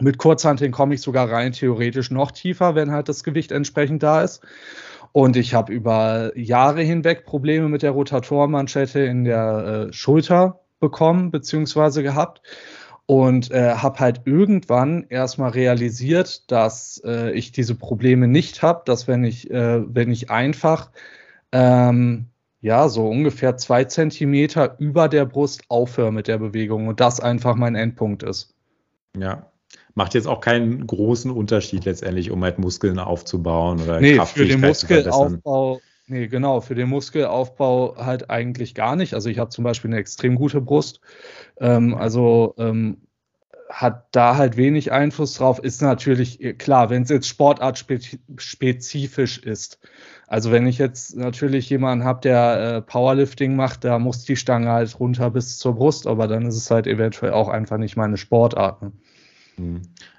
Mit 0.00 0.18
Kurzhanteln 0.18 0.72
komme 0.72 0.94
ich 0.94 1.02
sogar 1.02 1.30
rein 1.30 1.52
theoretisch 1.52 2.10
noch 2.10 2.32
tiefer, 2.32 2.74
wenn 2.74 2.90
halt 2.90 3.08
das 3.08 3.22
Gewicht 3.22 3.52
entsprechend 3.52 4.02
da 4.02 4.22
ist. 4.22 4.42
Und 5.12 5.36
ich 5.36 5.54
habe 5.54 5.72
über 5.72 6.36
Jahre 6.36 6.82
hinweg 6.82 7.24
Probleme 7.24 7.68
mit 7.68 7.82
der 7.82 7.92
Rotatorenmanschette 7.92 9.00
in 9.00 9.24
der 9.24 9.86
äh, 9.88 9.92
Schulter 9.92 10.60
bekommen 10.80 11.30
bzw. 11.30 12.02
gehabt 12.02 12.42
und 13.06 13.50
äh, 13.52 13.74
habe 13.74 14.00
halt 14.00 14.22
irgendwann 14.24 15.06
erstmal 15.08 15.50
realisiert, 15.50 16.50
dass 16.50 17.00
äh, 17.04 17.30
ich 17.32 17.52
diese 17.52 17.76
Probleme 17.76 18.26
nicht 18.26 18.62
habe, 18.62 18.82
dass 18.86 19.06
wenn 19.06 19.22
ich, 19.22 19.50
äh, 19.50 19.82
wenn 19.86 20.10
ich 20.10 20.30
einfach 20.30 20.90
ähm, 21.52 22.26
ja 22.60 22.88
so 22.88 23.08
ungefähr 23.08 23.56
zwei 23.56 23.84
Zentimeter 23.84 24.76
über 24.78 25.08
der 25.08 25.26
Brust 25.26 25.62
aufhöre 25.68 26.12
mit 26.12 26.26
der 26.26 26.38
Bewegung 26.38 26.88
und 26.88 26.98
das 26.98 27.20
einfach 27.20 27.54
mein 27.54 27.76
Endpunkt 27.76 28.22
ist. 28.22 28.54
Ja, 29.16 29.50
macht 29.94 30.14
jetzt 30.14 30.26
auch 30.26 30.40
keinen 30.40 30.86
großen 30.86 31.30
Unterschied 31.30 31.84
letztendlich, 31.84 32.30
um 32.30 32.42
halt 32.42 32.58
Muskeln 32.58 32.98
aufzubauen 32.98 33.80
oder 33.80 34.00
nee, 34.00 34.18
für 34.24 34.46
den 34.46 34.60
Muskelaufbau. 34.60 35.80
Nee, 36.06 36.26
genau, 36.26 36.60
für 36.60 36.74
den 36.74 36.90
Muskelaufbau 36.90 37.96
halt 37.96 38.28
eigentlich 38.28 38.74
gar 38.74 38.94
nicht. 38.94 39.14
Also 39.14 39.30
ich 39.30 39.38
habe 39.38 39.48
zum 39.48 39.64
Beispiel 39.64 39.90
eine 39.90 40.00
extrem 40.00 40.34
gute 40.34 40.60
Brust. 40.60 41.00
Ähm, 41.58 41.94
also 41.94 42.54
ähm, 42.58 42.98
hat 43.70 44.08
da 44.12 44.36
halt 44.36 44.58
wenig 44.58 44.92
Einfluss 44.92 45.32
drauf. 45.34 45.58
Ist 45.58 45.80
natürlich 45.80 46.42
äh, 46.42 46.52
klar, 46.52 46.90
wenn 46.90 47.04
es 47.04 47.08
jetzt 47.08 47.28
sportartspezifisch 47.28 49.38
ist. 49.38 49.78
Also 50.26 50.52
wenn 50.52 50.66
ich 50.66 50.76
jetzt 50.78 51.16
natürlich 51.16 51.70
jemanden 51.70 52.04
habe, 52.04 52.20
der 52.20 52.76
äh, 52.76 52.82
Powerlifting 52.82 53.56
macht, 53.56 53.84
da 53.84 53.98
muss 53.98 54.24
die 54.24 54.36
Stange 54.36 54.70
halt 54.70 55.00
runter 55.00 55.30
bis 55.30 55.56
zur 55.58 55.76
Brust, 55.76 56.06
aber 56.06 56.28
dann 56.28 56.44
ist 56.46 56.56
es 56.56 56.70
halt 56.70 56.86
eventuell 56.86 57.32
auch 57.32 57.48
einfach 57.48 57.78
nicht 57.78 57.96
meine 57.96 58.18
Sportart. 58.18 58.82
Ne? 58.82 58.92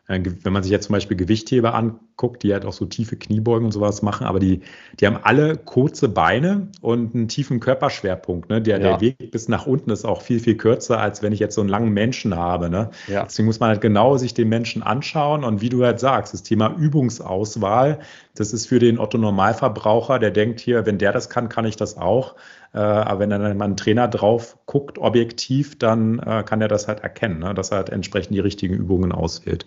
Äh, 0.08 0.22
wenn 0.44 0.54
man 0.54 0.62
sich 0.62 0.72
jetzt 0.72 0.86
zum 0.86 0.94
Beispiel 0.94 1.18
Gewichtheber 1.18 1.74
anguckt, 1.74 2.44
die 2.44 2.54
halt 2.54 2.66
auch 2.66 2.74
so 2.74 2.86
tiefe 2.86 3.16
Kniebeugen 3.16 3.66
und 3.66 3.72
sowas 3.72 4.02
machen, 4.02 4.28
aber 4.28 4.40
die, 4.40 4.62
die 5.00 5.08
haben 5.08 5.18
alle 5.22 5.58
kurze 5.58 6.10
Beine 6.10 6.68
und 6.82 7.16
einen 7.16 7.28
tiefen 7.28 7.60
Körperschwerpunkt. 7.60 8.50
Ne? 8.50 8.62
Der, 8.62 8.80
ja. 8.80 8.90
der 8.90 9.02
Weg 9.02 9.32
bis 9.32 9.48
nach 9.48 9.66
unten 9.66 9.90
ist 9.90 10.06
auch 10.06 10.22
viel, 10.22 10.40
viel 10.40 10.58
kürzer, 10.58 11.00
als 11.00 11.24
wenn 11.24 11.34
ich 11.34 11.40
jetzt 11.40 11.56
so 11.56 11.62
einen 11.62 11.70
langen 11.70 11.92
Menschen 11.92 12.36
habe. 12.36 12.70
Ne? 12.70 12.92
Ja. 13.08 13.24
Deswegen 13.24 13.48
muss 13.48 13.60
man 13.60 13.70
halt 13.70 13.82
genau 13.82 14.18
sich 14.18 14.34
den 14.34 14.48
Menschen 14.48 14.84
anschauen 14.84 15.44
und 15.44 15.62
wie 15.62 15.70
du 15.70 15.84
halt 15.84 16.00
sagst, 16.00 16.34
das 16.34 16.44
Thema 16.44 16.76
Übungsauswahl, 16.78 18.00
das 18.36 18.54
ist 18.54 18.68
für 18.68 18.80
den 18.80 19.00
Otto-Normalverbraucher, 19.00 20.20
der 20.20 20.32
denkt 20.32 20.60
hier, 20.60 20.86
wenn 20.86 20.98
der 21.00 21.14
das 21.14 21.30
kann, 21.30 21.50
kann 21.50 21.66
ich 21.66 21.78
das 21.78 21.98
auch. 21.98 22.36
Äh, 22.76 22.80
aber 22.80 23.22
wenn 23.22 23.30
dann 23.30 23.58
mal 23.58 23.66
ein 23.66 23.78
Trainer 23.78 24.10
drauf 24.10 24.58
guckt, 24.66 24.98
objektiv, 24.98 25.80
dann 25.80 26.20
äh, 26.20 26.44
kann 26.46 26.60
er 26.60 26.68
das 26.68 26.90
halt 26.90 27.00
erkennen, 27.00 27.40
ne? 27.40 27.54
dass 27.54 27.72
er 27.72 27.78
halt 27.78 27.90
entsprechend 27.90 28.36
die 28.36 28.42
richtigen 28.42 28.76
Übungen 28.76 29.14
auswählt. 29.14 29.66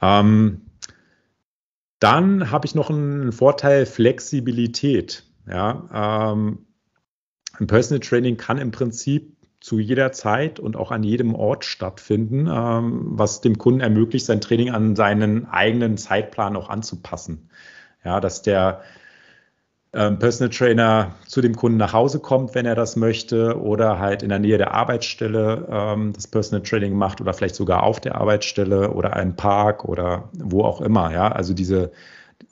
Ähm, 0.00 0.62
dann 2.00 2.50
habe 2.50 2.64
ich 2.64 2.74
noch 2.74 2.88
einen 2.88 3.32
Vorteil 3.32 3.84
Flexibilität. 3.84 5.24
Ja, 5.46 6.32
ähm, 6.32 6.66
ein 7.58 7.66
Personal 7.66 8.00
Training 8.00 8.38
kann 8.38 8.56
im 8.56 8.70
Prinzip 8.70 9.36
zu 9.60 9.78
jeder 9.78 10.12
Zeit 10.12 10.60
und 10.60 10.76
auch 10.76 10.90
an 10.90 11.02
jedem 11.02 11.34
Ort 11.34 11.66
stattfinden, 11.66 12.48
ähm, 12.50 13.18
was 13.18 13.42
dem 13.42 13.58
Kunden 13.58 13.80
ermöglicht, 13.80 14.24
sein 14.24 14.40
Training 14.40 14.70
an 14.70 14.96
seinen 14.96 15.46
eigenen 15.46 15.98
Zeitplan 15.98 16.56
auch 16.56 16.70
anzupassen. 16.70 17.50
Ja, 18.02 18.20
dass 18.20 18.40
der 18.40 18.82
Personal 19.90 20.50
Trainer 20.50 21.14
zu 21.26 21.40
dem 21.40 21.56
Kunden 21.56 21.78
nach 21.78 21.94
Hause 21.94 22.20
kommt, 22.20 22.54
wenn 22.54 22.66
er 22.66 22.74
das 22.74 22.96
möchte, 22.96 23.58
oder 23.58 23.98
halt 23.98 24.22
in 24.22 24.28
der 24.28 24.38
Nähe 24.38 24.58
der 24.58 24.74
Arbeitsstelle 24.74 25.66
ähm, 25.70 26.12
das 26.12 26.26
Personal 26.26 26.62
Training 26.62 26.94
macht 26.94 27.22
oder 27.22 27.32
vielleicht 27.32 27.54
sogar 27.54 27.82
auf 27.82 27.98
der 27.98 28.16
Arbeitsstelle 28.16 28.92
oder 28.92 29.14
einem 29.14 29.34
Park 29.34 29.86
oder 29.86 30.28
wo 30.34 30.62
auch 30.62 30.82
immer. 30.82 31.10
Ja, 31.12 31.32
also 31.32 31.54
diese, 31.54 31.90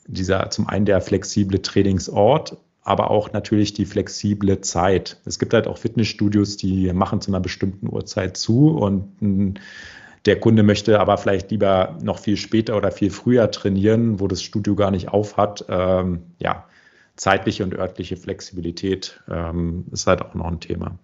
dieser 0.06 0.48
zum 0.48 0.66
einen 0.66 0.86
der 0.86 1.02
flexible 1.02 1.60
Trainingsort, 1.60 2.56
aber 2.82 3.10
auch 3.10 3.32
natürlich 3.32 3.74
die 3.74 3.84
flexible 3.84 4.62
Zeit. 4.62 5.20
Es 5.26 5.38
gibt 5.38 5.52
halt 5.52 5.66
auch 5.66 5.76
Fitnessstudios, 5.76 6.56
die 6.56 6.90
machen 6.94 7.20
zu 7.20 7.30
einer 7.30 7.40
bestimmten 7.40 7.92
Uhrzeit 7.92 8.38
zu 8.38 8.70
und 8.70 9.60
der 10.24 10.40
Kunde 10.40 10.62
möchte 10.62 11.00
aber 11.00 11.18
vielleicht 11.18 11.50
lieber 11.50 11.98
noch 12.02 12.18
viel 12.18 12.38
später 12.38 12.76
oder 12.76 12.90
viel 12.90 13.10
früher 13.10 13.50
trainieren, 13.50 14.20
wo 14.20 14.26
das 14.26 14.42
Studio 14.42 14.74
gar 14.74 14.90
nicht 14.90 15.08
auf 15.08 15.36
hat. 15.36 15.66
Ähm, 15.68 16.22
ja, 16.38 16.64
zeitliche 17.16 17.64
und 17.64 17.74
örtliche 17.74 18.16
Flexibilität 18.16 19.20
ähm, 19.28 19.86
ist 19.90 20.06
halt 20.06 20.22
auch 20.22 20.34
noch 20.34 20.46
ein 20.46 20.60
Thema. 20.60 20.98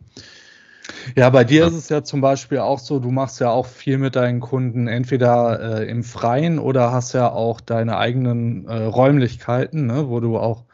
Ja, 1.17 1.31
bei 1.31 1.45
dir 1.45 1.67
ist 1.67 1.75
es 1.75 1.89
ja 1.89 2.03
zum 2.03 2.21
Beispiel 2.21 2.59
auch 2.59 2.79
so, 2.79 2.99
du 2.99 3.11
machst 3.11 3.41
ja 3.41 3.51
auch 3.51 3.67
viel 3.67 3.99
mit 3.99 4.17
deinen 4.17 4.41
Kunden 4.41 4.89
entweder 4.89 5.81
äh, 5.81 5.91
im 5.91 6.03
Freien 6.03 6.59
oder 6.59 6.93
hast 6.93 7.13
ja 7.13 7.31
auch 7.31 7.61
deine 7.61 7.99
eigenen 7.99 8.67
äh, 8.67 8.85
Räumlichkeiten, 8.85 9.87
ne, 9.87 10.09
wo 10.09 10.21
du 10.21 10.39
auch, 10.39 10.65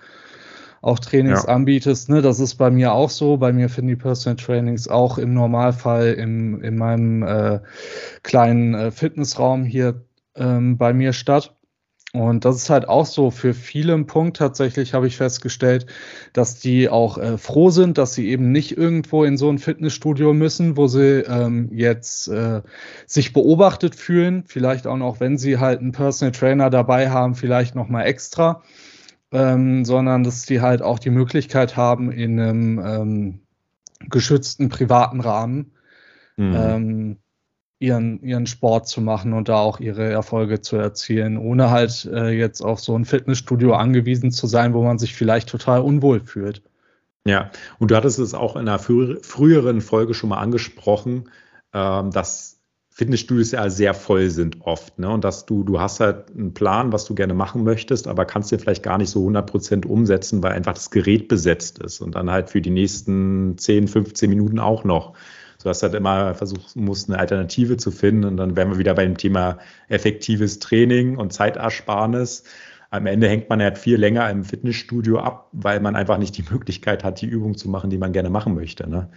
auch 0.81 0.99
Trainings 0.99 1.45
ja. 1.45 1.55
anbietest. 1.55 2.09
Ne? 2.09 2.23
Das 2.23 2.41
ist 2.41 2.55
bei 2.55 2.71
mir 2.71 2.93
auch 2.93 3.11
so. 3.11 3.37
Bei 3.37 3.53
mir 3.53 3.69
finden 3.69 3.89
die 3.89 3.97
Personal 3.97 4.37
Trainings 4.37 4.89
auch 4.89 5.19
im 5.19 5.35
Normalfall 5.35 6.15
im, 6.15 6.63
in 6.63 6.77
meinem 6.77 7.23
äh, 7.23 7.61
kleinen 8.23 8.75
äh, 8.75 8.91
Fitnessraum 8.91 9.65
hier 9.65 10.03
ähm, 10.37 10.79
bei 10.79 10.93
mir 10.95 11.13
statt. 11.13 11.55
Und 12.15 12.47
das 12.47 12.57
ist 12.57 12.71
halt 12.71 12.89
auch 12.89 13.05
so 13.05 13.31
für 13.31 13.53
viele 13.53 13.93
ein 13.93 14.07
Punkt 14.07 14.39
tatsächlich, 14.39 14.95
habe 14.95 15.07
ich 15.07 15.19
festgestellt, 15.19 15.85
dass 16.33 16.59
die 16.59 16.89
auch 16.89 17.19
äh, 17.19 17.37
froh 17.37 17.69
sind, 17.69 17.99
dass 17.99 18.15
sie 18.15 18.29
eben 18.31 18.51
nicht 18.51 18.79
irgendwo 18.79 19.25
in 19.25 19.37
so 19.37 19.51
ein 19.51 19.59
Fitnessstudio 19.59 20.33
müssen, 20.33 20.79
wo 20.79 20.87
sie 20.87 21.21
ähm, 21.21 21.69
jetzt 21.71 22.29
äh, 22.29 22.63
sich 23.07 23.35
beobachtet 23.35 23.95
fühlen, 23.95 24.45
vielleicht 24.47 24.87
auch 24.87 24.97
noch, 24.97 25.21
wenn 25.21 25.37
sie 25.37 25.59
halt 25.59 25.81
einen 25.81 25.93
Personal 25.93 26.33
Trainer 26.33 26.71
dabei 26.71 27.11
haben, 27.11 27.35
vielleicht 27.35 27.75
noch 27.75 27.91
mal 27.91 28.05
extra, 28.05 28.63
ähm, 29.31 29.85
sondern 29.85 30.25
dass 30.25 30.47
die 30.47 30.63
halt 30.63 30.81
auch 30.81 30.99
die 30.99 31.11
Möglichkeit 31.11 31.77
haben, 31.77 32.11
in 32.11 32.41
einem 32.41 32.79
ähm, 32.79 33.41
geschützten 34.09 34.71
privaten 34.71 35.21
Rahmen. 35.21 35.73
Mhm. 36.39 37.19
Ihren, 37.79 38.21
ihren 38.23 38.47
Sport 38.47 38.89
zu 38.89 39.01
machen 39.01 39.33
und 39.33 39.49
da 39.49 39.57
auch 39.57 39.81
ihre 39.81 40.11
Erfolge 40.11 40.61
zu 40.61 40.77
erzielen, 40.77 41.37
ohne 41.39 41.71
halt 41.71 42.09
äh, 42.13 42.31
jetzt 42.31 42.61
auf 42.61 42.81
so 42.81 42.97
ein 42.97 43.05
Fitnessstudio 43.05 43.75
angewiesen 43.75 44.33
zu 44.33 44.47
sein, 44.47 44.75
wo 44.75 44.83
man 44.83 44.99
sich 44.99 45.15
vielleicht 45.15 45.49
total 45.49 45.81
unwohl 45.81 46.21
fühlt. 46.21 46.63
Ja, 47.25 47.51
und 47.79 47.91
du 47.91 47.97
hattest 47.97 48.19
es 48.19 48.35
auch 48.35 48.57
in 48.57 48.63
einer 48.63 48.79
frü 48.79 49.19
früheren 49.23 49.81
Folge 49.81 50.15
schon 50.15 50.31
mal 50.31 50.39
angesprochen, 50.39 51.29
ähm, 51.73 52.11
dass 52.11 52.59
Fitnessstudios 52.91 53.53
ja 53.53 53.71
sehr 53.71 53.95
voll 53.95 54.29
sind 54.29 54.63
oft. 54.63 54.99
Ne? 54.99 55.09
Und 55.09 55.23
dass 55.23 55.47
du, 55.47 55.63
du 55.63 55.79
hast 55.79 56.01
halt 56.01 56.35
einen 56.35 56.53
Plan, 56.53 56.93
was 56.93 57.05
du 57.05 57.15
gerne 57.15 57.35
machen 57.35 57.63
möchtest, 57.63 58.09
aber 58.09 58.25
kannst 58.25 58.51
dir 58.51 58.59
vielleicht 58.59 58.83
gar 58.83 58.99
nicht 58.99 59.11
so 59.11 59.21
100 59.21 59.49
Prozent 59.49 59.87
umsetzen, 59.87 60.43
weil 60.43 60.53
einfach 60.53 60.73
das 60.73 60.91
Gerät 60.91 61.29
besetzt 61.29 61.79
ist 61.79 62.01
und 62.01 62.17
dann 62.17 62.29
halt 62.29 62.51
für 62.51 62.61
die 62.61 62.71
nächsten 62.71 63.57
10, 63.57 63.87
15 63.87 64.29
Minuten 64.29 64.59
auch 64.59 64.83
noch 64.83 65.15
so 65.69 65.83
dass 65.83 65.83
halt 65.83 65.95
immer 65.95 66.35
versuchen 66.35 66.85
musst, 66.85 67.09
eine 67.09 67.19
Alternative 67.19 67.77
zu 67.77 67.91
finden. 67.91 68.25
Und 68.25 68.37
dann 68.39 68.57
wären 68.57 68.71
wir 68.71 68.79
wieder 68.79 68.95
beim 68.95 69.17
Thema 69.17 69.59
effektives 69.89 70.59
Training 70.59 71.17
und 71.17 71.33
Zeitersparnis. 71.33 72.45
Am 72.91 73.07
Ende 73.07 73.29
hängt 73.29 73.51
man 73.51 73.61
halt 73.61 73.77
viel 73.77 73.97
länger 73.97 74.31
im 74.31 74.45
Fitnessstudio 74.45 75.19
ab, 75.19 75.49
weil 75.53 75.81
man 75.81 75.95
einfach 75.95 76.17
nicht 76.19 76.37
die 76.39 76.45
Möglichkeit 76.51 77.05
hat, 77.05 77.21
die 77.21 77.27
Übung 77.27 77.57
zu 77.57 77.69
machen, 77.69 77.91
die 77.91 77.99
man 77.99 78.13
gerne 78.13 78.31
machen 78.31 78.55
möchte. 78.55 78.89
Ne? 78.89 79.11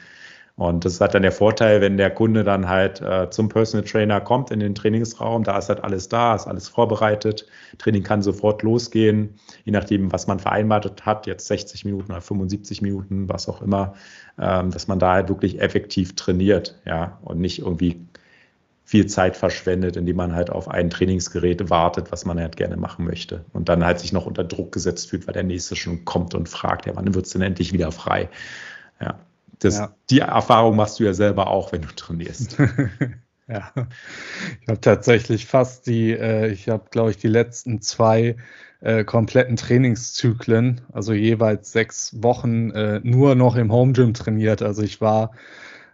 Und 0.61 0.85
das 0.85 1.01
hat 1.01 1.15
dann 1.15 1.23
der 1.23 1.31
Vorteil, 1.31 1.81
wenn 1.81 1.97
der 1.97 2.11
Kunde 2.11 2.43
dann 2.43 2.69
halt 2.69 3.01
äh, 3.01 3.31
zum 3.31 3.49
Personal 3.49 3.83
Trainer 3.83 4.21
kommt 4.21 4.51
in 4.51 4.59
den 4.59 4.75
Trainingsraum, 4.75 5.43
da 5.43 5.57
ist 5.57 5.69
halt 5.69 5.83
alles 5.83 6.07
da, 6.07 6.35
ist 6.35 6.45
alles 6.45 6.69
vorbereitet, 6.69 7.47
Training 7.79 8.03
kann 8.03 8.21
sofort 8.21 8.61
losgehen, 8.61 9.39
je 9.65 9.71
nachdem, 9.71 10.11
was 10.11 10.27
man 10.27 10.37
vereinbart 10.37 11.03
hat, 11.03 11.25
jetzt 11.25 11.47
60 11.47 11.83
Minuten 11.85 12.11
oder 12.11 12.21
75 12.21 12.83
Minuten, 12.83 13.27
was 13.27 13.49
auch 13.49 13.63
immer, 13.63 13.95
ähm, 14.39 14.69
dass 14.69 14.87
man 14.87 14.99
da 14.99 15.13
halt 15.13 15.29
wirklich 15.29 15.59
effektiv 15.59 16.15
trainiert, 16.15 16.79
ja, 16.85 17.17
und 17.23 17.39
nicht 17.39 17.57
irgendwie 17.57 18.05
viel 18.83 19.07
Zeit 19.07 19.37
verschwendet, 19.37 19.97
indem 19.97 20.17
man 20.17 20.35
halt 20.35 20.51
auf 20.51 20.67
ein 20.67 20.91
Trainingsgerät 20.91 21.71
wartet, 21.71 22.11
was 22.11 22.23
man 22.23 22.39
halt 22.39 22.55
gerne 22.55 22.77
machen 22.77 23.05
möchte. 23.05 23.45
Und 23.53 23.67
dann 23.67 23.83
halt 23.83 23.99
sich 23.99 24.13
noch 24.13 24.27
unter 24.27 24.43
Druck 24.43 24.71
gesetzt 24.73 25.09
fühlt, 25.09 25.25
weil 25.25 25.33
der 25.33 25.43
nächste 25.43 25.75
schon 25.75 26.05
kommt 26.05 26.35
und 26.35 26.47
fragt, 26.47 26.85
ja, 26.85 26.95
wann 26.95 27.15
wird 27.15 27.25
es 27.25 27.31
denn 27.31 27.41
endlich 27.41 27.73
wieder 27.73 27.91
frei? 27.91 28.29
Ja. 28.99 29.17
Das, 29.61 29.77
ja. 29.77 29.95
Die 30.09 30.19
Erfahrung 30.19 30.75
machst 30.75 30.99
du 30.99 31.03
ja 31.03 31.13
selber 31.13 31.47
auch, 31.47 31.71
wenn 31.71 31.83
du 31.83 31.87
trainierst. 31.95 32.57
ja, 33.47 33.71
ich 34.61 34.67
habe 34.67 34.81
tatsächlich 34.81 35.45
fast 35.45 35.85
die, 35.85 36.11
äh, 36.11 36.51
ich 36.51 36.67
habe, 36.67 36.85
glaube 36.89 37.11
ich, 37.11 37.17
die 37.17 37.27
letzten 37.27 37.79
zwei 37.81 38.37
äh, 38.81 39.03
kompletten 39.03 39.57
Trainingszyklen, 39.57 40.81
also 40.91 41.13
jeweils 41.13 41.71
sechs 41.71 42.23
Wochen, 42.23 42.71
äh, 42.71 42.99
nur 43.03 43.35
noch 43.35 43.55
im 43.55 43.71
Home 43.71 43.93
Gym 43.93 44.15
trainiert. 44.15 44.63
Also 44.63 44.81
ich 44.81 44.99
war 44.99 45.31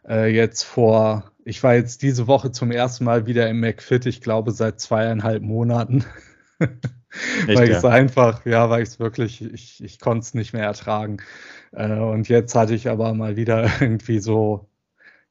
äh, 0.08 0.34
jetzt 0.34 0.64
vor, 0.64 1.32
ich 1.44 1.62
war 1.62 1.76
jetzt 1.76 2.02
diese 2.04 2.28
Woche 2.28 2.54
zum 2.54 2.72
ersten 2.72 3.04
Mal 3.04 3.28
wieder 3.28 3.50
im 3.50 3.60
McFit, 3.60 4.06
ich 4.06 4.22
glaube 4.22 4.52
seit 4.52 4.80
zweieinhalb 4.80 5.44
Monaten. 5.44 6.06
weil 7.46 7.70
ich 7.70 7.76
es 7.78 7.84
ja? 7.84 7.90
einfach, 7.90 8.46
ja, 8.46 8.70
weil 8.70 8.84
ich 8.84 8.90
es 8.90 9.00
wirklich, 9.00 9.42
ich, 9.42 9.84
ich 9.84 10.00
konnte 10.00 10.24
es 10.24 10.34
nicht 10.34 10.54
mehr 10.54 10.64
ertragen. 10.64 11.18
Äh, 11.72 11.92
und 11.94 12.30
jetzt 12.30 12.56
hatte 12.56 12.74
ich 12.76 12.90
aber 12.90 13.14
mal 13.14 13.36
wieder 13.36 13.70
irgendwie 13.82 14.20
so, 14.20 14.70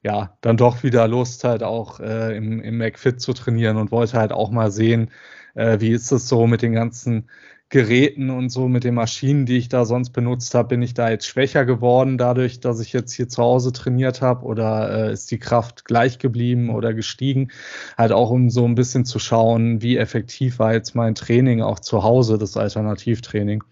ja, 0.03 0.37
dann 0.41 0.57
doch 0.57 0.83
wieder 0.83 1.07
Lust 1.07 1.43
halt 1.43 1.63
auch 1.63 1.99
äh, 1.99 2.35
im, 2.37 2.61
im 2.61 2.77
McFit 2.77 3.21
zu 3.21 3.33
trainieren 3.33 3.77
und 3.77 3.91
wollte 3.91 4.17
halt 4.17 4.31
auch 4.31 4.51
mal 4.51 4.71
sehen, 4.71 5.11
äh, 5.55 5.79
wie 5.79 5.91
ist 5.91 6.11
es 6.11 6.27
so 6.29 6.47
mit 6.47 6.61
den 6.61 6.73
ganzen 6.73 7.29
Geräten 7.69 8.29
und 8.29 8.49
so 8.49 8.69
mit 8.69 8.85
den 8.85 8.93
Maschinen, 8.93 9.45
die 9.45 9.57
ich 9.57 9.67
da 9.67 9.83
sonst 9.83 10.11
benutzt 10.11 10.55
habe, 10.55 10.69
bin 10.69 10.81
ich 10.81 10.93
da 10.93 11.09
jetzt 11.09 11.25
schwächer 11.25 11.65
geworden 11.65 12.17
dadurch, 12.17 12.61
dass 12.61 12.79
ich 12.79 12.93
jetzt 12.93 13.11
hier 13.11 13.27
zu 13.27 13.43
Hause 13.43 13.73
trainiert 13.73 14.21
habe 14.21 14.45
oder 14.45 15.09
äh, 15.09 15.13
ist 15.13 15.29
die 15.31 15.39
Kraft 15.39 15.83
gleich 15.83 16.17
geblieben 16.17 16.69
oder 16.69 16.93
gestiegen? 16.93 17.51
Halt 17.97 18.13
auch 18.13 18.29
um 18.29 18.49
so 18.49 18.63
ein 18.63 18.75
bisschen 18.75 19.03
zu 19.03 19.19
schauen, 19.19 19.81
wie 19.81 19.97
effektiv 19.97 20.59
war 20.59 20.73
jetzt 20.73 20.95
mein 20.95 21.13
Training 21.13 21.61
auch 21.61 21.79
zu 21.79 22.03
Hause, 22.03 22.37
das 22.37 22.55
Alternativtraining. 22.55 23.63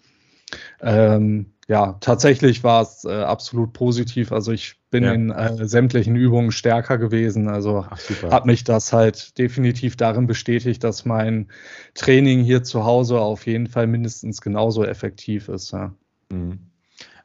Ähm, 0.82 1.55
ja, 1.68 1.98
tatsächlich 2.00 2.64
war 2.64 2.84
es 2.84 3.06
äh, 3.06 3.12
absolut 3.12 3.74
positiv. 3.74 4.32
Also 4.32 4.52
ich 4.52 4.76
bin 4.92 5.04
ja. 5.04 5.14
in 5.14 5.32
äh, 5.32 5.68
sämtlichen 5.68 6.16
Übungen 6.16 6.52
stärker 6.52 7.00
gewesen. 7.00 7.48
Also 7.50 7.88
hat 7.88 8.46
mich 8.46 8.64
das 8.64 8.94
halt 8.94 9.38
definitiv 9.40 9.96
darin 9.96 10.28
bestätigt, 10.28 10.84
dass 10.84 11.06
mein 11.06 11.48
Training 11.96 12.44
hier 12.44 12.64
zu 12.64 12.86
Hause 12.86 13.20
auf 13.20 13.48
jeden 13.48 13.66
Fall 13.66 13.88
mindestens 13.88 14.42
genauso 14.42 14.86
effektiv 14.86 15.50
ist. 15.50 15.72
Ja. 15.72 15.96
Mhm. 16.32 16.60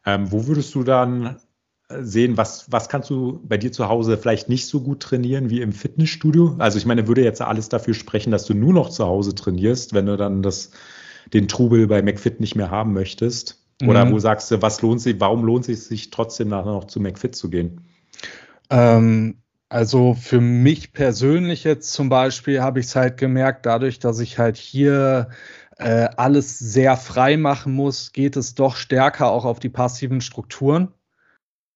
Ähm, 0.07 0.33
wo 0.33 0.47
würdest 0.47 0.75
du 0.75 0.85
dann 0.85 1.37
äh, 1.91 2.03
sehen, 2.03 2.39
was, 2.39 2.73
was 2.73 2.89
kannst 2.89 3.11
du 3.11 3.41
bei 3.45 3.59
dir 3.59 3.73
zu 3.73 3.91
Hause 3.91 4.17
vielleicht 4.17 4.49
nicht 4.49 4.67
so 4.67 4.81
gut 4.81 5.01
trainieren 5.01 5.51
wie 5.51 5.61
im 5.61 5.73
Fitnessstudio? 5.73 6.57
Also 6.59 6.79
ich 6.79 6.87
meine, 6.87 7.07
würde 7.07 7.23
jetzt 7.23 7.43
alles 7.43 7.69
dafür 7.69 7.93
sprechen, 7.93 8.31
dass 8.31 8.47
du 8.47 8.55
nur 8.55 8.73
noch 8.73 8.89
zu 8.89 9.05
Hause 9.05 9.35
trainierst, 9.35 9.93
wenn 9.93 10.07
du 10.07 10.17
dann 10.17 10.43
das, 10.43 10.71
den 11.35 11.47
Trubel 11.47 11.87
bei 11.89 12.01
McFit 12.01 12.41
nicht 12.41 12.57
mehr 12.57 12.71
haben 12.71 12.95
möchtest. 12.95 13.60
Oder 13.87 14.05
mhm. 14.05 14.13
wo 14.13 14.19
sagst 14.19 14.51
du, 14.51 14.61
was 14.63 14.83
lohnt 14.83 15.01
sich, 15.01 15.19
warum 15.21 15.45
lohnt 15.45 15.69
es 15.69 15.89
sich 15.89 16.11
trotzdem 16.11 16.49
nachher 16.49 16.73
noch 16.73 16.87
zu 16.87 17.01
McFit 17.01 17.35
zu 17.35 17.51
gehen? 17.51 17.83
Ähm, 18.69 19.39
also 19.69 20.15
für 20.15 20.41
mich 20.41 20.93
persönlich 20.93 21.65
jetzt 21.65 21.93
zum 21.93 22.09
Beispiel 22.09 22.61
habe 22.61 22.81
ich 22.81 22.87
es 22.87 22.97
halt 22.97 23.17
gemerkt, 23.17 23.67
dadurch, 23.67 23.99
dass 23.99 24.19
ich 24.21 24.39
halt 24.39 24.57
hier 24.57 25.29
äh, 25.79 26.09
alles 26.17 26.59
sehr 26.59 26.97
frei 26.97 27.37
machen 27.37 27.73
muss, 27.73 28.13
geht 28.13 28.37
es 28.37 28.55
doch 28.55 28.77
stärker 28.77 29.31
auch 29.31 29.45
auf 29.45 29.61
die 29.61 29.69
passiven 29.69 30.21
Strukturen. 30.21 30.89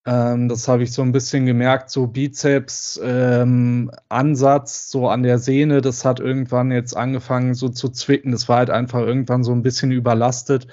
Ähm, 0.07 0.49
das 0.49 0.69
habe 0.69 0.83
ich 0.83 0.93
so 0.93 1.01
ein 1.03 1.13
bisschen 1.13 1.47
gemerkt, 1.47 1.89
so 1.89 2.07
Bizeps, 2.07 3.01
ähm, 3.03 3.91
Ansatz, 4.09 4.91
so 4.91 5.09
an 5.09 5.23
der 5.23 5.39
Sehne, 5.39 5.81
das 5.81 6.05
hat 6.05 6.21
irgendwann 6.21 6.71
jetzt 6.71 6.95
angefangen 6.95 7.55
so 7.55 7.71
zu 7.71 7.89
zwicken. 7.89 8.33
Das 8.33 8.49
war 8.49 8.59
halt 8.59 8.71
einfach 8.71 9.01
irgendwann 9.01 9.45
so 9.45 9.53
ein 9.53 9.63
bisschen 9.63 9.93
überlastet 9.93 10.67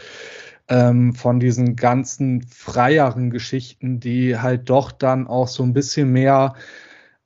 ähm, 0.72 1.14
von 1.14 1.40
diesen 1.42 1.76
ganzen 1.76 2.44
freieren 2.44 3.30
Geschichten, 3.30 4.00
die 4.00 4.38
halt 4.38 4.70
doch 4.70 4.92
dann 4.92 5.28
auch 5.28 5.50
so 5.50 5.64
ein 5.64 5.74
bisschen 5.74 6.12
mehr 6.12 6.56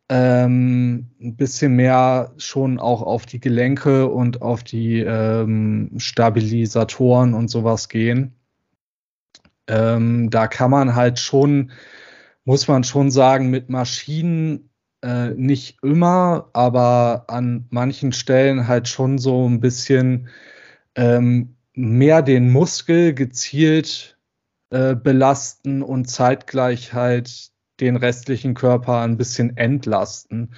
ähm, 0.10 1.12
ein 1.20 1.36
bisschen 1.36 1.76
mehr 1.76 2.34
schon 2.38 2.80
auch 2.80 3.02
auf 3.02 3.26
die 3.26 3.40
Gelenke 3.40 4.08
und 4.08 4.42
auf 4.42 4.64
die 4.64 5.00
ähm, 5.00 5.92
Stabilisatoren 5.98 7.34
und 7.34 7.50
sowas 7.50 7.90
gehen. 7.90 8.36
Ähm, 9.68 10.30
da 10.30 10.48
kann 10.48 10.70
man 10.72 10.96
halt 10.96 11.20
schon, 11.20 11.72
muss 12.46 12.68
man 12.68 12.84
schon 12.84 13.10
sagen, 13.10 13.50
mit 13.50 13.70
Maschinen 13.70 14.70
äh, 15.02 15.30
nicht 15.30 15.78
immer, 15.84 16.50
aber 16.54 17.26
an 17.28 17.66
manchen 17.72 18.12
Stellen 18.12 18.68
halt 18.68 18.88
schon 18.88 19.18
so 19.18 19.48
ein 19.48 19.60
bisschen 19.60 20.30
ähm, 20.96 21.56
mehr 21.76 22.22
den 22.22 22.52
Muskel 22.52 23.14
gezielt 23.14 24.18
äh, 24.72 24.96
belasten 24.96 25.84
und 25.84 26.10
zeitgleich 26.10 26.94
halt 26.94 27.52
den 27.80 27.98
restlichen 27.98 28.54
Körper 28.54 29.02
ein 29.02 29.18
bisschen 29.18 29.58
entlasten. 29.58 30.56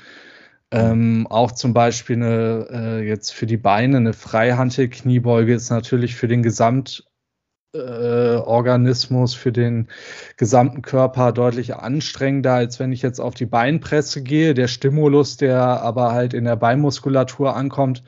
Ähm, 0.70 1.28
auch 1.30 1.54
zum 1.54 1.74
Beispiel 1.74 2.18
eine, 2.18 2.68
äh, 2.70 3.08
jetzt 3.08 3.34
für 3.34 3.46
die 3.46 3.58
Beine 3.58 3.98
eine 3.98 4.14
Freihantel-Kniebeuge 4.14 5.54
ist 5.54 5.70
natürlich 5.70 6.16
für 6.16 6.28
den 6.28 6.44
Gesamtorganismus, 6.44 9.36
äh, 9.36 9.38
für 9.38 9.52
den 9.54 9.88
gesamten 10.36 10.82
Körper 10.82 11.32
deutlich 11.32 11.76
anstrengender, 11.76 12.54
als 12.54 12.80
wenn 12.80 12.92
ich 12.92 13.02
jetzt 13.02 13.20
auf 13.20 13.34
die 13.34 13.46
Beinpresse 13.46 14.24
gehe. 14.24 14.54
Der 14.54 14.68
Stimulus, 14.68 15.38
der 15.38 15.62
aber 15.62 16.12
halt 16.12 16.34
in 16.34 16.44
der 16.44 16.58
Beinmuskulatur 16.58 17.56
ankommt, 17.56 18.04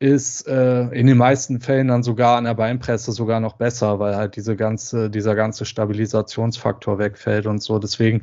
ist 0.00 0.46
äh, 0.46 0.82
in 0.90 1.06
den 1.06 1.16
meisten 1.16 1.60
Fällen 1.60 1.88
dann 1.88 2.02
sogar 2.02 2.36
an 2.36 2.44
der 2.44 2.54
Beinpresse 2.54 3.12
sogar 3.12 3.40
noch 3.40 3.54
besser, 3.54 3.98
weil 3.98 4.16
halt 4.16 4.36
diese 4.36 4.54
ganze, 4.54 5.10
dieser 5.10 5.34
ganze 5.34 5.64
Stabilisationsfaktor 5.64 6.98
wegfällt 6.98 7.46
und 7.46 7.62
so. 7.62 7.78
Deswegen 7.78 8.22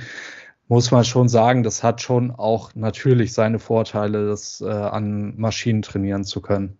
muss 0.67 0.91
man 0.91 1.03
schon 1.03 1.27
sagen, 1.27 1.63
das 1.63 1.83
hat 1.83 2.01
schon 2.01 2.31
auch 2.31 2.73
natürlich 2.75 3.33
seine 3.33 3.59
Vorteile, 3.59 4.27
das 4.27 4.61
äh, 4.61 4.69
an 4.69 5.37
Maschinen 5.37 5.81
trainieren 5.81 6.23
zu 6.23 6.41
können. 6.41 6.77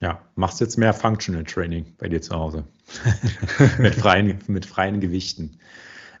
Ja, 0.00 0.20
machst 0.34 0.60
jetzt 0.60 0.78
mehr 0.78 0.94
Functional 0.94 1.44
Training 1.44 1.94
bei 1.98 2.08
dir 2.08 2.22
zu 2.22 2.34
Hause 2.34 2.64
mit, 3.78 3.96
freien, 3.96 4.38
mit 4.46 4.64
freien 4.64 5.00
Gewichten. 5.00 5.58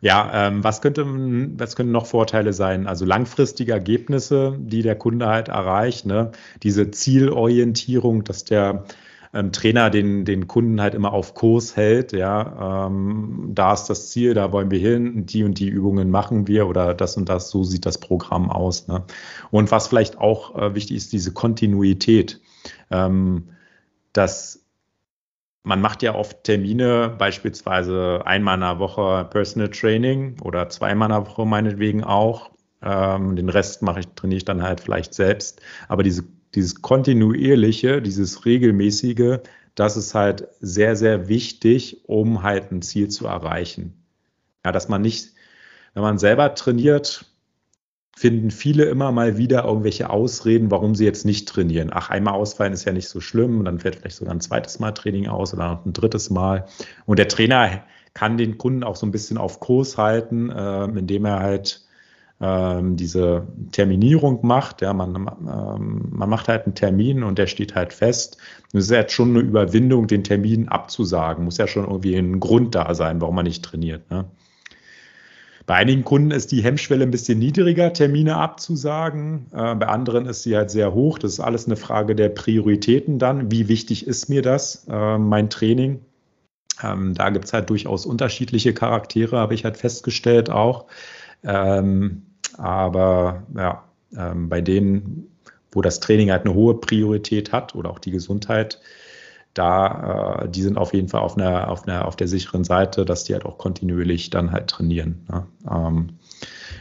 Ja, 0.00 0.48
ähm, 0.48 0.64
was, 0.64 0.80
könnte, 0.80 1.04
was 1.06 1.76
könnten 1.76 1.92
noch 1.92 2.06
Vorteile 2.06 2.52
sein? 2.52 2.86
Also 2.86 3.04
langfristige 3.04 3.72
Ergebnisse, 3.72 4.56
die 4.58 4.82
der 4.82 4.96
Kunde 4.96 5.26
halt 5.26 5.48
erreicht, 5.48 6.06
ne? 6.06 6.32
diese 6.62 6.90
Zielorientierung, 6.90 8.24
dass 8.24 8.44
der 8.44 8.84
ähm, 9.34 9.52
Trainer 9.52 9.90
den, 9.90 10.24
den 10.24 10.48
Kunden 10.48 10.80
halt 10.80 10.94
immer 10.94 11.12
auf 11.12 11.34
Kurs 11.34 11.76
hält. 11.76 12.12
Ja, 12.12 12.86
ähm, 12.86 13.50
da 13.54 13.72
ist 13.74 13.86
das 13.86 14.10
Ziel, 14.10 14.34
da 14.34 14.52
wollen 14.52 14.70
wir 14.70 14.78
hin, 14.78 15.26
die 15.26 15.44
und 15.44 15.58
die 15.58 15.68
Übungen 15.68 16.10
machen 16.10 16.48
wir 16.48 16.66
oder 16.66 16.94
das 16.94 17.16
und 17.16 17.28
das, 17.28 17.50
so 17.50 17.62
sieht 17.62 17.86
das 17.86 17.98
Programm 17.98 18.50
aus. 18.50 18.88
Ne? 18.88 19.04
Und 19.50 19.70
was 19.70 19.88
vielleicht 19.88 20.18
auch 20.18 20.56
äh, 20.56 20.74
wichtig 20.74 20.96
ist, 20.96 21.12
diese 21.12 21.32
Kontinuität. 21.32 22.40
Ähm, 22.90 23.50
dass 24.12 24.64
man 25.62 25.80
macht 25.80 26.02
ja 26.02 26.14
oft 26.14 26.44
Termine, 26.44 27.14
beispielsweise 27.18 28.22
einmal 28.24 28.54
in 28.54 28.60
der 28.60 28.78
Woche 28.78 29.26
Personal 29.30 29.68
Training 29.70 30.40
oder 30.40 30.68
zweimal 30.68 31.10
in 31.10 31.14
der 31.16 31.26
Woche 31.26 31.44
meinetwegen 31.46 32.04
auch. 32.04 32.50
Ähm, 32.82 33.36
den 33.36 33.48
Rest 33.50 33.82
mache 33.82 34.00
ich, 34.00 34.08
trainiere 34.08 34.38
ich 34.38 34.44
dann 34.44 34.62
halt 34.62 34.80
vielleicht 34.80 35.12
selbst. 35.14 35.60
Aber 35.88 36.02
diese, 36.02 36.24
dieses 36.54 36.80
kontinuierliche, 36.80 38.00
dieses 38.00 38.46
regelmäßige, 38.46 39.38
das 39.74 39.96
ist 39.96 40.14
halt 40.14 40.48
sehr, 40.60 40.96
sehr 40.96 41.28
wichtig, 41.28 42.08
um 42.08 42.42
halt 42.42 42.72
ein 42.72 42.82
Ziel 42.82 43.08
zu 43.08 43.26
erreichen. 43.26 44.02
Ja, 44.64 44.72
dass 44.72 44.88
man 44.88 45.02
nicht, 45.02 45.30
wenn 45.94 46.02
man 46.02 46.18
selber 46.18 46.54
trainiert, 46.54 47.26
finden 48.16 48.50
viele 48.50 48.84
immer 48.84 49.12
mal 49.12 49.38
wieder 49.38 49.64
irgendwelche 49.64 50.10
Ausreden, 50.10 50.70
warum 50.70 50.94
sie 50.94 51.04
jetzt 51.04 51.24
nicht 51.24 51.48
trainieren. 51.48 51.90
Ach, 51.92 52.10
einmal 52.10 52.34
ausfallen 52.34 52.72
ist 52.72 52.84
ja 52.84 52.92
nicht 52.92 53.08
so 53.08 53.20
schlimm 53.20 53.58
und 53.58 53.64
dann 53.64 53.78
fällt 53.78 53.96
vielleicht 53.96 54.16
sogar 54.16 54.34
ein 54.34 54.40
zweites 54.40 54.78
Mal 54.78 54.92
Training 54.92 55.28
aus 55.28 55.54
oder 55.54 55.82
ein 55.84 55.92
drittes 55.92 56.30
Mal. 56.30 56.66
Und 57.06 57.18
der 57.18 57.28
Trainer 57.28 57.82
kann 58.12 58.36
den 58.36 58.58
Kunden 58.58 58.84
auch 58.84 58.96
so 58.96 59.06
ein 59.06 59.12
bisschen 59.12 59.38
auf 59.38 59.60
Kurs 59.60 59.96
halten, 59.96 60.50
äh, 60.50 60.84
indem 60.84 61.24
er 61.24 61.40
halt 61.40 61.84
ähm, 62.40 62.96
diese 62.96 63.46
Terminierung 63.72 64.40
macht. 64.42 64.80
Ja, 64.82 64.92
man, 64.92 65.14
ähm, 65.16 66.08
man 66.10 66.28
macht 66.28 66.48
halt 66.48 66.66
einen 66.66 66.74
Termin 66.74 67.22
und 67.22 67.38
der 67.38 67.46
steht 67.46 67.74
halt 67.74 67.92
fest. 67.92 68.38
es 68.72 68.84
ist 68.84 68.90
jetzt 68.90 69.12
schon 69.12 69.30
eine 69.30 69.40
Überwindung, 69.40 70.06
den 70.06 70.24
Termin 70.24 70.68
abzusagen. 70.68 71.44
Muss 71.44 71.58
ja 71.58 71.66
schon 71.66 71.84
irgendwie 71.84 72.16
ein 72.16 72.40
Grund 72.40 72.74
da 72.74 72.94
sein, 72.94 73.20
warum 73.20 73.36
man 73.36 73.44
nicht 73.44 73.64
trainiert. 73.64 74.10
Ne? 74.10 74.24
Bei 75.70 75.76
einigen 75.76 76.02
Kunden 76.02 76.32
ist 76.32 76.50
die 76.50 76.64
Hemmschwelle 76.64 77.04
ein 77.04 77.12
bisschen 77.12 77.38
niedriger, 77.38 77.92
Termine 77.92 78.34
abzusagen. 78.38 79.46
Äh, 79.52 79.76
bei 79.76 79.86
anderen 79.86 80.26
ist 80.26 80.42
sie 80.42 80.56
halt 80.56 80.68
sehr 80.68 80.94
hoch. 80.94 81.16
Das 81.16 81.34
ist 81.34 81.38
alles 81.38 81.66
eine 81.66 81.76
Frage 81.76 82.16
der 82.16 82.28
Prioritäten 82.28 83.20
dann. 83.20 83.52
Wie 83.52 83.68
wichtig 83.68 84.04
ist 84.04 84.28
mir 84.28 84.42
das, 84.42 84.88
äh, 84.90 85.16
mein 85.16 85.48
Training? 85.48 86.00
Ähm, 86.82 87.14
da 87.14 87.30
gibt 87.30 87.44
es 87.44 87.52
halt 87.52 87.70
durchaus 87.70 88.04
unterschiedliche 88.04 88.74
Charaktere, 88.74 89.38
habe 89.38 89.54
ich 89.54 89.62
halt 89.64 89.76
festgestellt 89.76 90.50
auch. 90.50 90.86
Ähm, 91.44 92.22
aber 92.58 93.44
ja, 93.56 93.84
ähm, 94.18 94.48
bei 94.48 94.62
denen, 94.62 95.30
wo 95.70 95.82
das 95.82 96.00
Training 96.00 96.32
halt 96.32 96.46
eine 96.46 96.54
hohe 96.54 96.80
Priorität 96.80 97.52
hat 97.52 97.76
oder 97.76 97.90
auch 97.90 98.00
die 98.00 98.10
Gesundheit, 98.10 98.80
da, 99.54 100.42
äh, 100.42 100.48
die 100.48 100.62
sind 100.62 100.78
auf 100.78 100.94
jeden 100.94 101.08
Fall 101.08 101.20
auf, 101.20 101.36
einer, 101.36 101.70
auf, 101.70 101.86
einer, 101.86 102.06
auf 102.06 102.16
der 102.16 102.28
sicheren 102.28 102.64
Seite, 102.64 103.04
dass 103.04 103.24
die 103.24 103.34
halt 103.34 103.44
auch 103.44 103.58
kontinuierlich 103.58 104.30
dann 104.30 104.52
halt 104.52 104.68
trainieren. 104.68 105.26
Ne? 105.30 105.46
Ähm, 105.70 106.18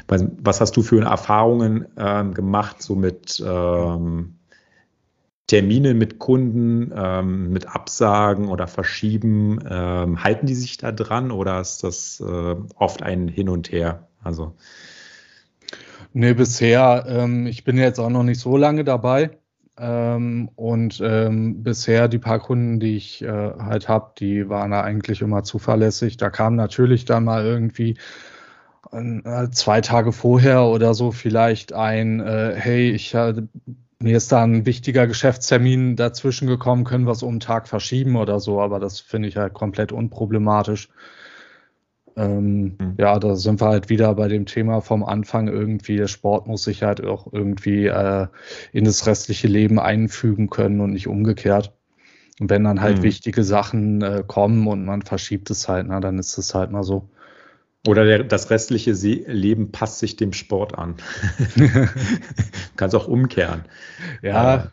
was, 0.08 0.62
hast 0.62 0.76
du 0.76 0.82
für 0.82 1.04
Erfahrungen 1.04 1.86
ähm, 1.98 2.34
gemacht, 2.34 2.82
so 2.82 2.96
mit 2.96 3.44
ähm, 3.46 4.36
Termine 5.48 5.96
mit 5.96 6.20
Kunden, 6.20 6.92
ähm, 6.96 7.52
mit 7.52 7.68
Absagen 7.68 8.50
oder 8.50 8.68
Verschieben? 8.68 9.60
Ähm, 9.70 10.24
halten 10.24 10.46
die 10.46 10.56
sich 10.56 10.78
da 10.78 10.92
dran 10.92 11.32
oder 11.32 11.60
ist 11.60 11.84
das 11.84 12.20
äh, 12.20 12.56
oft 12.76 13.04
ein 13.04 13.28
Hin 13.28 13.50
und 13.50 13.72
Her? 13.72 14.08
Also 14.24 14.56
Nee, 16.14 16.34
bisher, 16.34 17.06
ähm, 17.08 17.46
ich 17.46 17.64
bin 17.64 17.78
jetzt 17.78 18.00
auch 18.00 18.10
noch 18.10 18.24
nicht 18.24 18.40
so 18.40 18.58
lange 18.58 18.84
dabei. 18.84 19.38
Ähm, 19.80 20.50
und 20.56 21.00
ähm, 21.04 21.64
bisher 21.64 22.08
die 22.08 22.20
paar 22.20 22.40
Kunden, 22.40 22.80
die 22.80 22.98
ich 22.98 23.22
äh, 23.22 23.28
halt 23.28 23.88
habe, 23.88 24.12
die 24.20 24.50
waren 24.50 24.72
da 24.72 24.82
eigentlich 24.82 25.22
immer 25.22 25.44
zuverlässig. 25.44 26.18
Da 26.18 26.30
kam 26.30 26.56
natürlich 26.56 27.06
dann 27.06 27.24
mal 27.24 27.46
irgendwie 27.46 27.98
äh, 28.92 29.50
zwei 29.52 29.82
Tage 29.82 30.12
vorher 30.12 30.64
oder 30.64 30.94
so 30.94 31.12
vielleicht 31.12 31.74
ein, 31.74 32.20
äh, 32.20 32.54
hey, 32.56 32.92
ich 32.92 33.16
mir 34.02 34.18
ist 34.18 34.32
da 34.32 34.44
ein 34.44 34.66
wichtiger 34.66 35.08
Geschäftstermin 35.08 35.96
dazwischen 35.96 36.48
gekommen, 36.48 36.86
können 36.86 37.06
wir 37.06 37.12
es 37.12 37.24
um 37.24 37.32
einen 37.32 37.40
Tag 37.42 37.68
verschieben 37.68 38.16
oder 38.16 38.40
so, 38.40 38.62
aber 38.62 38.80
das 38.80 39.00
finde 39.00 39.28
ich 39.28 39.38
halt 39.38 39.54
komplett 39.54 39.92
unproblematisch. 39.92 40.90
Ähm, 42.16 42.78
mhm. 42.80 42.96
Ja, 42.98 43.20
da 43.20 43.36
sind 43.36 43.62
wir 43.62 43.68
halt 43.68 43.90
wieder 43.90 44.14
bei 44.16 44.28
dem 44.28 44.46
Thema 44.46 44.82
vom 44.82 45.04
Anfang 45.04 45.48
irgendwie. 45.48 45.98
Der 45.98 46.08
Sport 46.08 46.48
muss 46.48 46.64
sich 46.64 46.84
halt 46.84 47.04
auch 47.04 47.32
irgendwie 47.32 47.88
äh, 47.88 48.28
in 48.72 48.86
das 48.86 49.08
restliche 49.08 49.48
Leben 49.48 49.80
einfügen 49.80 50.50
können 50.50 50.82
und 50.82 50.92
nicht 50.94 51.08
umgekehrt. 51.08 51.74
Und 52.40 52.50
wenn 52.50 52.64
dann 52.64 52.82
halt 52.82 53.00
mhm. 53.00 53.04
wichtige 53.04 53.44
Sachen 53.44 54.02
äh, 54.02 54.24
kommen 54.26 54.68
und 54.68 54.86
man 54.86 55.02
verschiebt 55.02 55.50
es 55.50 55.68
halt, 55.68 55.88
na, 55.88 56.00
dann 56.00 56.20
ist 56.20 56.38
es 56.38 56.56
halt 56.56 56.72
mal 56.72 56.84
so. 56.84 57.10
Oder 57.88 58.06
der, 58.06 58.24
das 58.24 58.50
restliche 58.50 58.92
Leben 58.92 59.72
passt 59.72 60.00
sich 60.00 60.18
dem 60.18 60.34
Sport 60.34 60.78
an. 60.78 60.96
Kannst 62.76 62.96
auch 62.96 63.08
umkehren. 63.08 63.66
Ja, 64.22 64.56
äh, 64.56 64.68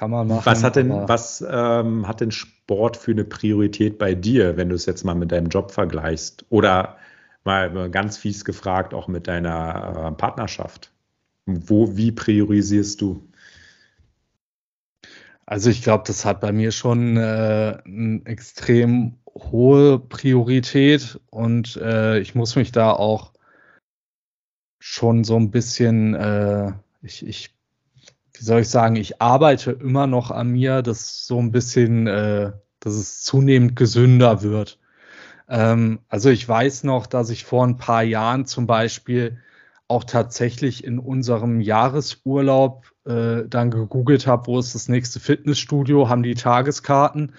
kann 0.00 0.10
man 0.10 0.28
machen. 0.28 0.46
Was 0.46 0.64
hat 0.64 0.76
denn, 0.76 0.88
was 0.90 1.44
ähm, 1.46 2.08
hat 2.08 2.22
denn 2.22 2.30
Sport 2.30 2.96
für 2.96 3.10
eine 3.10 3.24
Priorität 3.24 3.98
bei 3.98 4.14
dir, 4.14 4.56
wenn 4.56 4.70
du 4.70 4.74
es 4.74 4.86
jetzt 4.86 5.04
mal 5.04 5.14
mit 5.14 5.30
deinem 5.30 5.48
Job 5.48 5.72
vergleichst? 5.72 6.46
Oder 6.48 6.96
mal 7.44 7.90
ganz 7.90 8.16
fies 8.16 8.46
gefragt, 8.46 8.94
auch 8.94 9.08
mit 9.08 9.28
deiner 9.28 10.08
äh, 10.08 10.12
Partnerschaft. 10.12 10.90
Wo, 11.44 11.98
wie 11.98 12.12
priorisierst 12.12 12.98
du? 13.02 13.28
Also 15.44 15.68
ich 15.68 15.82
glaube, 15.82 16.04
das 16.06 16.24
hat 16.24 16.40
bei 16.40 16.52
mir 16.52 16.72
schon 16.72 17.18
äh, 17.18 17.76
eine 17.84 18.22
extrem 18.24 19.18
hohe 19.26 19.98
Priorität 19.98 21.20
und 21.28 21.76
äh, 21.76 22.20
ich 22.20 22.34
muss 22.34 22.56
mich 22.56 22.72
da 22.72 22.92
auch 22.92 23.34
schon 24.78 25.24
so 25.24 25.36
ein 25.36 25.50
bisschen, 25.50 26.14
äh, 26.14 26.72
ich, 27.02 27.26
ich 27.26 27.59
wie 28.34 28.44
soll 28.44 28.60
ich 28.60 28.68
sagen, 28.68 28.96
ich 28.96 29.20
arbeite 29.20 29.72
immer 29.72 30.06
noch 30.06 30.30
an 30.30 30.50
mir, 30.50 30.82
dass 30.82 31.26
so 31.26 31.38
ein 31.38 31.50
bisschen, 31.52 32.06
äh, 32.06 32.52
dass 32.80 32.94
es 32.94 33.22
zunehmend 33.22 33.76
gesünder 33.76 34.42
wird. 34.42 34.78
Ähm, 35.48 36.00
also 36.08 36.30
ich 36.30 36.48
weiß 36.48 36.84
noch, 36.84 37.06
dass 37.06 37.30
ich 37.30 37.44
vor 37.44 37.66
ein 37.66 37.76
paar 37.76 38.02
Jahren 38.02 38.46
zum 38.46 38.66
Beispiel 38.66 39.38
auch 39.88 40.04
tatsächlich 40.04 40.84
in 40.84 41.00
unserem 41.00 41.60
Jahresurlaub 41.60 42.92
äh, 43.06 43.42
dann 43.48 43.72
gegoogelt 43.72 44.26
habe, 44.28 44.46
wo 44.46 44.58
ist 44.58 44.74
das 44.74 44.88
nächste 44.88 45.18
Fitnessstudio, 45.18 46.08
haben 46.08 46.22
die 46.22 46.36
Tageskarten. 46.36 47.34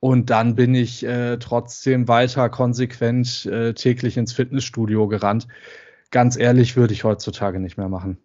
Und 0.00 0.28
dann 0.30 0.56
bin 0.56 0.74
ich 0.74 1.04
äh, 1.06 1.38
trotzdem 1.38 2.08
weiter 2.08 2.50
konsequent 2.50 3.46
äh, 3.46 3.74
täglich 3.74 4.16
ins 4.16 4.32
Fitnessstudio 4.32 5.06
gerannt. 5.08 5.46
Ganz 6.10 6.36
ehrlich, 6.36 6.76
würde 6.76 6.92
ich 6.92 7.04
heutzutage 7.04 7.60
nicht 7.60 7.78
mehr 7.78 7.88
machen. 7.88 8.18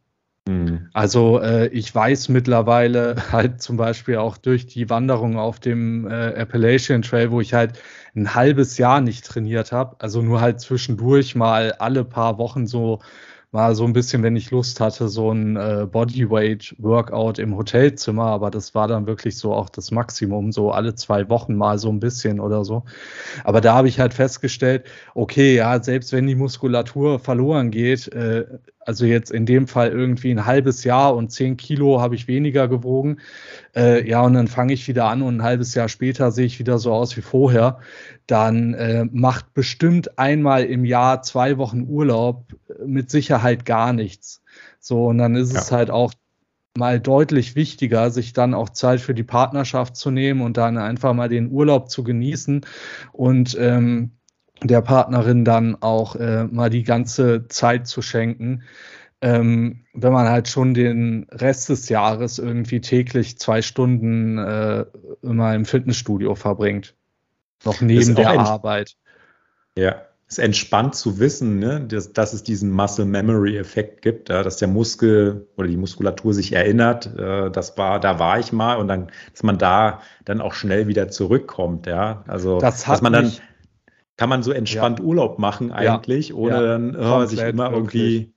Mhm. 0.50 0.90
Also 0.94 1.40
äh, 1.40 1.68
ich 1.68 1.94
weiß 1.94 2.30
mittlerweile 2.30 3.16
halt 3.32 3.62
zum 3.62 3.78
Beispiel 3.78 4.18
auch 4.18 4.38
durch 4.38 4.66
die 4.66 4.90
Wanderung 4.90 5.38
auf 5.38 5.60
dem 5.60 6.08
äh, 6.08 6.42
Appalachian 6.42 7.04
Trail, 7.04 7.30
wo 7.30 7.40
ich 7.40 7.54
halt 7.54 7.74
ein 8.16 8.34
halbes 8.34 8.80
Jahr 8.80 9.00
nicht 9.00 9.26
trainiert 9.26 9.72
habe, 9.72 9.96
also 10.00 10.24
nur 10.24 10.42
halt 10.42 10.60
zwischendurch 10.60 11.36
mal 11.36 11.74
alle 11.74 12.04
paar 12.04 12.40
Wochen 12.40 12.66
so 12.66 13.00
mal 13.52 13.74
so 13.74 13.84
ein 13.84 13.94
bisschen, 13.94 14.22
wenn 14.22 14.36
ich 14.36 14.52
Lust 14.52 14.80
hatte, 14.80 15.08
so 15.10 15.32
ein 15.32 15.56
äh, 15.56 15.88
Bodyweight-Workout 15.92 17.40
im 17.40 17.58
Hotelzimmer, 17.58 18.26
aber 18.26 18.52
das 18.52 18.76
war 18.76 18.88
dann 18.88 19.08
wirklich 19.08 19.38
so 19.38 19.54
auch 19.54 19.70
das 19.70 19.90
Maximum, 19.90 20.52
so 20.52 20.72
alle 20.72 20.94
zwei 20.94 21.30
Wochen 21.30 21.56
mal 21.56 21.80
so 21.80 21.90
ein 21.90 22.00
bisschen 22.00 22.40
oder 22.40 22.64
so. 22.64 22.84
Aber 23.44 23.60
da 23.60 23.74
habe 23.74 23.88
ich 23.88 24.00
halt 24.00 24.14
festgestellt, 24.14 24.86
okay, 25.16 25.56
ja, 25.56 25.82
selbst 25.82 26.14
wenn 26.14 26.28
die 26.28 26.36
Muskulatur 26.36 27.18
verloren 27.18 27.72
geht, 27.72 28.08
äh, 28.10 28.46
also 28.90 29.06
jetzt 29.06 29.30
in 29.30 29.46
dem 29.46 29.68
Fall 29.68 29.90
irgendwie 29.92 30.32
ein 30.32 30.48
halbes 30.48 30.84
Jahr 30.84 31.16
und 31.16 31.32
zehn 31.32 31.58
Kilo 31.58 32.02
habe 32.02 32.16
ich 32.16 32.28
weniger 32.28 32.68
gewogen. 32.68 33.20
Äh, 33.76 34.10
ja, 34.10 34.24
und 34.24 34.34
dann 34.34 34.48
fange 34.48 34.74
ich 34.74 34.88
wieder 34.88 35.06
an 35.06 35.22
und 35.22 35.38
ein 35.38 35.44
halbes 35.44 35.76
Jahr 35.76 35.90
später 35.90 36.32
sehe 36.32 36.48
ich 36.48 36.58
wieder 36.58 36.80
so 36.80 36.92
aus 36.92 37.16
wie 37.16 37.22
vorher. 37.22 37.82
Dann 38.26 38.74
äh, 38.74 39.06
macht 39.12 39.54
bestimmt 39.54 40.18
einmal 40.18 40.64
im 40.64 40.86
Jahr 40.86 41.22
zwei 41.22 41.60
Wochen 41.60 41.86
Urlaub 41.88 42.48
äh, 42.68 42.84
mit 42.88 43.12
Sicherheit 43.12 43.64
gar 43.64 43.94
nichts. 43.94 44.42
So, 44.80 45.06
und 45.06 45.20
dann 45.20 45.36
ist 45.36 45.54
ja. 45.54 45.60
es 45.60 45.72
halt 45.72 45.92
auch 45.92 46.12
mal 46.76 47.00
deutlich 47.00 47.56
wichtiger, 47.56 48.10
sich 48.10 48.34
dann 48.34 48.56
auch 48.56 48.70
Zeit 48.70 49.02
für 49.02 49.14
die 49.14 49.24
Partnerschaft 49.24 49.98
zu 49.98 50.10
nehmen 50.10 50.42
und 50.42 50.58
dann 50.58 50.80
einfach 50.80 51.14
mal 51.14 51.30
den 51.30 51.52
Urlaub 51.52 51.92
zu 51.92 52.04
genießen 52.04 52.66
und 53.12 53.56
ähm, 53.60 54.14
der 54.64 54.82
Partnerin 54.82 55.46
dann 55.46 55.78
auch 55.82 56.16
äh, 56.16 56.46
mal 56.46 56.70
die 56.70 56.84
ganze 56.84 57.48
Zeit 57.48 57.88
zu 57.88 58.02
schenken. 58.02 58.64
Ähm, 59.22 59.86
wenn 59.94 60.14
man 60.14 60.30
halt 60.30 60.48
schon 60.48 60.74
den 60.74 61.28
Rest 61.32 61.68
des 61.70 61.90
Jahres 61.90 62.40
irgendwie 62.40 62.80
täglich 62.80 63.38
zwei 63.38 63.62
Stunden 63.62 64.38
äh, 64.38 64.86
immer 65.22 65.54
im 65.56 65.66
Fitnessstudio 65.66 66.36
verbringt. 66.36 66.96
Noch 67.66 67.82
neben 67.82 68.16
der 68.16 68.40
Arbeit. 68.40 68.96
Ja, 69.76 70.02
es 70.30 70.38
ist 70.38 70.44
entspannt 70.44 70.94
zu 70.94 71.20
wissen, 71.20 71.58
ne, 71.58 71.82
dass, 71.82 72.14
dass 72.14 72.34
es 72.34 72.44
diesen 72.44 72.70
Muscle 72.70 73.06
Memory 73.06 73.58
Effekt 73.58 74.04
gibt, 74.04 74.30
ja, 74.30 74.44
dass 74.44 74.58
der 74.58 74.68
Muskel 74.68 75.48
oder 75.58 75.68
die 75.68 75.76
Muskulatur 75.76 76.36
sich 76.36 76.54
erinnert, 76.54 77.08
äh, 77.18 77.50
das 77.50 77.78
war, 77.78 78.00
da 78.00 78.20
war 78.20 78.40
ich 78.40 78.54
mal 78.54 78.76
und 78.76 78.88
dann, 78.88 79.12
dass 79.32 79.42
man 79.42 79.58
da 79.58 80.02
dann 80.26 80.40
auch 80.40 80.54
schnell 80.54 80.88
wieder 80.88 81.10
zurückkommt, 81.10 81.88
ja. 81.88 82.24
Also 82.28 82.60
das 82.60 82.86
dass 82.86 83.02
man 83.02 83.12
dann 83.12 83.34
kann 84.20 84.28
man 84.28 84.44
so 84.44 84.52
entspannt 84.52 85.00
ja. 85.00 85.06
Urlaub 85.06 85.40
machen 85.40 85.72
eigentlich, 85.72 86.30
ja. 86.30 86.36
ohne 86.36 86.62
dann 86.62 86.94
oh, 86.94 87.26
sich 87.26 87.40
immer 87.40 87.72
irgendwie. 87.72 88.34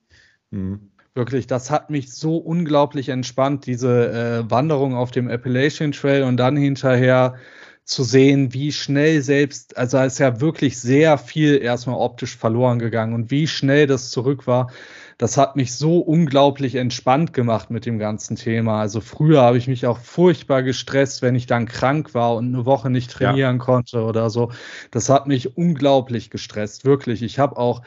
Hm. 0.49 0.91
Wirklich, 1.13 1.45
das 1.45 1.69
hat 1.71 1.89
mich 1.89 2.13
so 2.13 2.37
unglaublich 2.37 3.09
entspannt, 3.09 3.65
diese 3.65 4.09
äh, 4.47 4.49
Wanderung 4.49 4.95
auf 4.95 5.11
dem 5.11 5.29
Appalachian 5.29 5.91
Trail 5.91 6.23
und 6.23 6.37
dann 6.37 6.55
hinterher 6.55 7.35
zu 7.83 8.03
sehen, 8.03 8.53
wie 8.53 8.71
schnell 8.71 9.21
selbst, 9.21 9.75
also 9.75 9.97
es 9.97 10.13
ist 10.13 10.19
ja 10.19 10.39
wirklich 10.39 10.79
sehr 10.79 11.17
viel 11.17 11.61
erstmal 11.61 11.97
optisch 11.97 12.37
verloren 12.37 12.79
gegangen 12.79 13.13
und 13.13 13.29
wie 13.29 13.45
schnell 13.45 13.85
das 13.85 14.09
zurück 14.09 14.47
war 14.47 14.71
das 15.17 15.37
hat 15.37 15.55
mich 15.55 15.73
so 15.75 15.99
unglaublich 15.99 16.75
entspannt 16.75 17.33
gemacht 17.33 17.69
mit 17.69 17.85
dem 17.85 17.99
ganzen 17.99 18.35
Thema. 18.35 18.79
Also 18.79 19.01
früher 19.01 19.41
habe 19.41 19.57
ich 19.57 19.67
mich 19.67 19.85
auch 19.85 19.99
furchtbar 19.99 20.63
gestresst, 20.63 21.21
wenn 21.21 21.35
ich 21.35 21.45
dann 21.45 21.65
krank 21.65 22.13
war 22.13 22.35
und 22.35 22.53
eine 22.53 22.65
Woche 22.65 22.89
nicht 22.89 23.11
trainieren 23.11 23.57
ja. 23.57 23.63
konnte 23.63 24.03
oder 24.03 24.29
so. 24.29 24.51
Das 24.91 25.09
hat 25.09 25.27
mich 25.27 25.57
unglaublich 25.57 26.29
gestresst, 26.29 26.85
wirklich. 26.85 27.23
Ich 27.23 27.39
habe 27.39 27.57
auch 27.57 27.81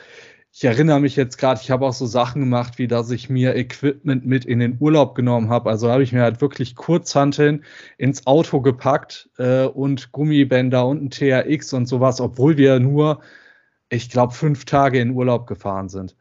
ich 0.59 0.65
erinnere 0.65 1.01
mich 1.01 1.17
jetzt 1.17 1.37
gerade, 1.37 1.61
ich 1.63 1.71
habe 1.71 1.85
auch 1.85 1.93
so 1.93 2.07
Sachen 2.07 2.41
gemacht, 2.41 2.79
wie 2.79 2.89
dass 2.89 3.11
ich 3.11 3.29
mir 3.29 3.55
Equipment 3.57 4.25
mit 4.25 4.47
in 4.47 4.59
den 4.59 4.79
Urlaub 4.81 5.15
genommen 5.15 5.51
habe. 5.51 5.69
Also 5.69 5.91
habe 5.91 6.03
ich 6.03 6.15
mir 6.15 6.23
halt 6.23 6.41
wirklich 6.41 6.75
Kurzhanteln 6.75 7.63
ins 7.99 8.27
Auto 8.27 8.63
gepackt 8.63 9.29
äh, 9.37 9.67
und 9.67 10.13
Gummibänder 10.13 10.87
und 10.87 11.03
ein 11.03 11.11
TRX 11.11 11.75
und 11.75 11.85
sowas, 11.85 12.23
obwohl 12.23 12.57
wir 12.57 12.81
nur, 12.81 13.21
ich 13.91 14.09
glaube, 14.09 14.33
fünf 14.33 14.65
Tage 14.65 14.99
in 14.99 15.11
Urlaub 15.11 15.47
gefahren 15.47 15.91
sind. 15.91 16.17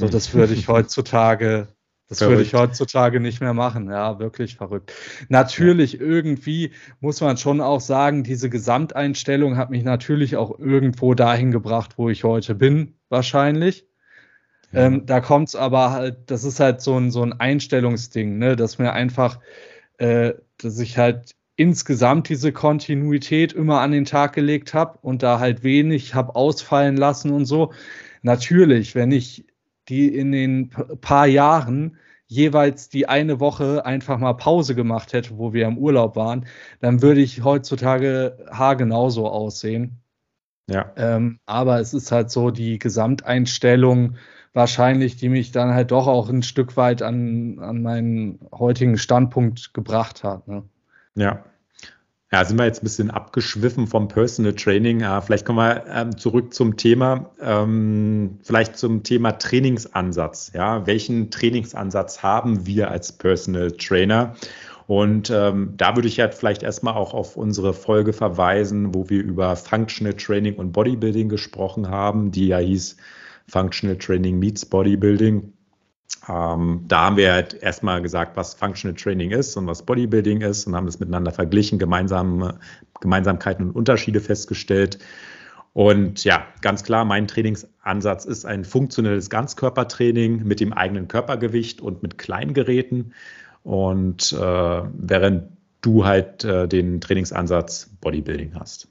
So, 0.00 0.08
das 0.08 0.34
würde 0.34 0.54
ich 0.54 0.68
heutzutage, 0.68 1.68
das 2.08 2.18
verrückt. 2.18 2.38
würde 2.38 2.42
ich 2.46 2.54
heutzutage 2.54 3.20
nicht 3.20 3.40
mehr 3.40 3.54
machen. 3.54 3.90
Ja, 3.90 4.18
wirklich 4.18 4.56
verrückt. 4.56 4.92
Natürlich, 5.28 5.94
ja. 5.94 6.00
irgendwie 6.00 6.72
muss 7.00 7.20
man 7.20 7.36
schon 7.36 7.60
auch 7.60 7.80
sagen, 7.80 8.24
diese 8.24 8.48
Gesamteinstellung 8.48 9.56
hat 9.56 9.70
mich 9.70 9.84
natürlich 9.84 10.36
auch 10.36 10.58
irgendwo 10.58 11.14
dahin 11.14 11.50
gebracht, 11.50 11.98
wo 11.98 12.08
ich 12.08 12.24
heute 12.24 12.54
bin, 12.54 12.94
wahrscheinlich. 13.10 13.86
Ja. 14.72 14.86
Ähm, 14.86 15.04
da 15.04 15.20
kommt 15.20 15.48
es 15.48 15.56
aber 15.56 15.90
halt, 15.90 16.30
das 16.30 16.44
ist 16.44 16.60
halt 16.60 16.80
so 16.80 16.96
ein, 16.96 17.10
so 17.10 17.22
ein 17.22 17.32
Einstellungsding, 17.38 18.38
ne, 18.38 18.56
dass 18.56 18.78
mir 18.78 18.92
einfach, 18.92 19.38
äh, 19.98 20.32
dass 20.58 20.78
ich 20.78 20.96
halt 20.96 21.34
insgesamt 21.56 22.30
diese 22.30 22.52
Kontinuität 22.52 23.52
immer 23.52 23.80
an 23.80 23.92
den 23.92 24.06
Tag 24.06 24.32
gelegt 24.32 24.72
habe 24.72 24.98
und 25.02 25.22
da 25.22 25.40
halt 25.40 25.62
wenig 25.62 26.14
habe 26.14 26.34
ausfallen 26.34 26.96
lassen 26.96 27.32
und 27.32 27.44
so. 27.44 27.74
Natürlich, 28.22 28.94
wenn 28.94 29.12
ich 29.12 29.44
die 29.88 30.14
in 30.14 30.32
den 30.32 30.70
paar 31.00 31.26
Jahren 31.26 31.96
jeweils 32.26 32.88
die 32.88 33.08
eine 33.08 33.40
Woche 33.40 33.84
einfach 33.84 34.18
mal 34.18 34.34
Pause 34.34 34.76
gemacht 34.76 35.12
hätte, 35.12 35.36
wo 35.36 35.52
wir 35.52 35.66
im 35.66 35.78
Urlaub 35.78 36.14
waren, 36.14 36.46
dann 36.80 37.02
würde 37.02 37.20
ich 37.20 37.42
heutzutage 37.42 38.46
haargenauso 38.52 39.28
aussehen. 39.28 40.00
Ja. 40.68 40.92
Ähm, 40.96 41.40
aber 41.46 41.80
es 41.80 41.92
ist 41.92 42.12
halt 42.12 42.30
so 42.30 42.52
die 42.52 42.78
Gesamteinstellung 42.78 44.14
wahrscheinlich, 44.52 45.16
die 45.16 45.28
mich 45.28 45.50
dann 45.50 45.74
halt 45.74 45.90
doch 45.90 46.06
auch 46.06 46.28
ein 46.28 46.44
Stück 46.44 46.76
weit 46.76 47.02
an, 47.02 47.58
an 47.58 47.82
meinen 47.82 48.38
heutigen 48.52 48.96
Standpunkt 48.96 49.74
gebracht 49.74 50.22
hat. 50.22 50.46
Ne? 50.46 50.62
Ja. 51.16 51.44
Ja, 52.32 52.44
sind 52.44 52.58
wir 52.58 52.64
jetzt 52.64 52.80
ein 52.80 52.84
bisschen 52.84 53.10
abgeschwiffen 53.10 53.88
vom 53.88 54.06
Personal 54.06 54.54
Training. 54.54 55.00
Ja, 55.00 55.20
vielleicht 55.20 55.44
kommen 55.44 55.58
wir 55.58 55.84
ähm, 55.88 56.16
zurück 56.16 56.54
zum 56.54 56.76
Thema, 56.76 57.32
ähm, 57.40 58.38
vielleicht 58.42 58.76
zum 58.76 59.02
Thema 59.02 59.32
Trainingsansatz. 59.32 60.52
Ja, 60.54 60.86
welchen 60.86 61.32
Trainingsansatz 61.32 62.22
haben 62.22 62.66
wir 62.66 62.88
als 62.88 63.10
Personal 63.10 63.72
Trainer? 63.72 64.36
Und 64.86 65.30
ähm, 65.30 65.74
da 65.76 65.96
würde 65.96 66.06
ich 66.06 66.18
ja 66.18 66.28
vielleicht 66.30 66.62
erstmal 66.62 66.94
auch 66.94 67.14
auf 67.14 67.36
unsere 67.36 67.74
Folge 67.74 68.12
verweisen, 68.12 68.94
wo 68.94 69.08
wir 69.08 69.24
über 69.24 69.56
Functional 69.56 70.14
Training 70.14 70.54
und 70.54 70.70
Bodybuilding 70.70 71.28
gesprochen 71.28 71.88
haben, 71.88 72.30
die 72.30 72.46
ja 72.46 72.58
hieß 72.58 72.96
Functional 73.48 73.98
Training 73.98 74.38
meets 74.38 74.66
Bodybuilding. 74.66 75.52
Ähm, 76.28 76.84
da 76.86 77.06
haben 77.06 77.16
wir 77.16 77.32
halt 77.32 77.54
erstmal 77.54 78.02
gesagt, 78.02 78.36
was 78.36 78.54
Functional 78.54 78.96
Training 78.96 79.30
ist 79.30 79.56
und 79.56 79.66
was 79.66 79.84
Bodybuilding 79.84 80.42
ist 80.42 80.66
und 80.66 80.76
haben 80.76 80.86
das 80.86 81.00
miteinander 81.00 81.32
verglichen, 81.32 81.78
gemeinsame 81.78 82.58
Gemeinsamkeiten 83.00 83.68
und 83.68 83.76
Unterschiede 83.76 84.20
festgestellt. 84.20 84.98
Und 85.72 86.24
ja, 86.24 86.46
ganz 86.62 86.82
klar, 86.82 87.04
mein 87.04 87.28
Trainingsansatz 87.28 88.24
ist 88.24 88.44
ein 88.44 88.64
funktionelles 88.64 89.30
Ganzkörpertraining 89.30 90.44
mit 90.44 90.60
dem 90.60 90.72
eigenen 90.72 91.08
Körpergewicht 91.08 91.80
und 91.80 92.02
mit 92.02 92.18
kleinen 92.18 92.54
Geräten. 92.54 93.12
Und 93.62 94.32
äh, 94.32 94.36
während 94.36 95.44
du 95.80 96.04
halt 96.04 96.44
äh, 96.44 96.66
den 96.66 97.00
Trainingsansatz 97.00 97.90
Bodybuilding 98.00 98.54
hast. 98.58 98.88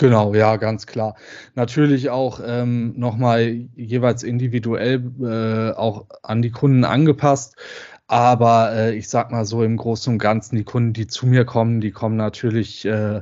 Genau, 0.00 0.32
ja, 0.32 0.56
ganz 0.56 0.86
klar. 0.86 1.14
Natürlich 1.56 2.08
auch 2.08 2.40
ähm, 2.42 2.94
nochmal 2.96 3.68
jeweils 3.76 4.22
individuell 4.22 5.02
äh, 5.20 5.76
auch 5.76 6.06
an 6.22 6.40
die 6.40 6.50
Kunden 6.50 6.84
angepasst. 6.84 7.56
Aber 8.06 8.72
äh, 8.72 8.94
ich 8.96 9.10
sag 9.10 9.30
mal 9.30 9.44
so 9.44 9.62
im 9.62 9.76
Großen 9.76 10.10
und 10.14 10.18
Ganzen, 10.18 10.56
die 10.56 10.64
Kunden, 10.64 10.94
die 10.94 11.06
zu 11.06 11.26
mir 11.26 11.44
kommen, 11.44 11.82
die 11.82 11.90
kommen 11.90 12.16
natürlich 12.16 12.86
äh, 12.86 13.20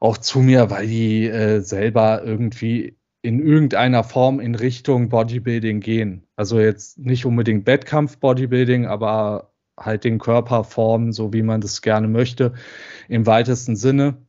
auch 0.00 0.16
zu 0.16 0.38
mir, 0.40 0.70
weil 0.70 0.86
die 0.86 1.26
äh, 1.28 1.60
selber 1.60 2.22
irgendwie 2.24 2.96
in 3.20 3.40
irgendeiner 3.46 4.04
Form 4.04 4.40
in 4.40 4.54
Richtung 4.54 5.10
Bodybuilding 5.10 5.80
gehen. 5.80 6.26
Also 6.34 6.60
jetzt 6.60 6.98
nicht 6.98 7.26
unbedingt 7.26 7.66
Wettkampf-Bodybuilding, 7.66 8.86
aber 8.86 9.52
halt 9.78 10.04
den 10.04 10.18
Körper 10.18 10.64
formen, 10.64 11.12
so 11.12 11.34
wie 11.34 11.42
man 11.42 11.60
das 11.60 11.82
gerne 11.82 12.08
möchte, 12.08 12.54
im 13.08 13.26
weitesten 13.26 13.76
Sinne. 13.76 14.23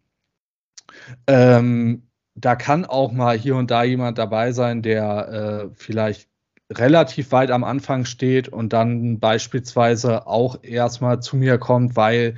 Ähm, 1.27 2.03
da 2.35 2.55
kann 2.55 2.85
auch 2.85 3.11
mal 3.11 3.37
hier 3.37 3.55
und 3.55 3.71
da 3.71 3.83
jemand 3.83 4.17
dabei 4.17 4.51
sein, 4.51 4.81
der 4.81 5.69
äh, 5.71 5.75
vielleicht 5.75 6.29
relativ 6.71 7.31
weit 7.31 7.51
am 7.51 7.63
Anfang 7.63 8.05
steht 8.05 8.49
und 8.49 8.73
dann 8.73 9.19
beispielsweise 9.19 10.27
auch 10.27 10.63
erstmal 10.63 11.21
zu 11.21 11.37
mir 11.37 11.57
kommt, 11.57 11.95
weil 11.95 12.35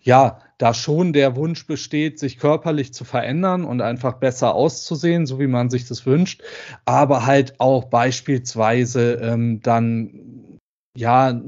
ja, 0.00 0.40
da 0.58 0.74
schon 0.74 1.12
der 1.12 1.36
Wunsch 1.36 1.66
besteht, 1.66 2.18
sich 2.18 2.38
körperlich 2.38 2.92
zu 2.92 3.04
verändern 3.04 3.64
und 3.64 3.80
einfach 3.80 4.14
besser 4.14 4.54
auszusehen, 4.54 5.26
so 5.26 5.38
wie 5.38 5.46
man 5.46 5.70
sich 5.70 5.86
das 5.86 6.06
wünscht, 6.06 6.42
aber 6.84 7.26
halt 7.26 7.60
auch 7.60 7.84
beispielsweise 7.84 9.14
ähm, 9.14 9.60
dann 9.60 10.58
ja 10.96 11.40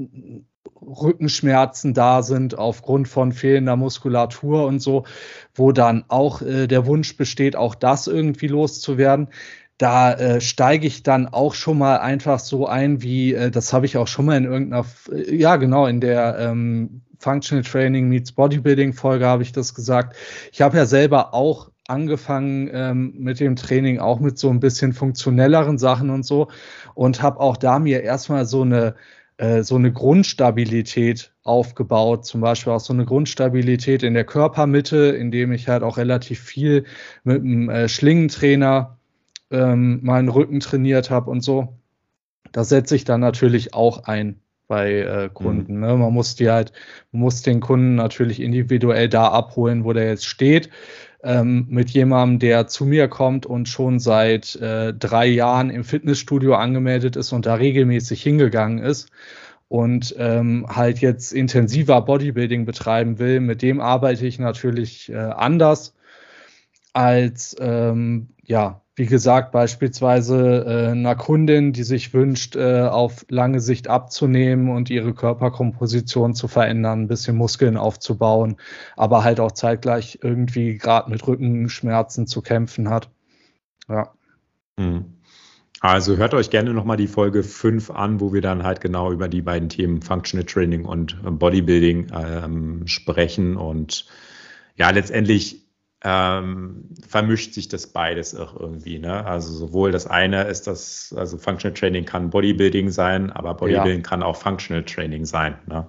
Rückenschmerzen 0.81 1.95
da 1.95 2.23
sind 2.23 2.57
aufgrund 2.57 3.09
von 3.09 3.33
fehlender 3.33 3.77
Muskulatur 3.77 4.67
und 4.67 4.81
so, 4.81 5.05
wo 5.61 5.73
dann 5.73 6.05
auch 6.09 6.43
äh, 6.43 6.67
der 6.67 6.87
Wunsch 6.87 7.17
besteht, 7.17 7.55
auch 7.55 7.75
das 7.75 8.07
irgendwie 8.07 8.49
loszuwerden. 8.49 9.29
Da 9.79 10.13
äh, 10.15 10.41
steige 10.41 10.87
ich 10.87 11.03
dann 11.03 11.29
auch 11.29 11.55
schon 11.55 11.79
mal 11.79 11.99
einfach 11.99 12.41
so 12.41 12.67
ein, 12.67 13.03
wie 13.03 13.35
äh, 13.35 13.51
das 13.51 13.73
habe 13.73 13.87
ich 13.87 13.97
auch 13.97 14.09
schon 14.09 14.27
mal 14.27 14.37
in 14.37 14.45
irgendeiner, 14.45 14.87
äh, 15.13 15.37
ja 15.37 15.57
genau, 15.57 15.87
in 15.87 16.01
der 16.01 16.39
ähm, 16.39 17.03
Functional 17.19 17.63
Training 17.63 18.09
meets 18.09 18.33
Bodybuilding 18.33 18.95
Folge 18.95 19.27
habe 19.27 19.43
ich 19.43 19.53
das 19.53 19.75
gesagt. 19.75 20.17
Ich 20.53 20.63
habe 20.63 20.79
ja 20.79 20.87
selber 20.87 21.35
auch 21.35 21.71
angefangen 21.87 22.71
ähm, 22.73 23.15
mit 23.19 23.41
dem 23.41 23.57
Training, 23.57 23.99
auch 23.99 24.21
mit 24.21 24.39
so 24.39 24.49
ein 24.49 24.61
bisschen 24.61 24.93
funktionelleren 24.95 25.77
Sachen 25.77 26.09
und 26.09 26.25
so 26.25 26.49
und 26.95 27.21
habe 27.23 27.41
auch 27.41 27.57
da 27.57 27.79
mir 27.79 28.03
erstmal 28.03 28.47
so 28.47 28.63
eine 28.63 28.95
äh, 29.41 29.63
so 29.63 29.77
eine 29.77 29.91
Grundstabilität 29.91 31.33
aufgebaut, 31.45 32.27
zum 32.27 32.43
Beispiel 32.43 32.75
auch 32.75 32.81
so 32.81 32.93
eine 32.93 33.07
Grundstabilität 33.07 34.03
in 34.03 34.13
der 34.13 34.25
Körpermitte, 34.25 34.99
indem 35.19 35.53
ich 35.53 35.67
halt 35.67 35.83
auch 35.83 35.97
relativ 35.97 36.41
viel 36.41 36.85
mit 37.25 37.41
einem 37.41 37.71
äh, 37.71 37.89
Schlingentrainer 37.89 38.99
ähm, 39.51 40.01
meinen 40.03 40.29
Rücken 40.29 40.61
trainiert 40.61 41.09
habe 41.09 41.31
und 41.31 41.41
so. 41.41 41.79
Das 42.53 42.69
setze 42.69 42.95
ich 42.95 43.05
dann 43.05 43.21
natürlich 43.21 43.73
auch 43.73 44.05
ein 44.05 44.41
bei 44.69 45.01
äh, 45.01 45.31
Kunden. 45.33 45.77
Mhm. 45.77 45.81
Ne? 45.81 45.97
Man 45.97 46.13
muss 46.13 46.35
die 46.35 46.51
halt, 46.51 46.73
man 47.11 47.23
muss 47.23 47.41
den 47.41 47.61
Kunden 47.61 47.95
natürlich 47.95 48.41
individuell 48.41 49.09
da 49.09 49.29
abholen, 49.29 49.85
wo 49.85 49.95
der 49.95 50.07
jetzt 50.09 50.27
steht 50.27 50.69
ähm, 51.23 51.67
mit 51.69 51.91
jemandem, 51.91 52.39
der 52.39 52.67
zu 52.67 52.85
mir 52.85 53.09
kommt 53.09 53.47
und 53.47 53.69
schon 53.69 53.99
seit 53.99 54.57
äh, 54.57 54.95
drei 54.95 55.27
Jahren 55.27 55.71
im 55.71 55.85
Fitnessstudio 55.85 56.55
angemeldet 56.55 57.17
ist 57.17 57.33
und 57.33 57.47
da 57.47 57.55
regelmäßig 57.55 58.23
hingegangen 58.23 58.79
ist 58.79 59.11
und 59.69 60.15
ähm, 60.19 60.67
halt 60.69 61.01
jetzt 61.01 61.33
intensiver 61.33 62.01
Bodybuilding 62.03 62.65
betreiben 62.65 63.19
will, 63.19 63.41
mit 63.41 63.63
dem 63.63 63.81
arbeite 63.81 64.27
ich 64.27 64.39
natürlich 64.39 65.11
äh, 65.11 65.17
anders 65.17 65.95
als 66.93 67.57
ähm, 67.61 68.31
ja 68.45 68.80
wie 68.97 69.07
gesagt, 69.07 69.53
beispielsweise 69.53 70.65
äh, 70.67 70.91
einer 70.91 71.15
Kundin, 71.15 71.73
die 71.73 71.85
sich 71.85 72.13
wünscht, 72.13 72.57
äh, 72.57 72.83
auf 72.83 73.25
lange 73.29 73.61
Sicht 73.61 73.89
abzunehmen 73.89 74.69
und 74.69 74.91
ihre 74.91 75.15
Körperkomposition 75.15 76.35
zu 76.35 76.49
verändern, 76.49 77.03
ein 77.03 77.09
bisschen 77.09 77.37
Muskeln 77.37 77.77
aufzubauen, 77.77 78.57
aber 78.97 79.25
halt 79.25 79.41
auch 79.41 79.53
zeitgleich 79.53 80.19
irgendwie 80.23 80.77
gerade 80.77 81.09
mit 81.11 81.27
Rückenschmerzen 81.27 82.27
zu 82.27 82.43
kämpfen 82.43 82.91
hat. 82.91 83.11
Ja. 83.89 84.13
Hm. 84.79 85.05
Also 85.81 86.19
hört 86.19 86.35
euch 86.35 86.51
gerne 86.51 86.75
nochmal 86.75 86.99
die 86.99 87.07
Folge 87.07 87.43
5 87.43 87.91
an, 87.91 88.21
wo 88.21 88.35
wir 88.35 88.43
dann 88.43 88.65
halt 88.65 88.83
genau 88.83 89.11
über 89.13 89.29
die 89.29 89.41
beiden 89.41 89.71
Themen 89.71 90.03
Functional 90.03 90.45
Training 90.45 90.85
und 90.85 91.17
Bodybuilding 91.23 92.09
ähm, 92.13 92.87
sprechen. 92.87 93.57
Und 93.57 94.05
ja, 94.77 94.91
letztendlich 94.91 95.70
ähm, 96.03 96.89
vermischt 97.07 97.53
sich 97.53 97.69
das 97.69 97.87
beides 97.87 98.35
auch 98.35 98.59
irgendwie. 98.59 98.99
Ne? 98.99 99.25
Also 99.27 99.53
sowohl 99.53 99.93
das 99.93 100.07
eine 100.07 100.45
ist 100.45 100.67
das, 100.67 101.15
also 101.17 101.37
Functional 101.37 101.75
Training 101.75 102.05
kann 102.05 102.31
Bodybuilding 102.31 102.91
sein, 102.91 103.31
aber 103.31 103.55
Bodybuilding 103.55 104.03
ja. 104.03 104.09
kann 104.09 104.23
auch 104.23 104.37
Functional 104.37 104.85
Training 104.85 105.27
sein. 105.27 105.59
Ne? 105.67 105.87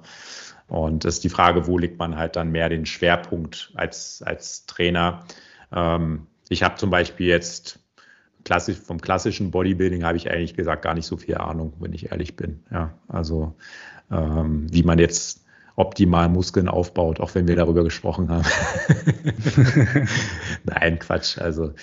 Und 0.67 1.05
das 1.05 1.15
ist 1.15 1.23
die 1.23 1.29
Frage, 1.29 1.67
wo 1.67 1.77
legt 1.77 1.97
man 1.97 2.17
halt 2.17 2.35
dann 2.35 2.51
mehr 2.51 2.69
den 2.69 2.85
Schwerpunkt 2.85 3.71
als, 3.75 4.21
als 4.25 4.65
Trainer. 4.65 5.25
Ähm, 5.71 6.27
ich 6.49 6.63
habe 6.63 6.75
zum 6.75 6.89
Beispiel 6.89 7.27
jetzt 7.27 7.79
klassisch, 8.43 8.77
vom 8.77 8.99
klassischen 8.99 9.51
Bodybuilding 9.51 10.03
habe 10.03 10.17
ich 10.17 10.29
eigentlich 10.29 10.55
gesagt 10.55 10.81
gar 10.81 10.93
nicht 10.93 11.05
so 11.05 11.15
viel 11.15 11.37
Ahnung, 11.37 11.73
wenn 11.79 11.93
ich 11.93 12.11
ehrlich 12.11 12.35
bin. 12.35 12.63
Ja, 12.71 12.93
also 13.07 13.55
ähm, 14.11 14.67
wie 14.71 14.83
man 14.83 14.99
jetzt 14.99 15.40
optimal 15.75 16.29
Muskeln 16.29 16.67
aufbaut, 16.67 17.19
auch 17.19 17.33
wenn 17.35 17.47
wir 17.47 17.55
darüber 17.55 17.83
gesprochen 17.83 18.29
haben. 18.29 18.45
Nein, 20.63 20.99
Quatsch. 20.99 21.37
Also 21.37 21.73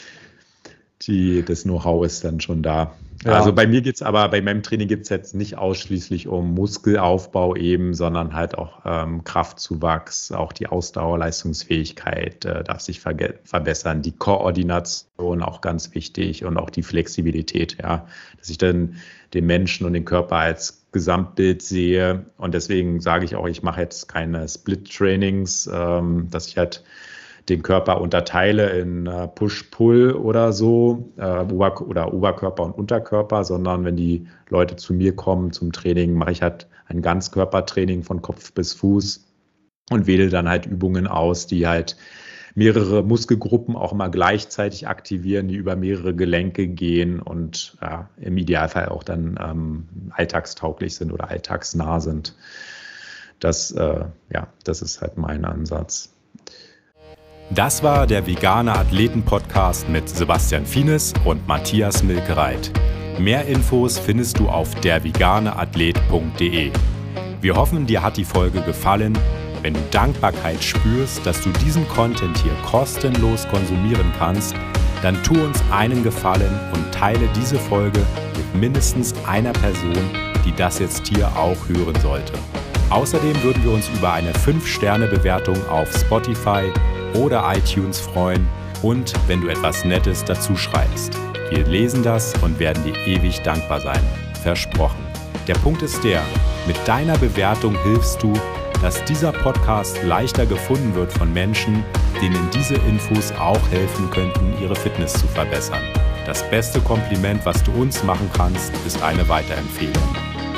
die, 1.03 1.45
das 1.45 1.63
Know-how 1.63 2.05
ist 2.05 2.25
dann 2.25 2.41
schon 2.41 2.63
da. 2.63 2.95
Ja. 3.25 3.33
Also 3.33 3.53
bei 3.53 3.67
mir 3.67 3.83
geht 3.83 3.97
es 3.97 4.03
aber, 4.03 4.29
bei 4.29 4.41
meinem 4.41 4.63
Training 4.63 4.87
geht 4.87 5.03
es 5.03 5.09
jetzt 5.09 5.35
nicht 5.35 5.59
ausschließlich 5.59 6.29
um 6.29 6.55
Muskelaufbau 6.55 7.57
eben, 7.57 7.93
sondern 7.95 8.33
halt 8.33 8.57
auch 8.57 8.83
ähm, 8.85 9.25
Kraftzuwachs, 9.25 10.31
auch 10.31 10.53
die 10.53 10.69
Ausdauerleistungsfähigkeit 10.69 12.45
äh, 12.45 12.63
darf 12.63 12.81
sich 12.81 13.01
verbessern, 13.01 14.03
die 14.03 14.13
Koordination 14.13 15.43
auch 15.43 15.61
ganz 15.61 15.95
wichtig 15.95 16.45
und 16.45 16.57
auch 16.59 16.71
die 16.71 16.85
Flexibilität, 16.85 17.79
ja, 17.83 18.07
dass 18.39 18.51
ich 18.51 18.59
dann 18.59 18.97
den 19.35 19.47
Menschen 19.47 19.85
und 19.85 19.95
den 19.95 20.05
Körper 20.05 20.37
als 20.37 20.85
Gesamtbild 20.93 21.61
sehe 21.61 22.27
und 22.39 22.55
deswegen 22.55 23.01
sage 23.01 23.25
ich 23.25 23.35
auch, 23.35 23.49
ich 23.49 23.65
mache 23.65 23.81
jetzt 23.81 24.09
keine 24.09 24.49
Split-Trainings, 24.49 25.69
ähm, 25.73 26.29
dass 26.31 26.47
ich 26.47 26.57
halt 26.57 26.85
den 27.49 27.63
Körper 27.63 28.01
unterteile 28.01 28.71
in 28.71 29.07
äh, 29.07 29.29
Push-Pull 29.29 30.13
oder 30.13 30.53
so, 30.53 31.13
äh, 31.17 31.43
oder 31.43 32.13
Oberkörper 32.13 32.65
und 32.65 32.73
Unterkörper, 32.73 33.45
sondern 33.45 33.85
wenn 33.85 33.97
die 33.97 34.27
Leute 34.49 34.77
zu 34.77 34.93
mir 34.93 35.15
kommen 35.17 35.53
zum 35.53 35.73
Training, 35.73 36.15
mache 36.15 36.33
ich 36.33 36.43
halt 36.43 36.69
ein 36.87 37.03
Ganzkörpertraining 37.03 38.03
von 38.03 38.23
Kopf 38.23 38.53
bis 38.53 38.75
Fuß 38.75 39.27
und 39.91 40.07
wähle 40.07 40.29
dann 40.29 40.49
halt 40.49 40.67
Übungen 40.67 41.07
aus, 41.07 41.47
die 41.47 41.67
halt 41.67 41.97
mehrere 42.55 43.03
Muskelgruppen 43.05 43.77
auch 43.77 43.93
mal 43.93 44.09
gleichzeitig 44.09 44.89
aktivieren, 44.89 45.49
die 45.49 45.55
über 45.55 45.77
mehrere 45.77 46.15
Gelenke 46.15 46.67
gehen 46.67 47.21
und 47.21 47.77
ja, 47.81 48.11
im 48.17 48.37
Idealfall 48.37 48.89
auch 48.89 49.05
dann 49.05 49.39
ähm, 49.41 49.89
alltagstauglich 50.11 50.97
sind 50.97 51.13
oder 51.13 51.31
alltagsnah 51.31 52.01
sind. 52.01 52.35
Das, 53.39 53.71
äh, 53.71 54.07
ja, 54.33 54.49
das 54.65 54.83
ist 54.83 55.01
halt 55.01 55.17
mein 55.17 55.45
Ansatz. 55.45 56.13
Das 57.51 57.83
war 57.83 58.07
der 58.07 58.27
Vegane 58.27 58.75
Athleten 58.75 59.23
Podcast 59.23 59.89
mit 59.89 60.07
Sebastian 60.07 60.67
Fienes 60.67 61.15
und 61.25 61.49
Matthias 61.49 62.03
Milkereit. 62.03 62.71
Mehr 63.19 63.47
Infos 63.47 63.99
findest 63.99 64.39
du 64.39 64.51
auf 64.51 64.75
derveganeathlet.de. 64.83 66.71
Wir 67.41 67.57
hoffen, 67.57 67.87
dir 67.87 68.03
hat 68.03 68.19
die 68.19 68.25
Folge 68.25 68.61
gefallen. 68.61 69.17
Wenn 69.63 69.73
du 69.73 69.81
Dankbarkeit 69.91 70.63
spürst, 70.63 71.25
dass 71.25 71.41
du 71.41 71.49
diesen 71.65 71.89
Content 71.89 72.37
hier 72.37 72.53
kostenlos 72.67 73.49
konsumieren 73.49 74.13
kannst, 74.19 74.55
dann 75.01 75.21
tu 75.23 75.33
uns 75.43 75.63
einen 75.71 76.05
Gefallen 76.05 76.61
und 76.75 76.93
teile 76.93 77.29
diese 77.35 77.59
Folge 77.59 78.01
mit 78.37 78.61
mindestens 78.61 79.15
einer 79.27 79.53
Person, 79.53 80.11
die 80.45 80.53
das 80.55 80.81
jetzt 80.81 81.09
hier 81.09 81.29
auch 81.29 81.57
hören 81.67 81.99
sollte. 82.03 82.35
Außerdem 82.91 83.43
würden 83.43 83.65
wir 83.65 83.73
uns 83.73 83.89
über 83.89 84.13
eine 84.13 84.33
5-Sterne-Bewertung 84.33 85.57
auf 85.69 85.91
Spotify 85.93 86.71
oder 87.15 87.53
iTunes 87.55 88.01
freuen 88.01 88.47
und 88.83 89.13
wenn 89.27 89.41
du 89.41 89.49
etwas 89.49 89.85
Nettes 89.85 90.25
dazu 90.25 90.57
schreibst. 90.57 91.13
Wir 91.51 91.65
lesen 91.67 92.03
das 92.03 92.35
und 92.43 92.59
werden 92.59 92.85
dir 92.85 92.97
ewig 93.07 93.41
dankbar 93.41 93.81
sein. 93.81 94.03
Versprochen. 94.43 95.07
Der 95.47 95.55
Punkt 95.55 95.83
ist 95.83 96.05
der, 96.05 96.23
mit 96.67 96.77
deiner 96.87 97.17
Bewertung 97.17 97.77
hilfst 97.83 98.23
du, 98.23 98.33
dass 98.83 99.05
dieser 99.05 99.33
Podcast 99.33 100.03
leichter 100.05 100.47
gefunden 100.47 100.95
wird 100.95 101.13
von 101.13 101.33
Menschen, 101.33 101.83
denen 102.21 102.49
diese 102.53 102.75
Infos 102.75 103.33
auch 103.33 103.61
helfen 103.71 104.11
könnten, 104.11 104.55
ihre 104.61 104.77
Fitness 104.77 105.15
zu 105.15 105.27
verbessern. 105.27 105.83
Das 106.27 106.49
beste 106.51 106.81
Kompliment, 106.81 107.45
was 107.47 107.63
du 107.65 107.73
uns 107.73 108.05
machen 108.05 108.31
kannst, 108.37 108.73
ist 108.87 109.03
eine 109.03 109.27
Weiterempfehlung. 109.29 109.95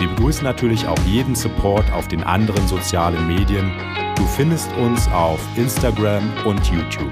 Wir 0.00 0.08
begrüßen 0.08 0.42
natürlich 0.42 0.86
auch 0.88 0.98
jeden 1.06 1.34
Support 1.34 1.92
auf 1.92 2.08
den 2.08 2.22
anderen 2.24 2.66
sozialen 2.66 3.28
Medien. 3.28 3.70
Du 4.20 4.26
findest 4.26 4.70
uns 4.76 5.08
auf 5.12 5.40
Instagram 5.56 6.22
und 6.44 6.70
YouTube. 6.70 7.10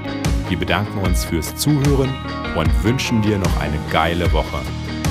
Wir 0.51 0.59
bedanken 0.59 0.99
uns 0.99 1.25
fürs 1.25 1.57
Zuhören 1.57 2.15
und 2.55 2.85
wünschen 2.85 3.23
dir 3.23 3.39
noch 3.39 3.61
eine 3.61 3.79
geile 3.91 4.31
Woche. 4.31 4.61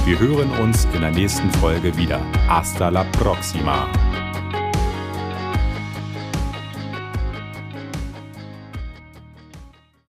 Wir 0.05 0.19
hören 0.19 0.51
uns 0.61 0.85
in 0.93 1.01
der 1.01 1.09
nächsten 1.09 1.49
Folge 1.53 1.97
wieder. 1.97 2.21
Hasta 2.47 2.89
la 2.89 3.03
próxima! 3.03 3.87